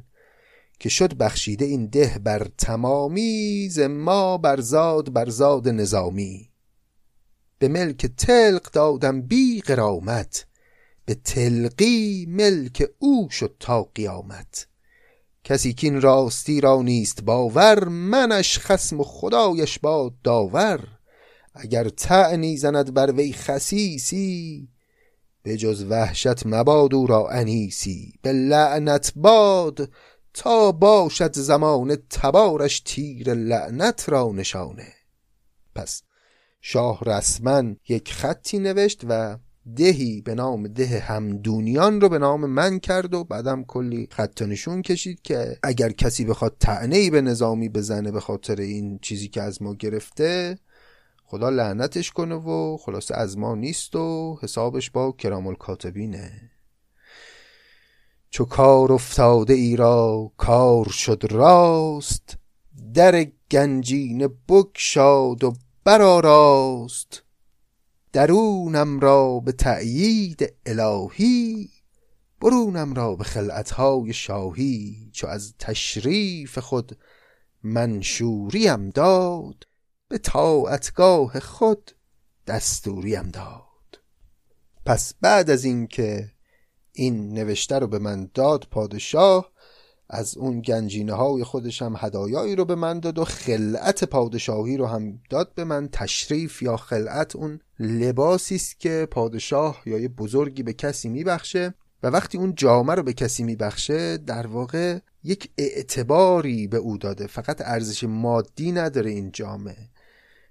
که 0.81 0.89
شد 0.89 1.15
بخشیده 1.15 1.65
این 1.65 1.87
ده 1.87 2.21
بر 2.25 2.47
تمامی 2.59 3.69
ز 3.71 3.79
ما 3.79 4.39
برزاد 4.39 5.13
برزاد 5.13 5.69
نظامی. 5.69 6.51
به 7.59 7.69
ملک 7.69 8.07
تلق 8.07 8.71
دادم 8.71 9.23
بی 9.23 9.61
قرامت 9.61 10.47
به 11.05 11.15
تلقی 11.15 12.27
ملک 12.29 12.91
او 12.99 13.31
شد 13.31 13.57
تا 13.61 13.83
قیامت. 13.83 14.67
کسی 15.45 15.73
که 15.73 15.87
این 15.87 16.01
راستی 16.01 16.61
را 16.61 16.83
نیست 16.83 17.23
باور 17.23 17.89
منش 17.89 18.59
خسم 18.59 19.01
و 19.01 19.05
خدایش 19.05 19.79
باد 19.79 20.13
داور. 20.25 20.98
اگر 21.59 21.89
تعنی 21.89 22.57
زند 22.57 22.95
بر 22.95 23.13
وی 23.13 23.33
خسیسی 23.33 24.69
به 25.43 25.57
جز 25.57 25.85
وحشت 25.85 26.47
مباد 26.47 26.95
او 26.95 27.07
را 27.07 27.29
انیسی. 27.29 28.13
به 28.23 28.33
لعنت 28.33 29.13
باد 29.17 29.91
تا 30.35 30.73
باشد 30.73 31.33
زمان 31.33 31.97
تبارش 32.11 32.81
تیر 32.81 33.35
لعنت 33.35 34.09
را 34.09 34.33
نشانه. 34.35 34.93
پس 35.75 36.03
شاه 36.61 37.05
رسما 37.07 37.63
یک 37.89 38.13
خطی 38.13 38.59
نوشت 38.59 39.03
و 39.09 39.39
دهی 39.77 40.21
به 40.21 40.35
نام 40.35 40.69
ده 40.69 40.99
همدونیان 40.99 42.01
رو 42.01 42.09
به 42.09 42.19
نام 42.19 42.47
من 42.47 42.79
کرد 42.79 43.15
و 43.15 43.25
بعدم 43.25 43.65
کلی 43.65 44.09
خط 44.11 44.43
نشون 44.43 44.83
کشید 44.83 45.23
که 45.23 45.59
اگر 45.63 45.93
کسی 45.93 46.25
بخواد 46.25 46.57
تعنی 46.61 47.11
به 47.11 47.21
نظامی 47.21 47.69
بزنه 47.69 48.11
به 48.11 48.21
خاطر 48.21 48.61
این 48.61 48.99
چیزی 49.03 49.29
که 49.29 49.43
از 49.43 49.63
ما 49.63 49.75
گرفته 49.75 50.59
خدا 51.31 51.49
لعنتش 51.49 52.11
کنه 52.11 52.35
و 52.35 52.77
خلاصه 52.77 53.17
از 53.17 53.39
ما 53.39 53.55
نیست 53.55 53.97
و 53.97 54.39
حسابش 54.43 54.91
با 54.91 55.13
کرام 55.13 55.47
الکاتبینه. 55.47 56.51
چو 58.31 58.45
کار 58.45 58.93
افتاده 58.93 59.55
ای 59.55 59.77
را 59.77 60.33
کار 60.37 60.89
شد 60.89 61.23
راست 61.31 62.37
در 62.95 63.27
گنجین 63.51 64.29
بگشاد 64.49 65.45
و 65.45 65.55
برآراست 65.85 67.23
درونم 68.13 69.01
را 69.01 69.41
به 69.41 69.53
تأیید 69.53 70.55
الهی 70.67 71.71
برونم 72.41 72.95
را 72.95 73.17
به 73.17 73.25
خلعتهای 73.25 74.13
شاهی 74.13 75.11
چو 75.13 75.27
از 75.27 75.55
تشریف 75.59 76.59
خود 76.59 76.99
منشوریم 77.63 78.91
داد. 78.91 79.68
به 80.09 80.19
طاعتگاه 80.19 81.41
خود 81.41 81.91
دستوریم 82.47 83.29
داد. 83.29 84.01
پس 84.87 85.15
بعد 85.21 85.51
از 85.51 85.65
اینکه 85.65 86.31
این 86.93 87.33
نوشته 87.33 87.79
رو 87.79 87.87
به 87.87 87.99
من 87.99 88.31
داد 88.35 88.67
پادشاه 88.71 89.53
از 90.11 90.37
اون 90.37 90.61
گنجینه 90.61 91.13
های 91.13 91.45
خودش 91.45 91.83
هم 91.83 91.95
هدایایی 91.99 92.57
رو 92.57 92.65
به 92.65 92.75
من 92.75 93.01
داد 93.01 93.19
و 93.19 93.25
خلعت 93.25 94.05
پادشاهی 94.05 94.77
رو 94.77 94.87
هم 94.87 95.21
داد 95.31 95.55
به 95.55 95.65
من. 95.65 95.89
تشریف 95.93 96.63
یا 96.63 96.77
خلعت 96.77 97.37
اون 97.37 97.61
لباسی 97.79 98.55
است 98.55 98.81
که 98.81 99.09
پادشاه 99.11 99.83
یا 99.87 99.99
یه 99.99 100.09
بزرگی 100.09 100.63
به 100.63 100.73
کسی 100.73 101.09
میبخشه 101.09 101.75
و 102.03 102.07
وقتی 102.07 102.39
اون 102.39 102.55
جامعه 102.55 102.97
رو 102.97 103.03
به 103.03 103.13
کسی 103.13 103.45
میبخشه 103.45 104.17
در 104.17 104.47
واقع 104.47 104.99
یک 105.25 105.51
اعتباری 105.59 106.67
به 106.67 106.77
او 106.77 106.99
داده. 106.99 107.27
فقط 107.27 107.61
ارزش 107.61 108.05
مادی 108.05 108.73
نداره 108.73 109.11
این 109.11 109.31
جامعه 109.33 109.89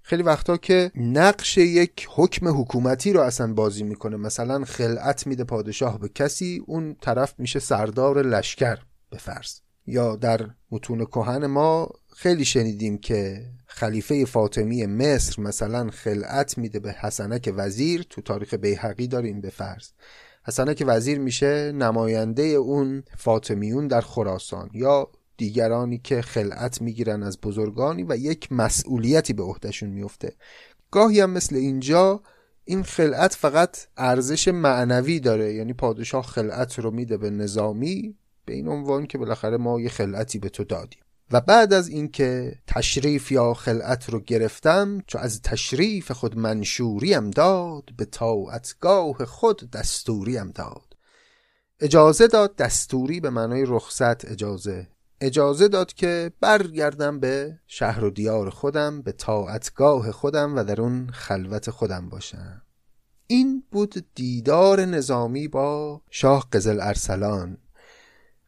خیلی 0.08 0.24
وقتا 0.24 0.58
که 0.58 0.92
نقش 0.96 1.58
یک 1.58 2.08
حکم 2.12 2.48
حکومتی 2.62 3.14
رو 3.14 3.22
اصلا 3.22 3.54
بازی 3.54 3.84
می‌کنه. 3.84 4.18
مثلا 4.18 4.66
خلعت 4.66 5.28
میده 5.28 5.44
پادشاه 5.44 6.00
به 6.00 6.10
کسی 6.10 6.64
اون 6.66 6.96
طرف 7.02 7.34
میشه 7.38 7.60
سردار 7.60 8.22
لشکر 8.22 8.78
به 9.10 9.18
فرض. 9.18 9.60
یا 9.88 10.16
در 10.16 10.50
متون 10.72 11.06
کهن 11.06 11.46
ما 11.46 11.90
خیلی 12.16 12.46
شنیدیم 12.46 12.98
که 12.98 13.46
خلیفه 13.66 14.26
فاطمی 14.26 14.86
مصر 14.86 15.42
مثلا 15.42 15.90
خلعت 15.90 16.58
میده 16.58 16.80
به 16.80 16.92
حسنک 16.92 17.54
وزیر 17.56 18.06
تو 18.10 18.22
تاریخ 18.22 18.54
بیهقی 18.54 19.08
داریم 19.08 19.42
به 19.42 19.50
فرض. 19.50 19.90
حسنک 20.48 20.84
وزیر 20.88 21.20
میشه 21.20 21.72
نماینده 21.72 22.44
اون 22.44 23.04
فاطمیون 23.18 23.88
در 23.88 24.02
خراسان. 24.02 24.70
یا 24.74 25.12
دیگرانی 25.38 25.98
که 25.98 26.22
خلعت 26.22 26.82
می‌گیرن 26.82 27.24
از 27.24 27.42
بزرگانی 27.42 28.04
و 28.04 28.16
یک 28.16 28.52
مسئولیتی 28.52 29.34
به 29.34 29.44
عهدهشون 29.44 29.90
میفته 29.90 30.36
گاهی 30.92 31.20
هم 31.20 31.30
مثل 31.30 31.56
اینجا 31.56 32.22
این 32.66 32.84
خلعت 32.84 33.36
فقط 33.36 33.78
ارزش 33.98 34.48
معنوی 34.48 35.20
داره 35.20 35.54
یعنی 35.54 35.74
پادشاه 35.74 36.24
خلعت 36.24 36.80
رو 36.80 36.92
میده 36.92 37.18
به 37.18 37.30
نظامی 37.30 38.16
به 38.46 38.54
این 38.54 38.68
عنوان 38.68 39.08
که 39.08 39.18
بالاخره 39.18 39.58
ما 39.58 39.80
یه 39.80 39.90
خلعتی 39.90 40.40
به 40.40 40.50
تو 40.50 40.64
دادیم. 40.64 41.00
و 41.32 41.42
بعد 41.42 41.74
از 41.74 41.88
اینکه 41.88 42.56
تشریف 42.68 43.32
یا 43.32 43.54
خلعت 43.54 44.10
رو 44.10 44.20
گرفتم 44.20 45.02
چو 45.08 45.18
از 45.18 45.42
تشریف 45.42 46.12
خود 46.12 46.38
منشوریم 46.38 47.30
داد 47.30 47.84
به 47.98 48.06
طاعتگاه 48.06 49.26
خود 49.26 49.72
دستوریم 49.72 50.52
داد. 50.52 50.98
اجازه 51.80 52.28
داد 52.28 52.56
دستوری 52.56 53.20
به 53.20 53.30
معنای 53.30 53.66
رخصت 53.68 54.32
اجازه 54.32 54.88
اجازه 55.22 55.68
داد 55.68 55.94
که 55.94 56.32
برگردم 56.40 57.20
به 57.20 57.60
شهر 57.68 58.04
و 58.04 58.10
دیار 58.10 58.50
خودم 58.50 59.02
به 59.02 59.12
طاعتگاه 59.12 60.12
خودم 60.12 60.56
و 60.56 60.64
در 60.64 60.82
اون 60.82 61.10
خلوت 61.10 61.70
خودم 61.70 62.10
باشم. 62.10 62.62
این 63.28 63.64
بود 63.72 64.06
دیدار 64.16 64.86
نظامی 64.86 65.48
با 65.48 66.02
شاه 66.10 66.48
قزل 66.54 66.80
ارسلان. 66.82 67.58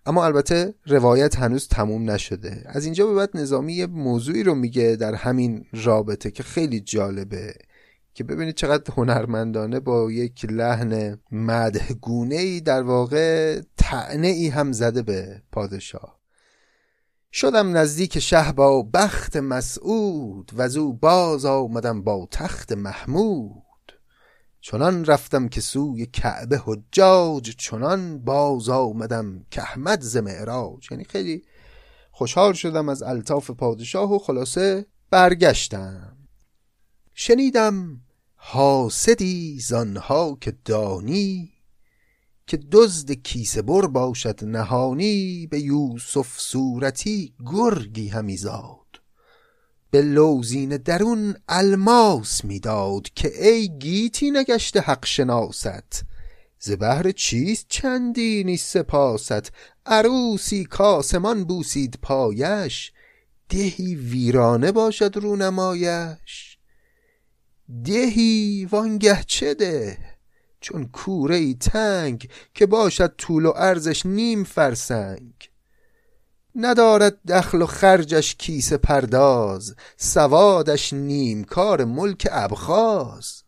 اما 0.06 0.26
البته 0.26 0.74
روایت 0.86 1.40
هنوز 1.40 1.68
تموم 1.68 2.12
نشده. 2.12 2.64
از 2.66 2.86
اینجا 2.86 3.08
به 3.08 3.14
بعد 3.14 3.38
نظامی 3.38 3.74
یه 3.74 3.88
موضوعی 3.88 4.44
رو 4.44 4.56
میگه 4.56 4.96
در 5.00 5.16
همین 5.16 5.66
رابطه 5.74 6.32
که 6.32 6.44
خیلی 6.44 6.80
جالبه 6.80 7.54
که 8.14 8.24
ببینید 8.24 8.56
چقدر 8.56 8.94
هنرمندانه 8.94 9.80
با 9.80 10.12
یک 10.12 10.46
لحن 10.46 11.20
مدهگونه 11.32 12.36
ای 12.36 12.62
در 12.62 12.82
واقع 12.82 13.62
تعنه 13.78 14.28
ای 14.28 14.48
هم 14.48 14.72
زده 14.72 15.02
به 15.02 15.42
پادشاه. 15.52 16.19
شدم 17.32 17.78
نزدیک 17.78 18.20
شه 18.20 18.52
با 18.52 18.84
بخت 18.84 19.38
مسعود 19.38 20.52
و 20.56 20.70
زو 20.70 20.94
باز 20.94 21.46
آمدم 21.46 22.02
با 22.04 22.28
تخت 22.32 22.72
محمود. 22.72 23.64
چنان 24.62 25.06
رفتم 25.06 25.48
که 25.48 25.62
سوی 25.62 26.06
کعبه 26.06 26.62
حجاج 26.66 27.56
چنان 27.58 28.20
باز 28.20 28.70
آمدم 28.70 29.46
که 29.52 29.62
احمد 29.62 30.02
ز 30.02 30.18
معراج. 30.18 30.92
یعنی 30.92 31.04
خیلی 31.04 31.44
خوشحال 32.12 32.54
شدم 32.54 32.90
از 32.90 33.04
الطاف 33.04 33.52
پادشاه 33.52 34.16
و 34.16 34.20
خلاصه 34.20 34.86
برگشتم. 35.10 36.18
شنیدم 37.14 38.02
حاسدی 38.36 39.60
زانها 39.60 40.38
که 40.42 40.58
دانی 40.66 41.52
که 42.50 42.58
دزد 42.72 43.12
کیسه 43.12 43.62
بر 43.62 43.88
باشد 43.88 44.46
نهانی 44.46 45.48
به 45.48 45.60
یوسف 45.60 46.40
صورتی 46.40 47.34
گرگی 47.46 48.08
همی 48.08 48.38
زاد. 48.38 49.02
به 49.92 50.02
لوزین 50.02 50.78
درون 50.78 51.36
الماس 51.48 52.46
می‌داد 52.46 53.10
که 53.16 53.48
ای 53.48 53.70
گیتی 53.80 54.32
نگشته 54.32 54.80
حق 54.80 55.06
شناست. 55.06 56.04
ز 56.60 56.72
بهر 56.72 57.12
چیست 57.12 57.66
چندینی 57.70 58.58
سپاست؟ 58.58 59.52
عروسی 59.86 60.66
کاسمان 60.66 61.44
بوسید 61.44 62.00
پایش 62.02 62.92
دهی 63.50 63.96
ویرانه 63.96 64.72
باشد 64.72 65.18
رونمایش. 65.18 66.58
دهی 67.86 68.68
وانگه 68.72 69.24
چه 69.28 69.54
ده؟ 69.54 70.09
چون 70.62 70.86
کوره 70.86 71.36
ای 71.36 71.54
تنگ 71.54 72.30
که 72.54 72.66
باشد 72.66 73.16
طول 73.18 73.46
و 73.46 73.54
ارزش 73.56 74.06
نیم 74.06 74.44
فرسنگ. 74.44 75.34
ندارد 76.56 77.18
دخل 77.28 77.62
و 77.62 77.66
خرجش 77.66 78.36
کیسه 78.36 78.78
پرداز 78.78 79.76
سوادش 79.98 80.94
نیم 80.94 81.44
کار 81.44 81.86
ملک 81.86 82.28
ابخاز. 82.32 83.44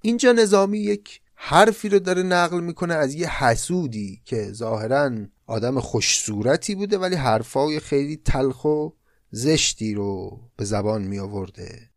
اینجا 0.00 0.32
نظامی 0.32 0.78
یک 0.78 1.20
حرفی 1.34 1.88
رو 1.88 1.98
داره 1.98 2.22
نقل 2.22 2.60
می‌کنه 2.60 2.94
از 2.94 3.14
یه 3.14 3.44
حسودی 3.44 4.22
که 4.24 4.52
ظاهرا 4.52 5.10
آدم 5.46 5.80
خوش 5.80 6.18
صورتی 6.18 6.74
بوده 6.74 6.98
ولی 6.98 7.16
حرفای 7.16 7.80
خیلی 7.80 8.16
تلخ 8.16 8.64
و 8.64 8.88
زشتی 9.30 9.94
رو 9.94 10.40
به 10.56 10.64
زبان 10.64 11.02
می 11.02 11.18
آورده 11.18 11.90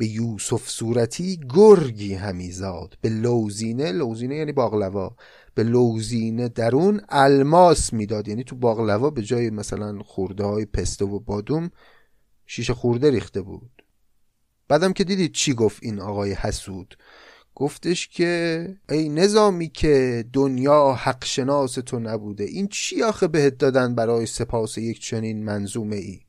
به 0.00 0.06
یوسف 0.06 0.68
صورتی 0.68 1.40
گرگی 1.54 2.14
همی 2.14 2.50
زاد. 2.50 2.98
به 3.00 3.08
لوزینه 3.08 3.92
لوزینه 3.92 4.36
یعنی 4.36 4.52
باقلوا. 4.52 5.16
به 5.54 5.62
لوزینه 5.62 6.48
درون 6.48 7.00
الماس 7.08 7.92
می‌داد 7.92 8.28
یعنی 8.28 8.44
تو 8.44 8.56
باقلوا 8.56 9.10
به 9.10 9.22
جای 9.22 9.50
مثلا 9.50 9.98
خورده 10.02 10.44
های 10.44 10.64
پسته 10.64 11.04
و 11.04 11.20
بادوم 11.20 11.70
شیشه 12.46 12.74
خورده 12.74 13.10
ریخته 13.10 13.40
بود. 13.40 13.82
بعدم 14.68 14.92
که 14.92 15.04
دیدید 15.04 15.32
چی 15.32 15.54
گفت 15.54 15.78
این 15.82 16.00
آقای 16.00 16.32
حسود؟ 16.32 16.96
گفتش 17.54 18.08
که 18.08 18.66
ای 18.88 19.08
نظامی 19.08 19.68
که 19.68 20.24
دنیا 20.32 20.92
حق 20.92 21.24
شناس 21.24 21.74
تو 21.74 21.98
نبوده 21.98 22.44
این 22.44 22.68
چی 22.68 23.02
آخه 23.02 23.28
بهت 23.28 23.58
دادن 23.58 23.94
برای 23.94 24.26
سپاس 24.26 24.78
یک 24.78 25.00
چنین 25.00 25.44
منظومه 25.44 25.96
ای 25.96 26.20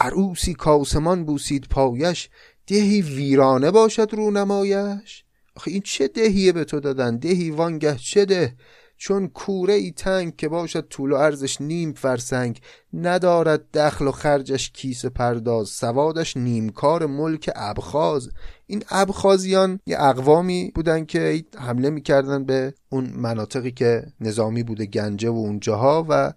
عروسی 0.00 0.54
کاسمان 0.54 1.24
بوسید 1.24 1.66
پایش 1.70 2.28
دهی 2.70 3.02
ویرانه 3.02 3.70
باشد 3.70 4.08
رونمایش؟ 4.12 5.24
آخه 5.56 5.70
این 5.70 5.80
چه 5.84 6.08
دهیه 6.08 6.52
به 6.52 6.64
تو 6.64 6.80
دادن؟ 6.80 7.16
دهی 7.16 7.50
وانگه 7.50 7.96
چه 7.96 8.24
ده؟ 8.24 8.54
چون 8.96 9.28
کوره 9.28 9.74
ای 9.74 9.90
تنگ 9.90 10.36
که 10.36 10.48
باشد 10.48 10.88
طول 10.88 11.12
و 11.12 11.14
ارزش 11.14 11.60
نیم 11.60 11.92
فرسنگ 11.92 12.60
ندارد 12.94 13.70
دخل 13.74 14.06
و 14.06 14.12
خرجش 14.12 14.70
کیسه 14.70 15.08
پرداز 15.08 15.68
سوادش 15.68 16.36
نیمکار 16.36 17.06
ملک 17.06 17.50
ابخاز. 17.56 18.30
این 18.66 18.82
ابخازیان 18.90 19.80
یه 19.86 19.96
اقوامی 20.00 20.72
بودن 20.74 21.04
که 21.04 21.44
حمله 21.58 21.90
می‌کردن 21.90 22.44
به 22.44 22.74
اون 22.88 23.10
مناطقی 23.16 23.70
که 23.70 24.02
نظامی 24.20 24.62
بوده 24.62 24.86
گنجه 24.86 25.30
و 25.30 25.36
اونجاها 25.36 26.06
و 26.08 26.32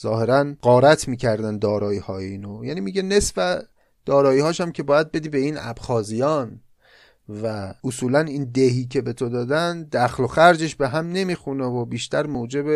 ظاهرا 0.00 0.54
قارت 0.60 1.08
می‌کردن 1.08 1.58
دارایی 1.58 1.98
های 1.98 2.24
اینو. 2.24 2.64
یعنی 2.64 2.80
میگه 2.80 3.02
نصف 3.02 3.62
دارایی 4.04 4.40
هاشم 4.40 4.72
که 4.72 4.82
باید 4.82 5.12
بدی 5.12 5.28
به 5.28 5.38
این 5.38 5.56
ابخازیان. 5.60 6.60
و 7.28 7.74
اصولا 7.84 8.20
این 8.20 8.44
دهی 8.44 8.84
که 8.84 9.00
به 9.00 9.12
تو 9.12 9.28
دادن 9.28 9.82
دخل 9.82 10.24
و 10.24 10.26
خرجش 10.26 10.74
به 10.74 10.88
هم 10.88 11.08
نمی‌خونه 11.12 11.64
و 11.64 11.84
بیشتر 11.84 12.26
موجب 12.26 12.66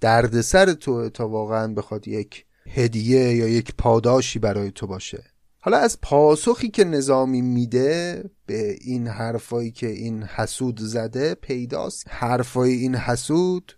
دردسر 0.00 0.72
تو 0.72 1.08
تا 1.08 1.28
واقعا 1.28 1.74
بخواد 1.74 2.08
یک 2.08 2.46
هدیه 2.66 3.34
یا 3.34 3.48
یک 3.48 3.74
پاداشی 3.78 4.38
برای 4.38 4.70
تو 4.70 4.86
باشه. 4.86 5.24
حالا 5.60 5.76
از 5.76 5.98
پاسخی 6.02 6.68
که 6.68 6.84
نظامی 6.84 7.42
میده 7.42 8.24
به 8.46 8.76
این 8.80 9.06
حرفایی 9.06 9.70
که 9.70 9.86
این 9.86 10.22
حسود 10.22 10.80
زده 10.80 11.34
پیداست. 11.34 12.04
حرفای 12.08 12.72
این 12.72 12.94
حسود 12.94 13.72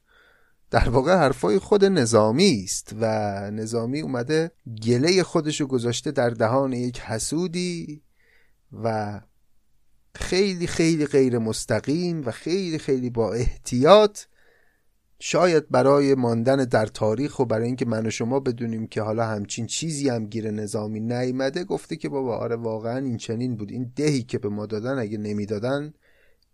در 0.75 0.89
واقع 0.89 1.17
حرفای 1.17 1.59
خود 1.59 1.85
نظامی 1.85 2.63
است 2.65 2.97
و 3.01 3.07
نظامی 3.51 4.01
اومده 4.01 4.51
گله 4.87 5.23
خودشو 5.23 5.67
گذاشته 5.67 6.11
در 6.11 6.31
دهان 6.31 6.73
یک 6.73 7.01
حسودی 7.01 8.03
و 8.83 9.21
خیلی 10.15 10.67
خیلی 10.67 11.07
غیر 11.07 11.39
مستقیم 11.39 12.23
و 12.27 12.31
خیلی 12.31 12.79
خیلی 12.79 13.11
با 13.11 13.33
احتیاط 13.33 14.21
شاید 15.19 15.71
برای 15.71 16.15
ماندن 16.15 16.57
در 16.57 16.87
تاریخ 16.87 17.39
و 17.39 17.45
برای 17.45 17.67
اینکه 17.67 17.87
من 17.87 18.07
و 18.07 18.11
شما 18.11 18.41
بدونیم 18.41 18.87
که 18.87 19.03
حالا 19.03 19.27
همچین 19.27 19.67
چیزی 19.67 20.09
هم 20.09 20.27
گیر 20.27 20.51
نظامی 20.51 21.01
نیامده 21.01 21.65
گفته 21.65 21.97
که 21.97 22.09
بابا 22.09 22.37
آره 22.37 22.57
واقعا 22.57 22.99
این 22.99 23.17
چنین 23.17 23.57
بود. 23.57 23.71
این 23.71 23.93
دهی 23.97 24.23
که 24.23 24.39
به 24.39 24.49
ما 24.49 24.67
دادن 24.67 24.99
اگه 24.99 25.19
نمی‌دادن 25.19 25.95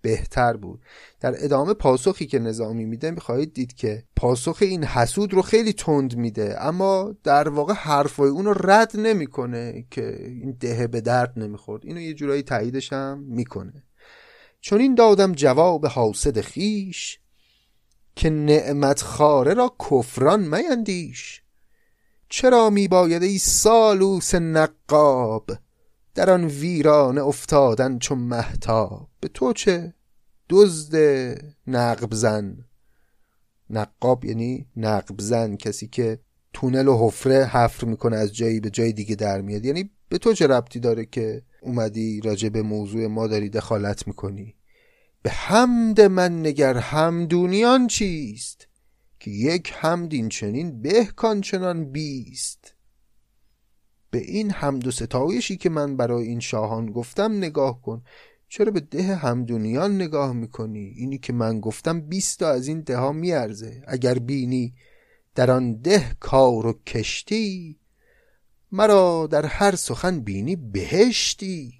بهتر 0.02 0.56
بود. 0.56 0.82
در 1.20 1.44
ادامه 1.44 1.74
پاسخی 1.74 2.26
که 2.26 2.38
نظامی 2.38 2.84
میده 2.84 3.10
می‌خواهید 3.10 3.52
دید 3.52 3.74
که 3.74 4.04
پاسخ 4.16 4.58
این 4.60 4.84
حسود 4.84 5.34
رو 5.34 5.42
خیلی 5.42 5.72
تند 5.72 6.16
میده 6.16 6.56
اما 6.60 7.14
در 7.24 7.48
واقع 7.48 7.74
حرفای 7.74 8.30
اون 8.30 8.44
رو 8.44 8.54
رد 8.70 8.96
نمی‌کنه 8.96 9.86
که 9.90 10.26
این 10.26 10.56
دهه 10.60 10.86
به 10.86 11.00
درد 11.00 11.32
نمی‌خورد. 11.36 11.86
اینو 11.86 12.00
یه 12.00 12.14
جورایی 12.14 12.42
تاییدش 12.42 12.92
هم 12.92 13.18
می‌کنه. 13.18 13.84
چون 14.60 14.80
این 14.80 14.94
دادم 14.94 15.32
جواب 15.32 15.86
حاسد 15.86 16.40
خیش 16.40 17.18
که 18.16 18.30
نعمت 18.30 19.02
خاره 19.02 19.54
را 19.54 19.76
کفران 19.90 20.40
میندیش 20.40 21.42
چرا 22.28 22.70
میباید 22.70 23.22
ای 23.22 23.38
سالوس 23.38 24.34
نقاب؟ 24.34 25.50
در 26.20 26.30
آن 26.30 26.44
ویرانه 26.44 27.22
افتادن 27.22 27.98
چون 27.98 28.18
محتاب 28.18 29.08
به 29.20 29.28
تو 29.28 29.52
چه 29.52 29.94
دزد 30.48 30.94
نقب 31.66 32.14
زن 32.14 32.64
نقاب 33.70 34.24
یعنی 34.24 34.66
نقب 34.76 35.20
زن 35.20 35.56
کسی 35.56 35.88
که 35.88 36.18
تونل 36.52 36.88
و 36.88 37.06
حفره 37.06 37.44
حفر 37.44 37.86
می‌کنه 37.86 38.16
از 38.16 38.34
جایی 38.34 38.60
به 38.60 38.70
جای 38.70 38.92
دیگه 38.92 39.14
در 39.14 39.40
میاد. 39.40 39.64
یعنی 39.64 39.90
به 40.08 40.18
تو 40.18 40.32
چه 40.32 40.46
ربطی 40.46 40.80
داره 40.80 41.04
که 41.04 41.42
اومدی 41.62 42.20
راجع 42.20 42.48
به 42.48 42.62
موضوع 42.62 43.06
ما 43.06 43.26
داری 43.26 43.48
دخالت 43.48 44.06
می‌کنی؟ 44.06 44.54
به 45.22 45.30
حمد 45.30 46.00
من 46.00 46.40
نگر 46.40 46.76
همدونیان 46.76 47.86
چیست؟ 47.86 48.68
که 49.20 49.30
یک 49.30 49.72
حمد 49.76 50.12
این 50.12 50.28
چنین 50.28 50.82
به 50.82 51.08
چنان 51.42 51.84
بیست. 51.84 52.74
به 54.10 54.18
این 54.18 54.50
حمد 54.50 54.86
و 54.86 54.90
ستایشی 54.90 55.56
که 55.56 55.70
من 55.70 55.96
برای 55.96 56.26
این 56.26 56.40
شاهان 56.40 56.86
گفتم 56.86 57.36
نگاه 57.36 57.82
کن. 57.82 58.02
چرا 58.48 58.70
به 58.70 58.80
ده 58.80 59.14
همدونیان 59.14 59.94
نگاه 59.94 60.32
می‌کنی؟ 60.32 60.94
اینی 60.96 61.18
که 61.18 61.32
من 61.32 61.60
گفتم 61.60 62.00
بیست 62.00 62.42
از 62.42 62.68
این 62.68 62.80
ده 62.80 62.96
ها 62.96 63.12
میارزه. 63.12 63.82
اگر 63.86 64.18
بینی 64.18 64.74
در 65.34 65.50
آن 65.50 65.72
ده 65.72 66.16
کار 66.20 66.66
و 66.66 66.72
کشتی 66.86 67.78
مرا 68.72 69.28
در 69.30 69.46
هر 69.46 69.74
سخن 69.74 70.20
بینی 70.20 70.56
بهشتی. 70.56 71.72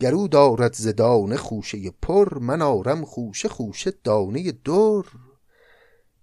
گرو 0.00 0.28
دارد 0.28 0.74
زدانه 0.74 1.36
خوشه 1.36 1.90
پر 2.02 2.38
من 2.38 2.62
آرم 2.62 3.04
خوشه 3.04 3.48
خوشه 3.48 3.92
دانه 4.04 4.52
در 4.52 5.02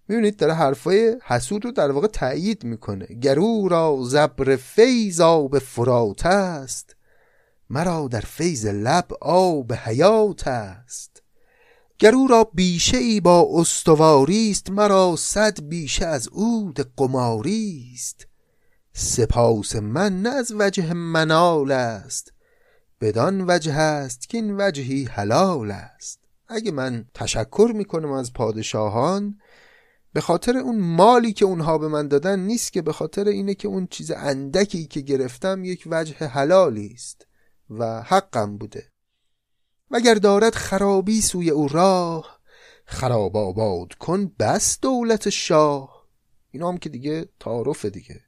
می‌بینید 0.08 0.38
داره 0.38 0.54
حرفای 0.54 1.18
حسود 1.24 1.66
رو 1.66 1.72
در 1.72 1.92
واقع 1.92 2.08
تأیید 2.08 2.64
می‌کنه. 2.64 3.06
گرو 3.06 3.68
را 3.68 3.98
زبر 4.04 4.56
فیض 4.56 5.22
آب 5.22 5.60
فرات 5.60 6.26
است 6.26 6.96
مرا 7.70 8.08
در 8.08 8.20
فیض 8.20 8.66
لب 8.66 9.08
آب 9.22 9.74
حیات 9.74 10.48
است. 10.48 11.24
گرو 12.00 12.28
را 12.28 12.44
بیشه 12.54 12.98
ای 12.98 13.20
با 13.20 13.48
استواری 13.52 14.52
است 14.52 14.70
مرا 14.70 15.16
صد 15.16 15.62
بیشه 15.64 16.06
از 16.06 16.28
عود 16.28 16.92
قماری 16.98 17.92
است. 17.94 18.28
سپاس 18.94 19.76
من 19.76 20.22
نه 20.22 20.30
از 20.30 20.54
وجه 20.58 20.94
منال 20.94 21.72
است 21.72 22.34
بدان 23.02 23.46
وجه 23.48 23.74
است 23.74 24.30
که 24.30 24.38
این 24.38 24.56
وجهی 24.58 25.04
حلال 25.04 25.72
است. 25.72 26.20
اگه 26.48 26.72
من 26.72 27.06
تشکر 27.14 27.72
می‌کنم 27.76 28.12
از 28.12 28.34
پادشاهان 28.34 29.38
به 30.14 30.22
خاطر 30.22 30.58
اون 30.58 30.80
مالی 30.80 31.34
که 31.34 31.46
اونها 31.46 31.78
به 31.78 31.88
من 31.88 32.08
دادن 32.08 32.40
نیست 32.40 32.74
که 32.74 32.82
به 32.82 32.94
خاطر 32.94 33.28
اینه 33.28 33.56
که 33.56 33.68
اون 33.68 33.88
چیز 33.88 34.12
اندکی 34.12 34.86
که 34.86 35.02
گرفتم 35.02 35.64
یک 35.64 35.84
وجه 35.92 36.16
حلالی 36.28 36.92
است 36.94 37.28
و 37.70 38.02
حقم 38.02 38.58
بوده. 38.58 38.92
وگر 39.92 40.14
دارد 40.14 40.56
خرابی 40.56 41.22
سوی 41.22 41.50
او 41.50 41.68
راه 41.68 42.40
خراب 42.86 43.38
آباد 43.38 43.94
کن 43.94 44.32
بس 44.40 44.80
دولت 44.80 45.30
شاه. 45.30 46.08
اینا 46.52 46.70
هم 46.70 46.78
که 46.78 46.90
دیگه 46.90 47.30
تعارف 47.40 47.86
دیگه. 47.86 48.22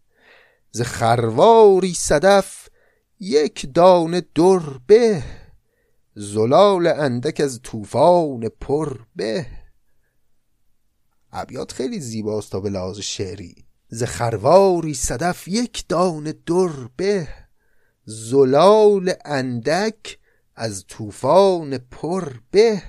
ز 0.71 0.81
خرواری 0.81 1.93
صدف 1.93 2.69
یک 3.19 3.73
دانه 3.73 4.21
در 4.35 4.59
به 4.87 5.23
زلال 6.15 6.87
اندک 6.87 7.39
از 7.39 7.61
طوفان 7.61 8.49
پر 8.61 8.99
به. 9.15 9.45
ابیات 11.31 11.71
خیلی 11.71 11.99
زیباست 11.99 12.51
تا 12.51 12.59
به 12.59 12.69
لحاظ 12.69 12.99
شعری. 12.99 13.55
ز 13.89 14.03
خرواری 14.03 14.93
صدف 14.93 15.47
یک 15.47 15.87
دانه 15.87 16.33
در 16.45 16.89
به 16.95 17.27
زلال 18.05 19.13
اندک 19.25 20.19
از 20.55 20.85
طوفان 20.87 21.77
پر 21.77 22.33
به. 22.51 22.81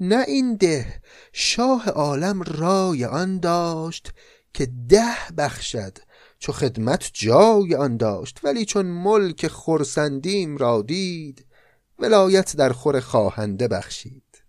نه 0.00 0.24
این 0.28 0.56
ده 0.56 1.00
شاه 1.32 1.88
عالم 1.88 2.42
رای 2.42 3.04
آن 3.04 3.40
داشت 3.40 4.12
که 4.54 4.68
ده 4.88 5.16
بخشد 5.38 5.98
چو 6.38 6.52
خدمت 6.52 7.10
جای 7.12 7.74
آن 7.74 7.96
داشت. 7.96 8.40
ولی 8.42 8.64
چون 8.64 8.86
ملک 8.86 9.48
خرسندیم 9.48 10.56
را 10.56 10.82
دید 10.82 11.46
ولایت 11.98 12.56
در 12.56 12.72
خور 12.72 13.00
خواهنده 13.00 13.68
بخشید. 13.68 14.42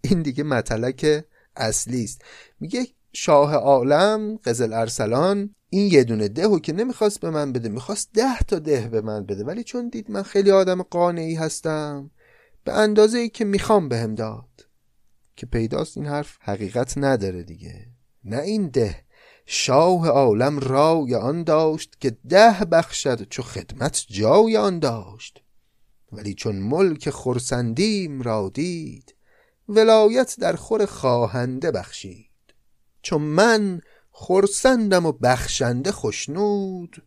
این 0.00 0.22
دیگه 0.22 0.44
مطلق 0.44 1.24
اصلی 1.56 2.04
است. 2.04 2.22
میگه 2.60 2.86
شاه 3.12 3.54
عالم 3.54 4.36
قزل 4.36 4.72
ارسلان 4.72 5.54
این 5.68 5.92
یه 5.92 6.04
دونه 6.04 6.28
دهو 6.28 6.58
که 6.58 6.72
نمی‌خواست 6.72 7.20
به 7.20 7.30
من 7.30 7.52
بده 7.52 7.68
می‌خواست 7.68 8.10
ده 8.14 8.38
تا 8.38 8.58
ده 8.58 8.88
به 8.88 9.00
من 9.00 9.26
بده. 9.26 9.44
ولی 9.44 9.64
چون 9.64 9.88
دید 9.88 10.10
من 10.10 10.22
خیلی 10.22 10.50
آدم 10.50 10.82
قانعی 10.82 11.34
هستم 11.34 12.10
به 12.64 12.72
اندازه 12.72 13.18
ای 13.18 13.28
که 13.28 13.44
می‌خوام 13.44 13.88
بهم 13.88 14.14
داد. 14.14 14.48
که 15.36 15.46
پیداست 15.46 15.96
این 15.96 16.06
حرف 16.06 16.38
حقیقت 16.40 16.98
نداره 16.98 17.42
دیگه. 17.42 17.86
نه 18.24 18.38
این 18.38 18.68
ده. 18.68 18.96
شاه 19.46 20.08
عالم 20.08 20.58
رای 20.58 21.14
آن 21.14 21.44
داشت 21.44 21.96
که 22.00 22.16
ده 22.28 22.64
بخشد 22.64 23.28
چو 23.28 23.42
خدمت 23.42 24.04
جای 24.08 24.56
آن 24.56 24.78
داشت. 24.78 25.42
ولی 26.12 26.34
چون 26.34 26.56
ملک 26.56 27.10
خرسندیم 27.10 28.22
را 28.22 28.50
دید 28.54 29.14
ولایت 29.68 30.36
در 30.40 30.56
خور 30.56 30.86
خواهنده 30.86 31.70
بخشید. 31.70 32.26
چون 33.02 33.22
من 33.22 33.80
خرسندم 34.10 35.06
و 35.06 35.12
بخشنده 35.12 35.92
خوشنود 35.92 37.02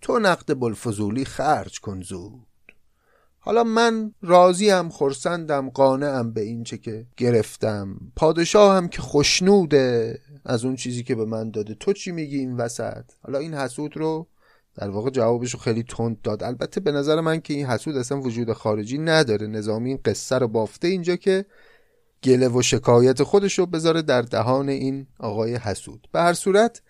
تو 0.00 0.18
نقد 0.18 0.58
بلفزولی 0.58 1.24
خرج 1.24 1.80
کن 1.80 2.02
زود. 2.02 2.46
حالا 3.38 3.64
من 3.64 4.14
راضیم 4.22 4.88
خرسندم 4.88 5.70
قانعم 5.70 6.32
به 6.32 6.40
این 6.40 6.64
چه 6.64 6.78
که 6.78 7.06
گرفتم. 7.16 7.96
پادشاهم 8.16 8.88
که 8.88 9.02
خوشنوده 9.02 10.18
از 10.44 10.64
اون 10.64 10.76
چیزی 10.76 11.02
که 11.02 11.14
به 11.14 11.24
من 11.24 11.50
داده. 11.50 11.74
تو 11.74 11.92
چی 11.92 12.12
میگی 12.12 12.38
این 12.38 12.56
وسط؟ 12.56 13.04
حالا 13.22 13.38
این 13.38 13.54
حسود 13.54 13.96
رو 13.96 14.26
در 14.74 14.90
واقع 14.90 15.10
جوابش 15.10 15.54
رو 15.54 15.60
خیلی 15.60 15.82
تند 15.82 16.22
داد. 16.22 16.42
البته 16.42 16.80
به 16.80 16.92
نظر 16.92 17.20
من 17.20 17.40
که 17.40 17.54
این 17.54 17.66
حسود 17.66 17.96
اصلا 17.96 18.20
وجود 18.20 18.52
خارجی 18.52 18.98
نداره. 18.98 19.46
نظامی 19.46 19.88
این 19.88 20.00
قصه 20.04 20.38
رو 20.38 20.48
بافته 20.48 20.88
اینجا 20.88 21.16
که 21.16 21.46
گله 22.24 22.48
و 22.48 22.62
شکایت 22.62 23.22
خودش 23.22 23.58
رو 23.58 23.66
بذاره 23.66 24.02
در 24.02 24.22
دهان 24.22 24.68
این 24.68 25.06
آقای 25.18 25.56
حسود. 25.56 26.08
به 26.12 26.20
هر 26.20 26.32
صورت 26.32 26.82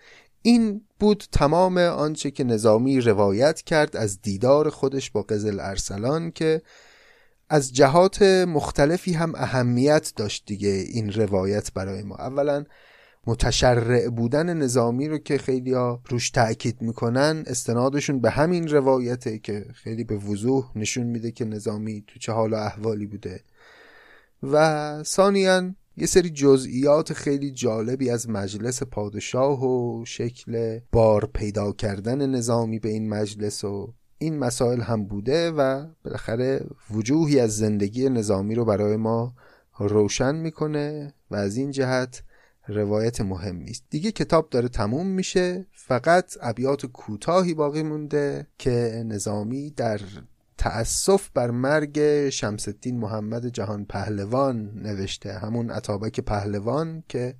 این 0.42 0.80
بود 1.00 1.24
تمام 1.32 1.78
آنچه 1.78 2.30
که 2.30 2.44
نظامی 2.44 3.00
روایت 3.00 3.62
کرد 3.62 3.96
از 3.96 4.20
دیدار 4.20 4.70
خودش 4.70 5.10
با 5.10 5.22
قزل 5.22 5.60
ارسلان 5.60 6.30
که 6.30 6.62
از 7.48 7.72
جهات 7.72 8.22
مختلفی 8.22 9.12
هم 9.12 9.32
اهمیت 9.34 10.12
داشت 10.16 10.42
دیگه 10.46 10.68
این 10.68 11.12
روایت 11.12 11.72
برای 11.72 12.02
ما. 12.02 12.16
اولا 12.16 12.64
متشرع 13.26 14.08
بودن 14.08 14.56
نظامی 14.56 15.08
رو 15.08 15.18
که 15.18 15.38
خیلی 15.38 15.72
ها 15.72 16.00
روش 16.08 16.30
تأکید 16.30 16.82
می‌کنن 16.82 17.44
استنادشون 17.46 18.20
به 18.20 18.30
همین 18.30 18.68
روایته 18.68 19.38
که 19.38 19.66
خیلی 19.74 20.04
به 20.04 20.16
وضوح 20.16 20.70
نشون 20.76 21.06
میده 21.06 21.30
که 21.30 21.44
نظامی 21.44 22.04
تو 22.06 22.18
چه 22.18 22.32
حال 22.32 22.52
و 22.52 22.56
احوالی 22.56 23.06
بوده. 23.06 23.40
و 24.42 25.02
ثانیا 25.02 25.74
یه 25.96 26.06
سری 26.06 26.30
جزئیات 26.30 27.12
خیلی 27.12 27.50
جالبی 27.50 28.10
از 28.10 28.30
مجلس 28.30 28.82
پادشاه 28.82 29.64
و 29.64 30.04
شکل 30.04 30.80
بار 30.92 31.30
پیدا 31.34 31.72
کردن 31.72 32.30
نظامی 32.30 32.78
به 32.78 32.88
این 32.88 33.08
مجلس 33.08 33.64
و 33.64 33.94
این 34.18 34.38
مسائل 34.38 34.80
هم 34.80 35.04
بوده 35.04 35.50
و 35.50 35.86
بالاخره 36.04 36.66
وجوهی 36.90 37.40
از 37.40 37.56
زندگی 37.56 38.08
نظامی 38.08 38.54
رو 38.54 38.64
برای 38.64 38.96
ما 38.96 39.34
روشن 39.78 40.34
می‌کنه 40.34 41.14
و 41.30 41.36
از 41.36 41.56
این 41.56 41.70
جهت 41.70 42.22
روایت 42.68 43.20
مهمی 43.20 43.70
است 43.70 43.84
دیگه 43.90 44.12
کتاب 44.12 44.50
داره 44.50 44.68
تموم 44.68 45.06
میشه 45.06 45.66
فقط 45.72 46.36
ابیات 46.40 46.86
کوتاهی 46.86 47.54
باقی 47.54 47.82
مونده 47.82 48.46
که 48.58 49.02
نظامی 49.06 49.70
در 49.70 50.00
تأسف 50.58 51.28
بر 51.34 51.50
مرگ 51.50 52.28
شمس 52.28 52.68
الدین 52.68 52.98
محمد 52.98 53.46
جهان 53.46 53.84
پهلوان 53.84 54.70
نوشته. 54.74 55.32
همون 55.32 55.70
عطابک 55.70 56.20
پهلوان 56.20 57.02
که 57.08 57.34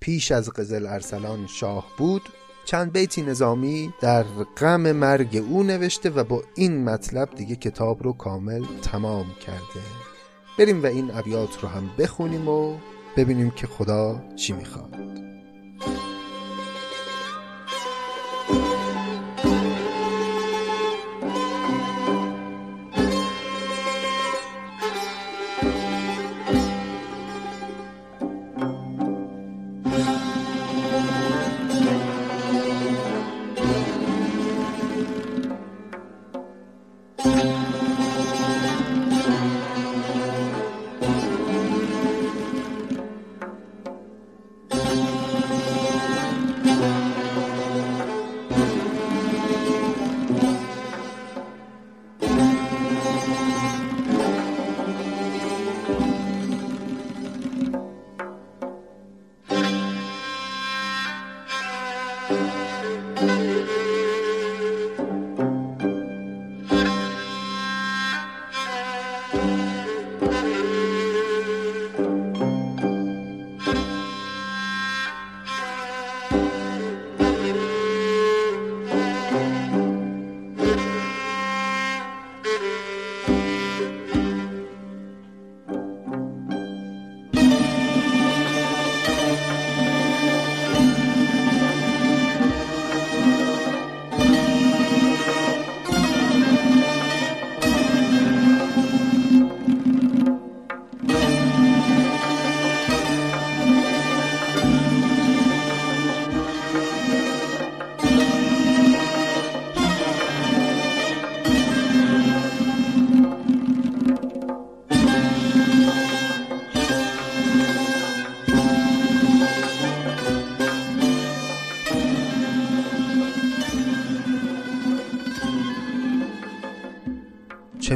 پیش 0.00 0.32
از 0.32 0.50
قزل 0.50 0.86
ارسلان 0.86 1.46
شاه 1.46 1.86
بود. 1.98 2.22
چند 2.64 2.92
بیتی 2.92 3.22
نظامی 3.22 3.94
در 4.00 4.22
غم 4.56 4.92
مرگ 4.92 5.44
او 5.48 5.62
نوشته 5.62 6.10
و 6.10 6.24
با 6.24 6.42
این 6.54 6.84
مطلب 6.84 7.34
دیگه 7.34 7.56
کتاب 7.56 8.02
رو 8.02 8.12
کامل 8.12 8.64
تمام 8.82 9.26
کرده. 9.46 9.86
بریم 10.58 10.82
و 10.82 10.86
این 10.86 11.10
ابیات 11.14 11.60
رو 11.62 11.68
هم 11.68 11.90
بخونیم 11.98 12.48
و 12.48 12.76
ببینیم 13.16 13.50
که 13.50 13.66
خدا 13.66 14.22
چی 14.36 14.52
می‌خواد. 14.52 14.94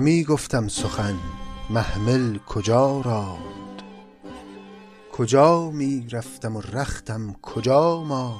می 0.02 0.24
گفتم 0.24 0.68
سخن 0.68 1.18
محمل 1.70 2.38
کجا 2.38 3.00
راند؟ 3.00 3.82
کجا 5.12 5.70
می 5.70 6.08
رفتم 6.12 6.56
و 6.56 6.60
رختم 6.60 7.32
کجا 7.42 8.04
ماند؟ 8.04 8.38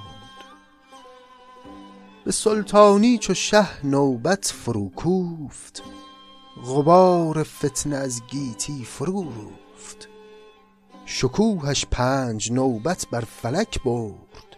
به 2.25 2.33
سلطانی 2.33 3.19
چو 3.19 3.35
شه 3.35 3.87
نوبت 3.87 4.55
فرو 4.57 4.89
کوفت 4.89 5.83
غبار 6.67 7.43
فتنه 7.43 7.97
از 7.97 8.23
گیتی 8.27 8.85
فرو 8.85 9.23
روفت 9.23 10.09
شکوهش 11.05 11.87
پنج 11.91 12.53
نوبت 12.53 13.07
بر 13.11 13.21
فلک 13.21 13.83
برد 13.83 14.57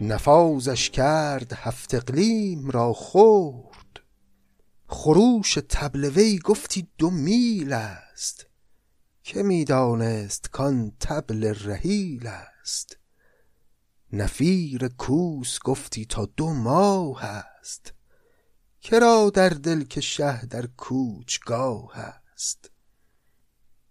نفاذش 0.00 0.90
کرد 0.90 1.52
هفت 1.52 1.94
اقلیم 1.94 2.70
را 2.70 2.92
خورد. 2.92 3.71
خروش 4.92 5.58
طبل 5.58 6.04
وی 6.04 6.38
گفتی 6.38 6.88
دو 6.98 7.10
میل 7.10 7.72
است. 7.72 8.46
که 9.22 9.42
می‌دانست 9.42 10.50
کان 10.50 10.92
طبل 10.98 11.54
رحیل 11.64 12.26
است. 12.26 12.98
نفیر 14.12 14.88
کوس 14.88 15.58
گفتی 15.64 16.04
تا 16.04 16.28
دو 16.36 16.52
ماه 16.52 17.24
است. 17.24 17.92
کرا 18.80 19.30
در 19.34 19.48
دل 19.48 19.84
که 19.84 20.00
شه 20.00 20.46
در 20.46 20.66
کوچگاه 20.66 21.98
است. 21.98 22.70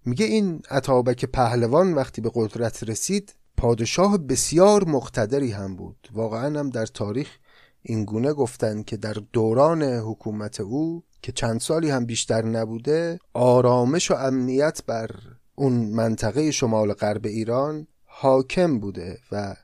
میگه 0.06 0.26
این 0.26 0.62
عطابک 0.70 1.26
پهلوان 1.26 1.94
وقتی 1.94 2.22
به 2.22 2.32
قدرت 2.36 2.84
رسید 2.84 3.36
پادشاه 3.58 4.18
بسیار 4.18 4.84
مقتدری 4.84 5.52
هم 5.52 5.76
بود. 5.76 6.10
واقعا 6.12 6.60
هم 6.60 6.70
در 6.70 6.86
تاریخ 6.86 7.38
این 7.84 8.06
گونه 8.06 8.34
گفتن 8.34 8.84
که 8.84 8.98
در 8.98 9.14
دوران 9.34 9.84
حکومت 9.84 10.60
او 10.60 11.04
که 11.22 11.32
چند 11.32 11.60
سالی 11.60 11.90
هم 11.90 12.06
بیشتر 12.06 12.46
نبوده 12.46 13.20
آرامش 13.34 14.12
و 14.12 14.14
امنیت 14.14 14.82
بر 14.88 15.10
اون 15.56 15.74
منطقه 15.74 16.52
شمال 16.52 16.94
غرب 16.94 17.26
ایران 17.26 17.88
حاکم 18.06 18.80
بوده 18.80 19.18
و 19.32 19.56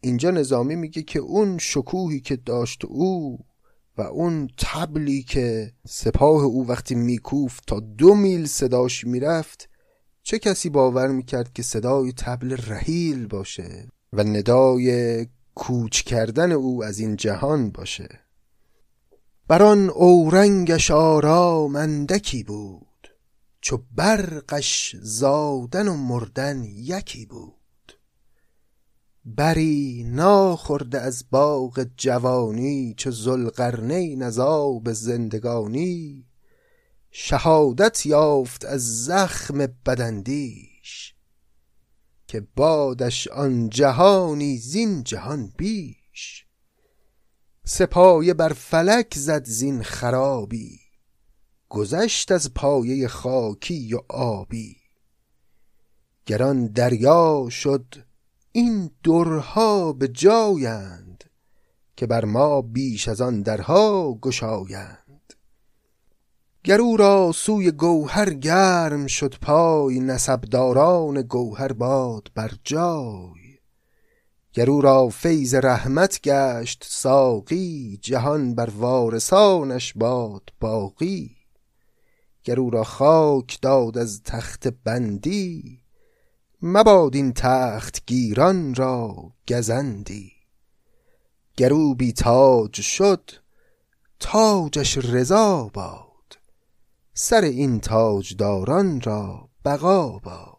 اینجا 0.00 0.30
نظامی 0.30 0.76
میگه 0.76 1.02
که 1.02 1.18
اون 1.18 1.58
شکوهی 1.58 2.20
که 2.20 2.36
داشت 2.36 2.84
او 2.84 3.38
و 3.98 4.02
اون 4.02 4.50
تبلی 4.58 5.22
که 5.22 5.72
سپاه 5.88 6.44
او 6.44 6.68
وقتی 6.68 6.94
میکوفت 6.94 7.64
تا 7.66 7.80
دو 7.80 8.14
میل 8.14 8.46
صداش 8.46 9.04
می‌رفت 9.04 9.68
چه 10.22 10.38
کسی 10.38 10.68
باور 10.68 11.08
می‌کرد 11.08 11.52
که 11.52 11.62
صدای 11.62 12.12
تبل 12.12 12.56
رحیل 12.66 13.26
باشه 13.26 13.88
و 14.12 14.24
ندای 14.24 15.26
کوچ 15.54 16.02
کردن 16.02 16.52
او 16.52 16.84
از 16.84 16.98
این 16.98 17.16
جهان 17.16 17.70
باشه. 17.70 18.20
بران 19.48 19.90
اورنگش 19.90 20.90
آرامندکی 20.90 22.42
بود 22.42 23.08
چو 23.60 23.82
برقش 23.94 24.96
زادن 25.02 25.88
و 25.88 25.96
مردن 25.96 26.64
یکی 26.64 27.26
بود. 27.26 27.54
بری 29.24 30.04
ناخورده 30.06 31.00
از 31.00 31.24
باغ 31.30 31.86
جوانی 31.96 32.94
چو 32.96 33.10
ذوالقرنین 33.10 34.22
از 34.22 34.38
آب 34.38 34.92
زندگانی. 34.92 36.26
شهادت 37.10 38.06
یافت 38.06 38.64
از 38.64 39.04
زخم 39.04 39.66
بداندیش 39.86 41.13
که 42.34 42.46
بادش 42.56 43.28
آن 43.28 43.70
جهانی 43.70 44.56
زین 44.56 45.02
جهان 45.04 45.52
بیش. 45.56 46.46
سپایه 47.64 48.34
بر 48.34 48.52
فلک 48.52 49.14
زد 49.16 49.44
زین 49.44 49.82
خرابی 49.82 50.80
گذشت 51.68 52.32
از 52.32 52.54
پایه 52.54 53.08
خاکی 53.08 53.94
و 53.94 54.00
آبی. 54.08 54.76
گران 56.26 56.66
دریا 56.66 57.48
شد 57.50 57.94
این 58.52 58.90
درها 59.04 59.92
به 59.92 60.08
جایند 60.08 61.24
که 61.96 62.06
بر 62.06 62.24
ما 62.24 62.62
بیش 62.62 63.08
از 63.08 63.20
آن 63.20 63.42
درها 63.42 64.14
گشایند. 64.14 65.03
گر 66.66 66.80
او 66.80 66.96
را 66.96 67.32
سوی 67.34 67.70
گوهر 67.70 68.30
گرم 68.30 69.06
شد 69.06 69.34
پای 69.42 70.00
نسبداران 70.00 71.22
گوهر 71.22 71.72
باد 71.72 72.30
بر 72.34 72.50
جای. 72.64 73.58
گر 74.52 74.70
او 74.70 74.80
را 74.80 75.08
فیض 75.08 75.54
رحمت 75.54 76.20
گشت 76.20 76.84
ساقی 76.88 77.98
جهان 78.02 78.54
بر 78.54 78.70
وارثانش 78.70 79.92
باد 79.96 80.42
باقی. 80.60 81.36
گر 82.44 82.60
او 82.60 82.70
را 82.70 82.84
خاک 82.84 83.58
داد 83.62 83.98
از 83.98 84.22
تخت 84.22 84.68
بندی 84.68 85.80
مباد 86.62 87.14
این 87.14 87.32
تخت 87.32 88.02
گیران 88.06 88.74
را 88.74 89.32
گزندی. 89.48 90.32
گر 91.56 91.72
او 91.72 91.94
بی 91.94 92.12
تاج 92.12 92.80
شد 92.80 93.30
تاجش 94.20 94.98
رضا 94.98 95.70
باد. 95.74 96.03
سر 97.16 97.40
این 97.40 97.80
تاجداران 97.80 99.00
را 99.00 99.48
بقا 99.64 100.18
باد. 100.18 100.58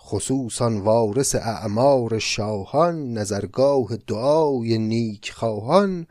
خصوصا 0.00 0.70
وارث 0.70 1.34
اعمار 1.34 2.18
شاهان 2.18 3.12
نظرگاه 3.12 3.96
دعای 4.06 4.78
نیک 4.78 5.30
خواهان 5.30 6.06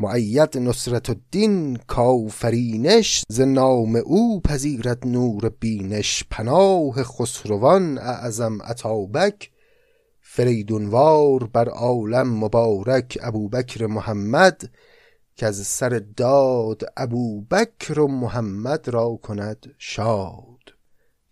مؤید 0.00 0.58
نصرت 0.58 1.10
الدین 1.10 1.76
کافرینش 1.76 3.24
ز 3.28 3.40
نام 3.40 3.96
او 3.96 4.40
پذیرد 4.40 5.06
نور 5.06 5.48
بینش. 5.48 6.24
پناه 6.30 7.02
خسروان 7.02 7.98
اعظم 7.98 8.60
اتابک. 8.60 9.50
فریدونوار 10.20 11.44
بر 11.44 11.68
عالم 11.68 12.44
مبارک 12.44 13.18
ابوبکر 13.22 13.86
محمد. 13.86 14.70
که 15.36 15.46
از 15.46 15.56
سر 15.56 16.02
داد 16.16 16.82
ابوبکر 16.96 18.00
و 18.00 18.08
محمد 18.08 18.88
را 18.88 19.18
کند 19.22 19.66
شاد. 19.78 20.74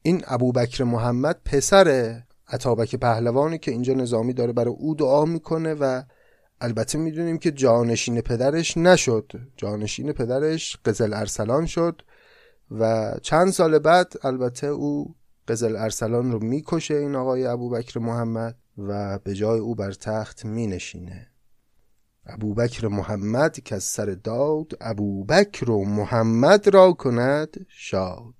این 0.02 0.22
ابوبکر 0.26 0.84
محمد 0.84 1.40
پسر 1.44 2.20
عطابک 2.48 2.96
پهلوانی 2.96 3.58
که 3.58 3.70
اینجا 3.70 3.94
نظامی 3.94 4.32
داره 4.32 4.52
برای 4.52 4.74
او 4.74 4.94
دعا 4.94 5.24
می‌کنه 5.24 5.74
و 5.74 6.02
البته 6.60 6.98
می‌دونیم 6.98 7.38
که 7.38 7.50
جانشین 7.50 8.20
پدرش 8.20 8.76
نشد. 8.76 9.32
جانشین 9.56 10.12
پدرش 10.12 10.76
قزل 10.84 11.14
ارسلان 11.14 11.66
شد 11.66 12.02
و 12.70 13.14
چند 13.22 13.50
سال 13.50 13.78
بعد 13.78 14.12
البته 14.22 14.66
او 14.66 15.14
قزل 15.48 15.76
ارسلان 15.76 16.32
رو 16.32 16.38
می‌کشه 16.38 16.94
این 16.94 17.14
آقای 17.14 17.46
ابوبکر 17.46 18.00
محمد 18.00 18.56
و 18.78 19.18
به 19.18 19.34
جای 19.34 19.60
او 19.60 19.74
بر 19.74 19.92
تخت 19.92 20.44
مینشینه. 20.44 21.31
ابوبکر 22.26 22.88
محمد 22.88 23.60
که 23.60 23.74
از 23.74 23.84
سر 23.84 24.06
داد 24.06 24.72
ابوبکر 24.80 25.70
و 25.70 25.84
محمد 25.84 26.68
را 26.68 26.92
کند 26.92 27.66
شاد. 27.68 28.34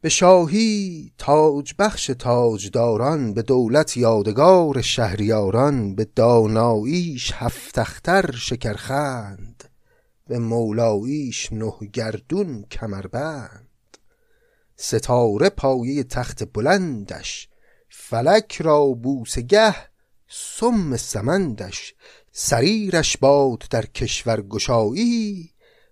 به 0.00 0.08
شاهی 0.08 1.12
تاج 1.18 1.74
بخش 1.78 2.06
تاجداران 2.06 3.34
به 3.34 3.42
دولت 3.42 3.96
یادگار 3.96 4.80
شهریاران 4.80 5.94
به 5.94 6.04
داناییش 6.04 7.32
هفت 7.34 7.78
اختر 7.78 8.30
شکرخند 8.30 9.64
به 10.26 10.38
مولاییش 10.38 11.52
نه 11.52 11.72
گردون 11.92 12.62
کمربند. 12.70 13.68
ستاره 14.76 15.48
پایه 15.48 16.04
تخت 16.04 16.52
بلندش 16.52 17.48
فلک 17.88 18.62
را 18.62 18.86
بوسه 18.86 19.42
گه 19.42 19.89
سم 20.32 20.96
سمندش 20.96 21.94
سریرش 22.32 23.16
باد 23.16 23.64
در 23.70 23.86
کشور 23.86 24.42
گشایی 24.42 25.50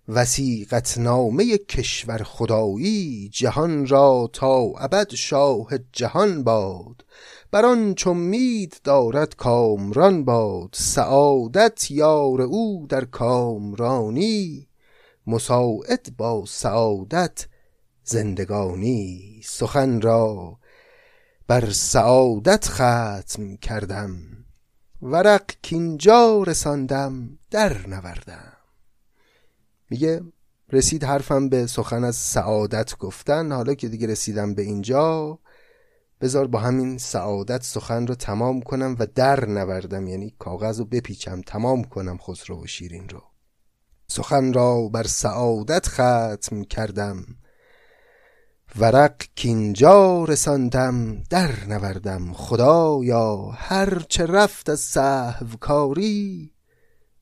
وسیقت 0.08 0.98
نامه 0.98 1.58
کشور 1.58 2.22
خدایی 2.22 3.30
جهان 3.32 3.86
را 3.86 4.30
تا 4.32 4.56
ابد 4.56 5.14
شاه 5.14 5.68
جهان 5.92 6.44
باد. 6.44 7.04
بر 7.50 7.66
آن 7.66 7.94
چومید 7.94 8.80
دارد 8.84 9.36
کامران 9.36 10.24
باد 10.24 10.70
سعادت 10.72 11.90
یار 11.90 12.42
او 12.42 12.86
در 12.88 13.04
کامرانی. 13.04 14.68
مساعد 15.26 16.14
با 16.18 16.44
سعادت 16.46 17.46
زندگانی 18.04 19.40
سخن 19.44 20.00
را 20.00 20.58
بر 21.48 21.70
سعادت 21.70 22.68
ختم 22.68 23.56
کردم. 23.56 24.16
ورق 25.02 25.50
کینجا 25.62 26.42
رساندم 26.42 27.38
در 27.50 27.86
نوردم. 27.86 28.52
میگه 29.90 30.22
رسید 30.72 31.04
حرفم 31.04 31.48
به 31.48 31.66
سخن 31.66 32.04
از 32.04 32.16
سعادت 32.16 32.98
گفتن. 32.98 33.52
حالا 33.52 33.74
که 33.74 33.88
دیگه 33.88 34.06
رسیدم 34.06 34.54
به 34.54 34.62
اینجا 34.62 35.38
بذار 36.20 36.46
با 36.46 36.58
همین 36.58 36.98
سعادت 36.98 37.62
سخن 37.62 38.06
رو 38.06 38.14
تمام 38.14 38.60
کنم 38.60 38.96
و 38.98 39.06
در 39.06 39.48
نوردم. 39.48 40.06
یعنی 40.06 40.34
کاغذ 40.38 40.78
رو 40.78 40.84
بپیچم 40.84 41.40
تمام 41.40 41.84
کنم 41.84 42.18
خسرو 42.18 42.62
و 42.62 42.66
شیرین 42.66 43.08
رو. 43.08 43.22
سخن 44.08 44.52
را 44.52 44.88
بر 44.88 45.06
سعادت 45.06 45.86
ختم 45.86 46.64
کردم. 46.64 47.24
ورق 48.76 49.22
کینجا 49.34 50.24
رساندم 50.24 51.22
در 51.30 51.64
نوردم. 51.64 52.32
خدایا 52.32 53.36
هر 53.36 53.98
چه 54.08 54.26
رفت 54.26 54.68
از 54.68 54.80
سهو 54.80 55.56
کاری 55.60 56.52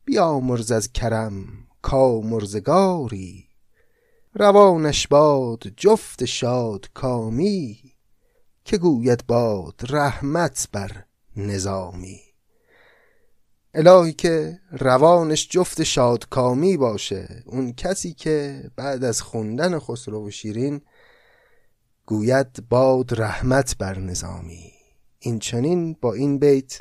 بیامرز 0.05 0.72
از 0.72 0.92
کرم 0.92 1.47
کامرزگاری. 1.82 3.44
روانش 4.34 5.07
باد 5.07 5.62
جفت 5.76 6.24
شاد 6.24 6.90
کامی 6.94 7.78
که 8.64 8.78
گوید 8.78 9.26
باد 9.26 9.80
رحمت 9.88 10.68
بر 10.72 10.90
نظامی. 11.36 12.20
الهی 13.74 14.12
که 14.12 14.61
روانش 14.70 15.49
جفت 15.49 15.82
شادکامی 15.82 16.76
باشه 16.76 17.42
اون 17.47 17.72
کسی 17.72 18.12
که 18.12 18.64
بعد 18.76 19.05
از 19.05 19.22
خوندن 19.22 19.78
خسرو 19.78 20.26
و 20.26 20.30
شیرین 20.30 20.80
گوید 22.07 22.68
باد 22.68 23.20
رحمت 23.20 23.76
بر 23.78 23.98
نظامی. 23.98 24.72
این 25.18 25.38
چنین 25.38 25.96
با 26.00 26.14
این 26.14 26.38
بیت 26.38 26.80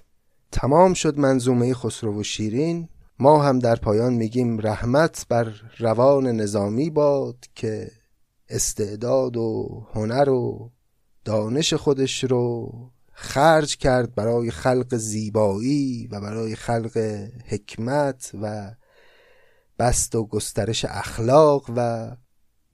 تمام 0.52 0.94
شد 0.94 1.20
منظومه 1.20 1.74
خسرو 1.74 2.20
و 2.20 2.24
شیرین. 2.24 2.90
ما 3.20 3.44
هم 3.44 3.60
در 3.60 3.76
پایان 3.76 4.14
میگیم 4.14 4.60
رحمت 4.60 5.26
بر 5.30 5.54
روان 5.80 6.28
نظامی 6.28 6.90
باد 6.90 7.46
که 7.56 7.92
استعداد 8.50 9.38
و 9.38 9.84
هنر 9.94 10.30
و 10.30 10.72
دانش 11.26 11.74
خودش 11.74 12.24
رو 12.24 12.72
خرج 13.12 13.78
کرد 13.78 14.16
برای 14.16 14.52
خلق 14.52 14.96
زیبایی 14.96 16.08
و 16.12 16.22
برای 16.22 16.56
خلق 16.56 16.98
حکمت 17.46 18.32
و 18.42 18.72
بست 19.80 20.16
و 20.16 20.26
گسترش 20.26 20.86
اخلاق 20.86 21.72
و 21.76 22.12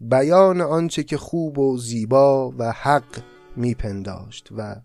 بیان 0.01 0.61
آنچه 0.61 1.03
که 1.03 1.17
خوب 1.17 1.59
و 1.59 1.77
زیبا 1.77 2.53
و 2.57 2.71
حق 2.71 3.21
میپنداشت 3.55 4.49
و 4.57 4.75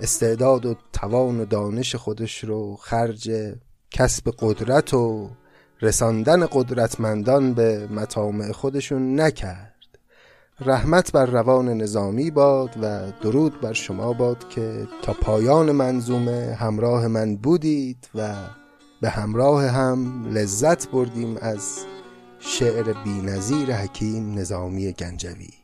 استعداد 0.00 0.66
و 0.66 0.74
توان 0.92 1.40
و 1.40 1.44
دانش 1.44 1.94
خودش 1.94 2.44
رو 2.44 2.76
خرج 2.76 3.30
کسب 3.90 4.34
قدرت 4.38 4.94
و 4.94 5.30
رساندن 5.82 6.46
قدرتمندان 6.46 7.54
به 7.54 7.86
مطامع 7.86 8.52
خودشون 8.52 9.20
نکرد. 9.20 9.74
رحمت 10.60 11.12
بر 11.12 11.26
روان 11.26 11.68
نظامی 11.68 12.30
باد 12.30 12.70
و 12.82 13.12
درود 13.22 13.60
بر 13.60 13.72
شما 13.72 14.12
باد 14.12 14.48
که 14.48 14.86
تا 15.02 15.12
پایان 15.12 15.72
منظومه 15.72 16.56
همراه 16.60 17.06
من 17.06 17.36
بودید 17.36 18.08
و 18.14 18.34
به 19.00 19.10
همراه 19.10 19.66
هم 19.66 20.24
لذت 20.32 20.90
بردیم 20.90 21.36
از 21.40 21.78
شعر 22.46 22.92
بینظیر 22.92 23.76
حکیم 23.76 24.38
نظامی 24.38 24.92
گنجوی. 24.92 25.63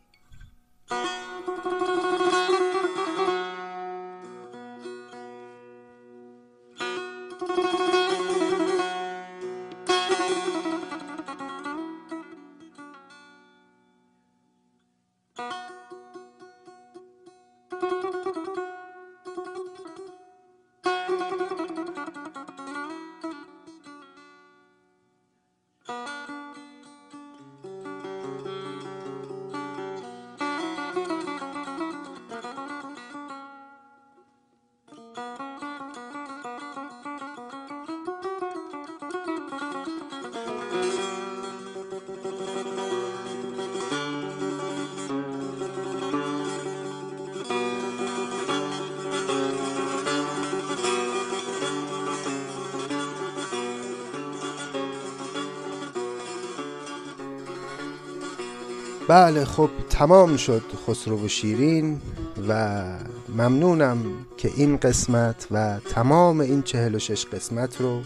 بله 59.21 59.45
خب 59.45 59.71
تمام 59.91 60.37
شد 60.37 60.63
خسرو 60.87 61.25
و 61.25 61.29
شیرین 61.29 62.01
و 62.49 62.83
ممنونم 63.29 64.05
که 64.37 64.51
این 64.57 64.77
قسمت 64.77 65.47
و 65.51 65.79
تمام 65.91 66.41
این 66.41 66.63
چهل 66.63 66.95
و 66.95 66.99
شش 66.99 67.27
قسمت 67.27 67.81
رو 67.81 68.01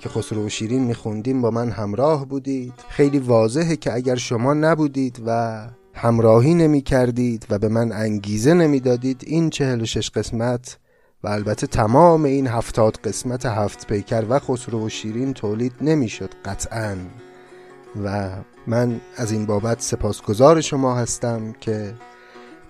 که 0.00 0.08
خسرو 0.08 0.46
و 0.46 0.48
شیرین 0.48 0.84
میخوندیم 0.84 1.42
با 1.42 1.50
من 1.50 1.70
همراه 1.70 2.26
بودید. 2.26 2.72
خیلی 2.88 3.18
واضحه 3.18 3.76
که 3.76 3.92
اگر 3.92 4.14
شما 4.14 4.54
نبودید 4.54 5.22
و 5.26 5.60
همراهی 5.94 6.54
نمی 6.54 6.82
کردید 6.82 7.46
و 7.50 7.58
به 7.58 7.68
من 7.68 7.92
انگیزه 7.92 8.54
نمی‌دادید 8.54 9.22
این 9.26 9.50
چهل 9.50 9.80
و 9.80 9.86
شش 9.86 10.10
قسمت 10.10 10.78
و 11.24 11.28
البته 11.28 11.66
تمام 11.66 12.24
این 12.24 12.46
هفتاد 12.46 12.96
قسمت 12.96 13.46
هفت 13.46 13.86
پیکر 13.86 14.24
و 14.28 14.38
خسرو 14.38 14.86
و 14.86 14.88
شیرین 14.88 15.34
تولید 15.34 15.72
نمی‌شد 15.80 16.30
قطعا. 16.44 16.96
و 18.04 18.30
من 18.66 19.00
از 19.16 19.32
این 19.32 19.46
بابت 19.46 19.80
سپاسگزار 19.80 20.60
شما 20.60 20.94
هستم 20.94 21.52
که 21.52 21.94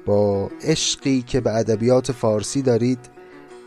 با 0.06 0.50
عشقی 0.64 1.22
که 1.22 1.40
به 1.40 1.56
ادبیات 1.56 2.12
فارسی 2.12 2.62
دارید 2.62 2.98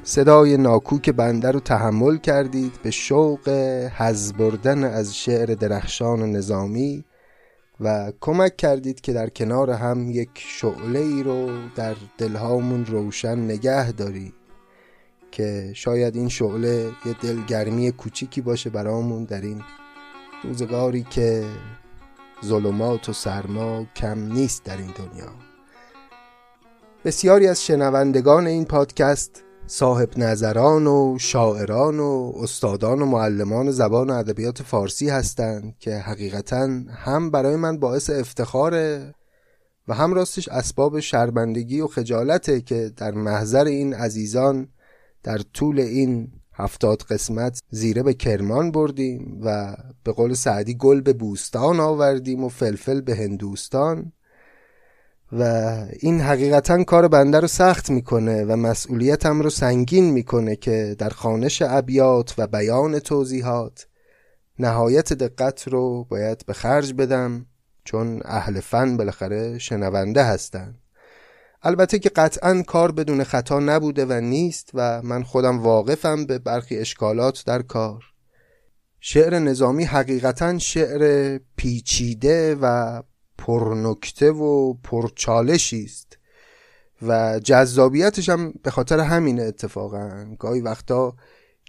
صدای 0.04 0.58
ناکوک 0.58 1.10
بنده 1.10 1.52
رو 1.52 1.60
تحمل 1.60 2.18
کردید 2.18 2.74
به 2.84 2.92
شوق 2.92 3.50
حز 3.98 4.34
بردن 4.34 4.84
از 4.84 5.16
شعر 5.16 5.46
درخشان 5.46 6.32
نظامی 6.32 7.04
و 7.80 8.12
کمک 8.22 8.58
کردید 8.58 9.02
که 9.02 9.14
در 9.14 9.30
کنار 9.30 9.70
هم 9.70 10.12
یک 10.12 10.30
شعله 10.36 11.00
ای 11.00 11.24
رو 11.24 11.50
در 11.76 11.96
دلهامون 12.18 12.86
روشن 12.86 13.40
نگه 13.40 13.92
داری 13.92 14.34
که 15.32 15.72
شاید 15.76 16.16
این 16.16 16.30
شعله 16.30 16.92
یه 17.06 17.14
دلگرمی 17.22 17.92
کوچیکی 17.92 18.42
باشه 18.42 18.70
برامون 18.70 19.24
در 19.24 19.42
این 19.42 19.62
روزگاری 20.44 21.04
که 21.04 21.46
ظلمات 22.46 23.10
و 23.10 23.14
سرما 23.14 23.86
کم 23.96 24.20
نیست 24.20 24.64
در 24.64 24.78
این 24.78 24.94
دنیا. 24.98 25.32
بسیاری 27.06 27.48
از 27.48 27.66
شنوندگان 27.66 28.48
این 28.48 28.66
پادکست 28.66 29.44
صاحب 29.68 30.18
نظران 30.18 30.88
و 30.88 31.18
شاعران 31.20 32.00
و 32.00 32.34
استادان 32.42 33.02
و 33.02 33.06
معلمان 33.06 33.72
زبان 33.72 34.10
و 34.10 34.14
ادبیات 34.14 34.64
فارسی 34.64 35.10
هستند 35.10 35.76
که 35.80 35.96
حقیقتا 35.96 36.70
هم 36.90 37.32
برای 37.32 37.56
من 37.56 37.80
باعث 37.80 38.10
افتخاره 38.10 39.16
و 39.88 39.94
هم 39.94 40.14
راستش 40.14 40.48
اسباب 40.48 41.00
شرمندگی 41.00 41.82
و 41.82 41.88
خجالته 41.88 42.62
که 42.62 42.92
در 42.98 43.12
محضر 43.12 43.66
این 43.66 43.94
عزیزان 43.94 44.68
در 45.24 45.38
طول 45.38 45.80
این 45.80 46.32
هفتاد 46.56 47.02
قسمت 47.02 47.62
زیره 47.70 48.04
به 48.04 48.14
کرمان 48.14 48.72
بردیم 48.72 49.40
و 49.44 49.76
به 50.04 50.12
قول 50.12 50.34
سعدی 50.34 50.76
گل 50.76 51.02
به 51.02 51.14
بوستان 51.14 51.80
آوردیم 51.80 52.44
و 52.44 52.50
فلفل 52.50 53.02
به 53.02 53.16
هندوستان. 53.16 54.12
و 55.32 55.44
این 56.00 56.22
حقیقتا 56.22 56.84
کار 56.84 57.08
بنده 57.08 57.40
رو 57.40 57.48
سخت 57.48 57.90
می‌کنه 57.90 58.44
و 58.44 58.56
مسئولیتم 58.56 59.42
رو 59.42 59.50
سنگین 59.50 60.12
می‌کنه 60.12 60.56
که 60.56 60.96
در 61.00 61.10
خانش 61.10 61.62
ابیات 61.62 62.36
و 62.38 62.48
بیان 62.48 63.00
توضیحات 63.00 63.88
نهایت 64.60 65.14
دقت 65.14 65.68
رو 65.68 66.04
باید 66.04 66.46
به 66.46 66.54
خرج 66.54 66.94
بدم 66.94 67.46
چون 67.84 68.22
اهل 68.26 68.60
فن 68.60 68.98
بالاخره 68.98 69.60
شنونده 69.60 70.24
هستند 70.24 70.83
البته 71.66 72.00
که 72.00 72.10
قطعا 72.10 72.62
کار 72.62 72.92
بدون 72.92 73.24
خطا 73.24 73.60
نبوده 73.60 74.06
و 74.06 74.14
نیست 74.14 74.70
و 74.74 75.02
من 75.02 75.24
خودم 75.24 75.60
واقفم 75.60 76.26
به 76.26 76.40
برخی 76.40 76.78
اشکالات 76.78 77.44
در 77.46 77.62
کار. 77.62 78.04
شعر 79.00 79.40
نظامی 79.40 79.84
حقیقتا 79.84 80.60
شعر 80.60 81.38
پیچیده 81.56 82.56
و 82.62 83.02
پرنکته 83.38 84.32
و 84.32 84.74
پرچالشی 84.74 85.84
است 85.84 86.18
و 87.02 87.40
جذابیتش 87.40 88.30
هم 88.30 88.54
به 88.64 88.72
خاطر 88.72 89.00
همین 89.00 89.40
اتفاقا. 89.40 90.36
گاهی 90.40 90.62
وقتا 90.62 91.16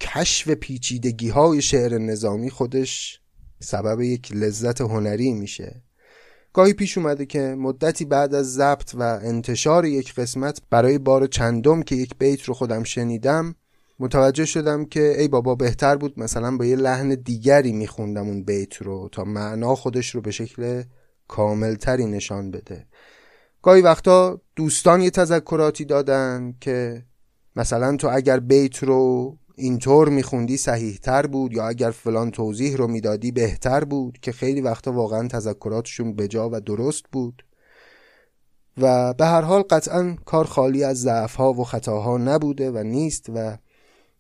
کشف 0.01 0.51
پیچیدگی 0.51 1.29
های 1.29 1.63
شعر 1.63 1.99
نظامی 1.99 2.51
خودش 2.51 3.21
سبب 3.61 4.01
یک 4.01 4.33
لذت 4.33 4.81
هنری 4.81 5.33
میشه. 5.33 5.83
گاهی 6.55 6.73
پیش 6.73 6.99
اومده 6.99 7.27
که 7.27 7.41
مدتی 7.59 8.05
بعد 8.05 8.35
از 8.35 8.55
ضبط 8.55 8.95
و 8.95 9.03
انتشار 9.03 9.85
یک 9.85 10.15
قسمت 10.15 10.63
برای 10.71 10.99
بار 10.99 11.27
چندم 11.27 11.83
که 11.83 11.97
یک 11.97 12.15
بیت 12.19 12.43
رو 12.43 12.55
خودم 12.55 12.83
شنیدم 12.83 13.55
متوجه 13.99 14.45
شدم 14.45 14.85
که 14.85 15.15
ای 15.19 15.29
بابا 15.29 15.55
بهتر 15.55 15.97
بود 15.97 16.21
مثلا 16.21 16.57
با 16.57 16.65
یه 16.65 16.77
لحن 16.77 17.15
دیگری 17.15 17.73
میخوندم 17.73 18.27
اون 18.27 18.45
بیت 18.45 18.77
رو 18.77 19.09
تا 19.13 19.25
معنا 19.25 19.75
خودش 19.75 20.15
رو 20.15 20.21
به 20.21 20.31
شکل 20.31 20.83
کاملتری 21.29 22.07
نشان 22.07 22.51
بده. 22.51 22.87
گاهی 23.63 23.83
وقتا 23.83 24.41
دوستان 24.57 25.01
یه 25.01 25.11
تذکراتی 25.11 25.85
دادن 25.85 26.55
که 26.61 27.05
مثلا 27.57 27.97
تو 27.97 28.09
اگر 28.13 28.41
بیت 28.41 28.83
رو 28.83 29.37
اینطور 29.57 30.09
میخوندی 30.09 30.57
صحیح 30.57 30.99
تر 31.03 31.27
بود 31.27 31.53
یا 31.53 31.69
اگر 31.69 31.91
فلان 31.91 32.31
توضیح 32.31 32.77
رو 32.77 32.89
می‌دادی 32.89 33.33
بهتر 33.33 33.85
بود؟ 33.85 34.19
که 34.23 34.33
خیلی 34.33 34.61
وقتا 34.61 34.93
واقعا 34.93 35.29
تذکراتشون 35.29 36.17
بجا 36.17 36.51
و 36.53 36.61
درست 36.61 37.03
بود. 37.13 37.45
و 38.79 39.15
به 39.15 39.27
هر 39.27 39.41
حال 39.41 39.63
قطعا 39.63 40.17
کار 40.25 40.45
خالی 40.45 40.85
از 40.85 41.01
ضعف 41.01 41.35
ها 41.35 41.53
و 41.53 41.65
خطاها 41.65 42.19
نبوده 42.19 42.71
و 42.71 42.83
نیست 42.83 43.27
و 43.35 43.59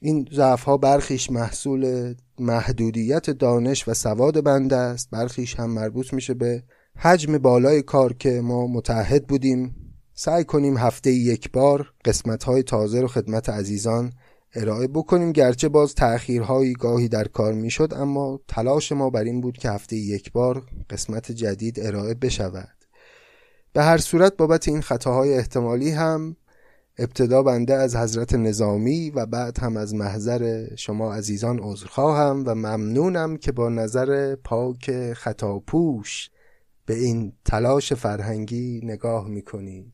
این 0.00 0.28
ضعف 0.32 0.62
ها 0.62 0.76
برخیش 0.76 1.30
محصول 1.30 2.14
محدودیت 2.38 3.30
دانش 3.30 3.88
و 3.88 3.94
سواد 3.94 4.44
بنده 4.44 4.76
است. 4.76 5.10
برخیش 5.10 5.60
هم 5.60 5.70
مربوط 5.70 6.12
میشه 6.12 6.34
به 6.34 6.62
حجم 6.96 7.38
بالای 7.38 7.82
کار 7.82 8.12
که 8.12 8.40
ما 8.40 8.66
متحد 8.66 9.26
بودیم. 9.26 9.76
سعی 10.14 10.44
کنیم 10.44 10.76
هفته 10.76 11.10
یک 11.10 11.52
بار 11.52 11.92
قسمت 12.04 12.44
های 12.44 12.62
تازه 12.62 13.00
رو 13.00 13.08
خدمت 13.08 13.48
عزیزان 13.48 14.12
ارائه 14.54 14.88
بکنیم. 14.88 15.32
گرچه 15.32 15.68
باز 15.68 15.94
تأخیرهایی 15.94 16.72
گاهی 16.72 17.08
در 17.08 17.28
کار 17.28 17.52
می‌شد 17.52 17.94
اما 17.96 18.40
تلاش 18.48 18.92
ما 18.92 19.10
بر 19.10 19.24
این 19.24 19.40
بود 19.40 19.58
که 19.58 19.70
هفته 19.70 19.96
یک 19.96 20.32
بار 20.32 20.62
قسمت 20.90 21.32
جدید 21.32 21.80
ارائه 21.80 22.14
بشود. 22.14 22.74
به 23.72 23.82
هر 23.82 23.98
صورت 23.98 24.36
بابت 24.36 24.68
این 24.68 24.80
خطاهای 24.80 25.34
احتمالی 25.34 25.90
هم 25.90 26.36
ابتدا 26.98 27.42
بنده 27.42 27.74
از 27.74 27.96
حضرت 27.96 28.34
نظامی 28.34 29.10
و 29.10 29.26
بعد 29.26 29.58
هم 29.58 29.76
از 29.76 29.94
محضر 29.94 30.66
شما 30.76 31.14
عزیزان 31.14 31.58
عذرخواهم 31.58 32.44
و 32.46 32.54
ممنونم 32.54 33.36
که 33.36 33.52
با 33.52 33.68
نظر 33.68 34.36
پاک 34.36 35.12
خطاپوش 35.12 36.30
به 36.86 36.94
این 36.94 37.32
تلاش 37.44 37.92
فرهنگی 37.92 38.80
نگاه 38.82 39.28
می‌کنید. 39.28 39.93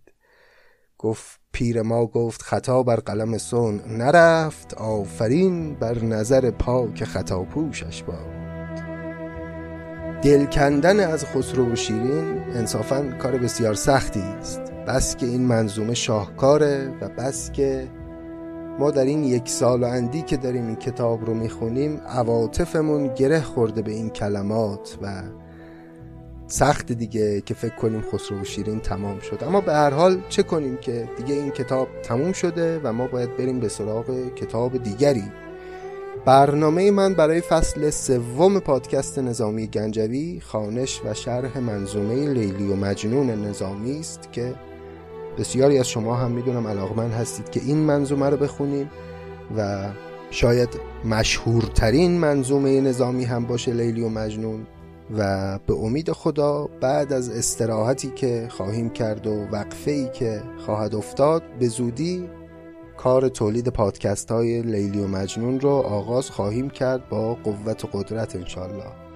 گفت 1.01 1.41
پیر 1.53 1.83
ما 1.83 2.07
گفت 2.07 2.43
خطا 2.43 2.83
بر 2.83 2.97
قلم 2.97 3.39
سون 3.39 3.81
نرفت 3.89 4.75
آفرین 4.75 5.75
بر 5.75 6.05
نظر 6.05 6.51
پاک 6.51 7.05
خطاپوشش 7.05 8.03
باد. 8.03 8.41
دل 10.23 10.45
کندن 10.45 11.01
از 11.01 11.25
خسرو 11.25 11.73
و 11.73 11.77
شیرین 11.77 12.43
انصافا 12.55 13.03
کار 13.19 13.33
بسیار 13.33 13.75
سختی 13.75 14.21
است. 14.21 14.61
بس 14.61 15.17
که 15.17 15.27
این 15.27 15.47
منظومه 15.47 15.95
شاهکاره 15.95 16.93
و 17.01 17.09
بس 17.09 17.53
که 17.53 17.89
ما 18.79 18.91
در 18.91 19.05
این 19.05 19.25
یک 19.25 19.49
سال 19.49 19.83
و 19.83 19.87
اندی 19.87 20.23
که 20.23 20.37
داریم 20.37 20.67
این 20.67 20.77
کتاب 20.77 21.25
رو 21.25 21.35
می‌خونیم 21.35 22.01
عواطفمون 22.07 23.15
گره 23.15 23.41
خورده 23.41 23.83
به 23.83 23.93
این 23.93 24.11
کلمات 24.11 24.99
و 25.03 25.23
سخت 26.53 26.93
دیگه 26.93 27.41
که 27.41 27.55
فکر 27.55 27.75
کنیم 27.75 28.05
خسرو 28.13 28.41
و 28.41 28.45
شیرین 28.45 28.81
تمام 28.81 29.21
شد. 29.21 29.45
اما 29.45 29.61
به 29.61 29.73
هر 29.73 29.91
حال 29.91 30.21
چه 30.29 30.43
کنیم 30.43 30.77
که 30.77 31.09
دیگه 31.17 31.35
این 31.35 31.51
کتاب 31.51 31.89
تموم 32.03 32.33
شده 32.33 32.81
و 32.85 32.93
ما 32.93 33.07
باید 33.07 33.37
بریم 33.37 33.61
به 33.61 33.69
سراغ 33.69 34.35
کتاب 34.35 34.83
دیگری. 34.83 35.25
برنامه 36.25 36.91
من 36.91 37.15
برای 37.15 37.41
فصل 37.41 37.91
سوم 37.91 38.59
پادکست 38.59 39.19
نظامی 39.19 39.67
گنجوی 39.67 40.41
خانش 40.41 41.01
و 41.05 41.15
شرح 41.15 41.59
منظومه 41.59 42.29
لیلی 42.29 42.73
و 42.73 42.77
مجنون 42.77 43.31
نظامی 43.31 44.01
است 44.01 44.33
که 44.33 44.55
بسیاری 45.39 45.79
از 45.79 45.89
شما 45.89 46.17
هم 46.17 46.31
می‌دونم 46.31 46.67
علاقمند 46.67 47.13
هستید 47.13 47.51
که 47.51 47.61
این 47.61 47.77
منظومه 47.77 48.31
رو 48.31 48.37
بخونیم 48.37 48.91
و 49.57 49.89
شاید 50.31 50.69
مشهورترین 51.05 52.11
منظومه 52.11 52.81
نظامی 52.81 53.25
هم 53.25 53.45
باشه 53.45 53.73
لیلی 53.73 54.03
و 54.03 54.09
مجنون. 54.09 54.67
و 55.17 55.59
به 55.67 55.75
امید 55.75 56.13
خدا 56.13 56.69
بعد 56.81 57.13
از 57.13 57.29
استراحتی 57.29 58.11
که 58.11 58.49
خواهیم 58.51 58.91
کرد 58.91 59.27
و 59.27 59.47
وقفه 59.53 59.91
ای 59.91 60.09
که 60.09 60.43
خواهد 60.67 60.95
افتاد 60.95 61.43
به 61.59 61.69
زودی 61.69 62.29
کار 62.97 63.29
تولید 63.29 63.69
پادکست 63.69 64.31
های 64.31 64.63
لیلی 64.63 65.01
و 65.01 65.07
مجنون 65.07 65.61
رو 65.61 65.71
آغاز 65.71 66.31
خواهیم 66.31 66.71
کرد 66.71 67.09
با 67.09 67.35
قوت 67.35 67.85
و 67.85 67.89
قدرت 67.93 68.37
انشالله 68.37 69.11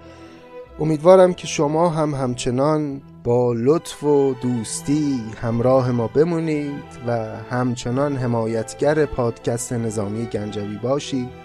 امیدوارم 0.81 1.35
که 1.35 1.47
شما 1.47 1.89
هم 1.89 2.15
همچنان 2.15 3.03
با 3.25 3.53
لطف 3.53 4.05
و 4.05 4.35
دوستی 4.43 5.21
همراه 5.41 5.91
ما 5.91 6.07
بمونید 6.09 6.83
و 7.07 7.13
همچنان 7.51 8.17
حمایتگر 8.17 9.07
پادکست 9.07 9.73
نظامی 9.73 10.27
گنجوی 10.27 10.79
باشید. 10.83 11.44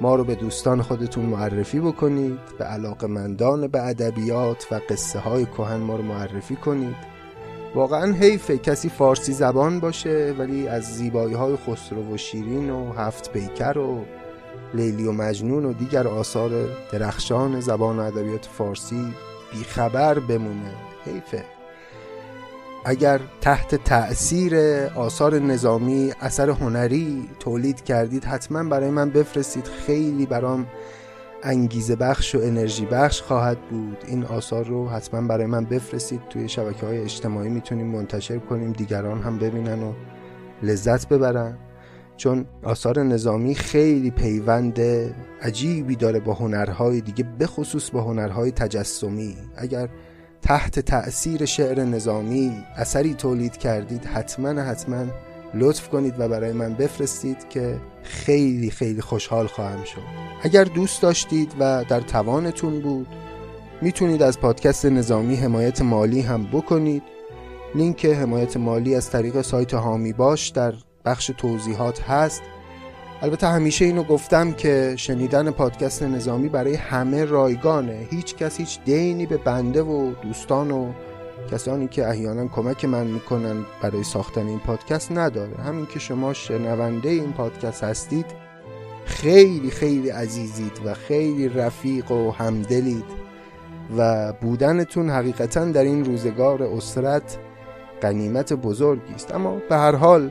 ما 0.00 0.14
رو 0.14 0.24
به 0.24 0.34
دوستان 0.34 0.82
خودتون 0.82 1.24
معرفی 1.24 1.80
بکنید 1.80 2.38
به 2.58 2.64
علاقه 2.64 3.06
مندان 3.06 3.66
به 3.66 3.82
ادبیات 3.82 4.66
و 4.70 4.80
قصه 4.88 5.18
های 5.18 5.46
کهن 5.46 5.76
ما 5.76 5.96
رو 5.96 6.02
معرفی 6.02 6.56
کنید. 6.56 6.96
واقعا 7.74 8.12
حیفه 8.12 8.58
کسی 8.58 8.88
فارسی 8.88 9.32
زبان 9.32 9.80
باشه 9.80 10.34
ولی 10.38 10.68
از 10.68 10.84
زیبایی 10.84 11.34
های 11.34 11.56
خسرو 11.56 12.14
و 12.14 12.16
شیرین 12.16 12.70
و 12.70 12.92
هفت 12.92 13.32
پیکر 13.32 13.78
و 13.78 14.04
لیلی 14.74 15.06
و 15.06 15.12
مجنون 15.12 15.64
و 15.64 15.72
دیگر 15.72 16.08
آثار 16.08 16.50
درخشان 16.92 17.60
زبان 17.60 17.98
و 17.98 18.02
ادبیات 18.02 18.46
فارسی 18.46 19.14
بیخبر 19.52 20.18
بمونه. 20.18 20.74
حیفه. 21.04 21.59
اگر 22.84 23.20
تحت 23.40 23.74
تأثیر 23.74 24.56
آثار 24.94 25.38
نظامی 25.38 26.12
اثر 26.20 26.50
هنری 26.50 27.28
تولید 27.38 27.84
کردید 27.84 28.24
حتما 28.24 28.64
برای 28.64 28.90
من 28.90 29.10
بفرستید. 29.10 29.64
خیلی 29.64 30.26
برام 30.26 30.66
انگیزه 31.42 31.96
بخش 31.96 32.34
و 32.34 32.38
انرژی 32.42 32.86
بخش 32.86 33.22
خواهد 33.22 33.58
بود. 33.70 34.04
این 34.06 34.24
آثار 34.24 34.64
رو 34.64 34.88
حتما 34.88 35.28
برای 35.28 35.46
من 35.46 35.64
بفرستید. 35.64 36.20
توی 36.30 36.48
شبکه 36.48 36.86
های 36.86 36.98
اجتماعی 36.98 37.48
می‌تونیم 37.48 37.86
منتشر 37.86 38.38
کنیم 38.38 38.72
دیگران 38.72 39.22
هم 39.22 39.38
ببینن 39.38 39.82
و 39.82 39.92
لذت 40.62 41.08
ببرن. 41.08 41.58
چون 42.16 42.46
آثار 42.62 43.02
نظامی 43.02 43.54
خیلی 43.54 44.10
پیوند 44.10 44.80
عجیبی 45.42 45.96
داره 45.96 46.20
با 46.20 46.34
هنرهای 46.34 47.00
دیگه 47.00 47.24
بخصوص 47.40 47.90
با 47.90 48.02
هنرهای 48.02 48.50
تجسمی. 48.50 49.36
اگر 49.56 49.88
تحت 50.42 50.80
تأثیر 50.80 51.44
شعر 51.44 51.84
نظامی. 51.84 52.52
اثری 52.76 53.14
تولید 53.14 53.56
کردید. 53.56 54.04
حتما 54.04 54.62
حتما 54.62 55.06
لطف 55.54 55.88
کنید 55.88 56.14
و 56.18 56.28
برای 56.28 56.52
من 56.52 56.74
بفرستید 56.74 57.48
که 57.48 57.80
خیلی 58.02 58.70
خیلی 58.70 59.00
خوشحال 59.00 59.46
خواهم 59.46 59.84
شد. 59.84 60.02
اگر 60.42 60.64
دوست 60.64 61.02
داشتید 61.02 61.52
و 61.58 61.84
در 61.88 62.00
توانتون 62.00 62.80
بود 62.80 63.06
می‌تونید 63.82 64.22
از 64.22 64.40
پادکست 64.40 64.86
نظامی 64.86 65.36
حمایت 65.36 65.82
مالی 65.82 66.20
هم 66.20 66.46
بکنید. 66.46 67.02
لینک 67.74 68.06
حمایت 68.06 68.56
مالی 68.56 68.94
از 68.94 69.10
طریق 69.10 69.40
سایت 69.40 69.74
هامی 69.74 70.12
باش 70.12 70.48
در 70.48 70.74
بخش 71.04 71.30
توضیحات 71.38 72.02
هست. 72.02 72.42
البته 73.22 73.46
همیشه 73.46 73.84
اینو 73.84 74.02
گفتم 74.02 74.52
که 74.52 74.94
شنیدن 74.96 75.50
پادکست 75.50 76.02
نظامی 76.02 76.48
برای 76.48 76.74
همه 76.74 77.24
رایگانه. 77.24 78.06
هیچ 78.10 78.36
کس 78.36 78.58
هیچ 78.58 78.78
دینی 78.84 79.26
به 79.26 79.36
بنده 79.36 79.82
و 79.82 80.12
دوستان 80.22 80.70
و 80.70 80.92
کسانی 81.52 81.88
که 81.88 82.08
احیانا 82.08 82.48
کمک 82.48 82.84
من 82.84 83.06
می‌کنن 83.06 83.64
برای 83.82 84.02
ساختن 84.02 84.46
این 84.46 84.58
پادکست 84.58 85.12
نداره. 85.12 85.56
همین 85.56 85.86
که 85.86 85.98
شما 85.98 86.32
شنونده 86.32 87.08
این 87.08 87.32
پادکست 87.32 87.84
هستید 87.84 88.26
خیلی 89.04 89.70
خیلی 89.70 90.10
عزیزید 90.10 90.80
و 90.84 90.94
خیلی 90.94 91.48
رفیق 91.48 92.10
و 92.10 92.30
همدلید 92.30 93.04
و 93.96 94.32
بودنتون 94.32 95.10
حقیقتا 95.10 95.64
در 95.64 95.84
این 95.84 96.04
روزگار 96.04 96.62
اسرت 96.62 97.38
قنیمت 98.00 98.52
بزرگی 98.52 99.14
است. 99.14 99.34
اما 99.34 99.56
به 99.68 99.76
هر 99.76 99.94
حال 99.94 100.30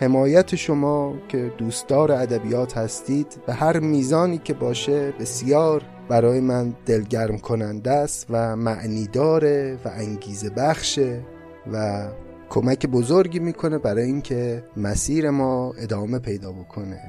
حمایت 0.00 0.56
شما 0.56 1.14
که 1.28 1.52
دوستدار 1.58 2.12
ادبیات 2.12 2.76
هستید 2.76 3.26
به 3.46 3.54
هر 3.54 3.78
میزانی 3.78 4.38
که 4.38 4.54
باشه 4.54 5.12
بسیار 5.20 5.82
برای 6.08 6.40
من 6.40 6.74
دلگرم 6.86 7.38
کننده 7.38 7.90
است 7.90 8.26
و 8.30 8.56
معنی 8.56 9.06
داره 9.06 9.78
و 9.84 9.88
انگیزه 9.88 10.50
بخشه 10.50 11.20
و 11.72 12.08
کمک 12.50 12.86
بزرگی 12.86 13.38
می‌کنه 13.38 13.78
برای 13.78 14.04
اینکه 14.04 14.64
مسیر 14.76 15.30
ما 15.30 15.74
ادامه 15.78 16.18
پیدا 16.18 16.52
بکنه. 16.52 17.00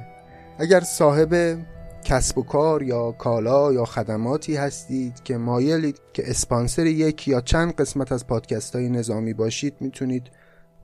اگر 0.60 0.80
صاحب 0.80 1.58
کسب 2.04 2.38
و 2.38 2.44
کار 2.44 2.84
یا 2.84 3.12
کالا 3.12 3.74
یا 3.74 3.86
خدماتی 3.86 4.56
هستید 4.56 5.24
که 5.24 5.38
مایلید 5.38 6.00
که 6.14 6.30
اسپانسر 6.30 6.86
یک 6.86 7.28
یا 7.28 7.42
چند 7.42 7.74
قسمت 7.74 8.12
از 8.12 8.28
پادکست 8.28 8.76
های 8.76 8.90
نظامی 8.90 9.34
باشید 9.34 9.74
می‌تونید 9.80 10.24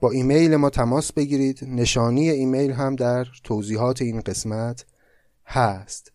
با 0.00 0.10
ایمیل 0.10 0.56
ما 0.56 0.70
تماس 0.70 1.12
بگیرید. 1.12 1.58
نشانی 1.62 2.30
ایمیل 2.30 2.72
هم 2.72 2.96
در 2.96 3.26
توضیحات 3.44 4.02
این 4.02 4.20
قسمت 4.20 4.84
هست. 5.46 6.12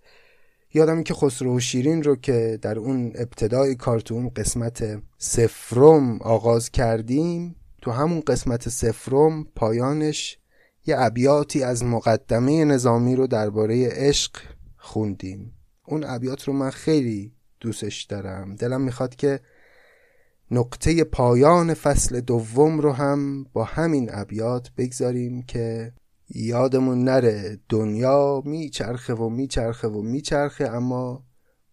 یادم 0.74 1.04
که 1.04 1.14
خسرو 1.14 1.56
و 1.56 1.60
شیرین 1.60 2.04
رو 2.04 2.16
که 2.16 2.60
در 2.62 2.80
اون 2.80 3.12
ابتدای 3.16 3.76
کارتون 3.76 4.30
قسمت 4.30 5.02
سفرم 5.18 6.22
آغاز 6.22 6.70
کردیم 6.70 7.56
تو 7.82 7.92
همون 7.92 8.20
قسمت 8.20 8.70
سفرم 8.70 9.44
پایانش 9.56 10.38
یه 10.86 10.96
ابیاتی 11.00 11.64
از 11.64 11.84
مقدمه 11.84 12.66
نظامی 12.66 13.16
رو 13.16 13.28
درباره 13.28 13.90
عشق 13.90 14.32
خوندیم. 14.78 15.54
اون 15.88 16.04
ابیات 16.04 16.44
رو 16.44 16.54
من 16.54 16.70
خیلی 16.70 17.34
دوستش 17.60 18.04
دارم. 18.04 18.56
دلم 18.56 18.82
می‌خواد 18.82 19.16
که 19.16 19.40
نقطه 20.52 21.04
پایان 21.04 21.74
فصل 21.74 22.22
دوم 22.22 22.80
رو 22.80 22.92
هم 22.92 23.44
با 23.44 23.64
همین 23.64 24.10
ابیات 24.14 24.72
بگذاریم 24.78 25.42
که 25.42 25.94
یادمون 26.30 27.04
نره 27.04 27.60
دنیا 27.70 28.42
میچرخه 28.46 29.14
و 29.14 29.30
میچرخه 29.30 29.88
و 29.88 30.02
میچرخه 30.02 30.66
اما 30.66 31.24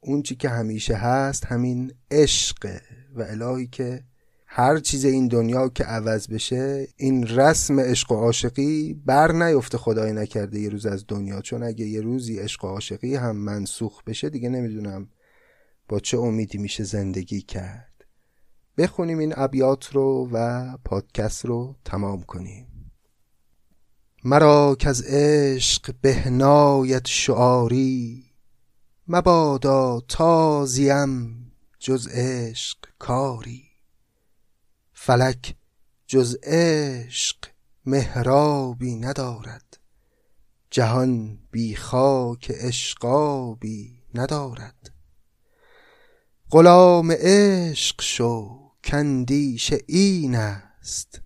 اون 0.00 0.22
چی 0.22 0.36
که 0.36 0.48
همیشه 0.48 0.94
هست 0.94 1.46
همین 1.46 1.92
عشقه 2.10 2.80
و 3.14 3.22
الهی 3.22 3.66
که 3.66 4.04
هر 4.46 4.78
چیز 4.78 5.04
این 5.04 5.28
دنیا 5.28 5.68
که 5.68 5.84
عوض 5.84 6.28
بشه 6.28 6.88
این 6.96 7.26
رسم 7.26 7.80
عشق 7.80 8.12
و 8.12 8.14
عاشقی 8.14 9.02
بر 9.06 9.32
نیفته 9.32 9.78
خدای 9.78 10.12
نکرده 10.12 10.60
یه 10.60 10.68
روز 10.68 10.86
از 10.86 11.04
دنیا. 11.08 11.40
چون 11.40 11.62
اگه 11.62 11.86
یه 11.86 12.00
روزی 12.00 12.38
عشق 12.38 12.64
و 12.64 12.68
عاشقی 12.68 13.16
هم 13.16 13.36
منسوخ 13.36 14.02
بشه 14.04 14.30
دیگه 14.30 14.48
نمی‌دونم 14.48 15.08
با 15.88 16.00
چه 16.00 16.18
امیدی 16.18 16.58
میشه 16.58 16.84
زندگی 16.84 17.40
کرد. 17.40 17.87
بخونیم 18.78 19.18
این 19.18 19.34
ابیات 19.36 19.92
رو 19.92 20.28
و 20.32 20.76
پادکست 20.84 21.46
رو 21.46 21.76
تمام 21.84 22.22
کنیم. 22.22 22.92
مرا 24.24 24.76
که 24.78 24.88
از 24.88 25.02
عشق 25.02 25.94
بهنایت 26.00 27.06
شعاری 27.06 28.24
مبادا 29.08 30.00
تازیم 30.08 31.52
جز 31.78 32.08
عشق 32.08 32.78
کاری. 32.98 33.64
فلک 34.92 35.56
جز 36.06 36.36
عشق 36.42 37.36
مهرابی 37.86 38.94
ندارد 38.94 39.78
جهان 40.70 41.38
بی 41.50 41.76
خاک 41.76 42.50
عشقابی 42.50 44.02
ندارد. 44.14 44.94
غلام 46.50 47.12
عشق 47.12 48.02
شو 48.02 48.67
کندیش 48.88 49.74
این 49.86 50.34
است. 50.34 51.20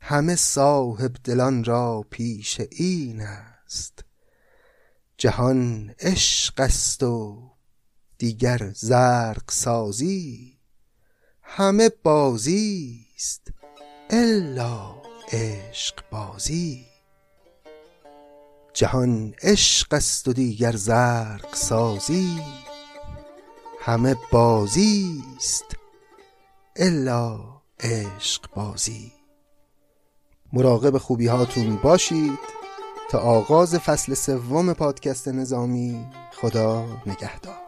همه 0.00 0.36
صاحب 0.36 1.16
دلان 1.24 1.64
را 1.64 2.04
پیش 2.10 2.60
این 2.70 3.20
است. 3.20 4.04
جهان 5.18 5.94
عشق 5.98 6.60
است 6.60 7.02
و 7.02 7.50
دیگر 8.18 8.70
زرق 8.74 9.50
سازی. 9.50 10.58
همه 11.42 11.88
بازی 11.88 13.06
است 13.16 13.52
الا 14.10 14.94
عشق 15.32 16.02
بازی. 16.10 16.86
جهان 18.72 19.34
عشق 19.42 19.94
است 19.94 20.28
و 20.28 20.32
دیگر 20.32 20.76
زرق 20.76 21.54
سازی. 21.54 22.42
همه 23.80 24.16
بازی 24.32 25.22
است 25.36 25.85
الا 26.78 27.38
عشق 27.80 28.54
بازی. 28.54 29.12
مراقب 30.52 30.98
خوبی 30.98 31.26
هاتون 31.26 31.76
باشید 31.76 32.38
تا 33.10 33.18
آغاز 33.18 33.74
فصل 33.74 34.14
سوم 34.14 34.72
پادکست 34.72 35.28
نظامی. 35.28 36.06
خدا 36.32 36.86
نگهدار. 37.06 37.65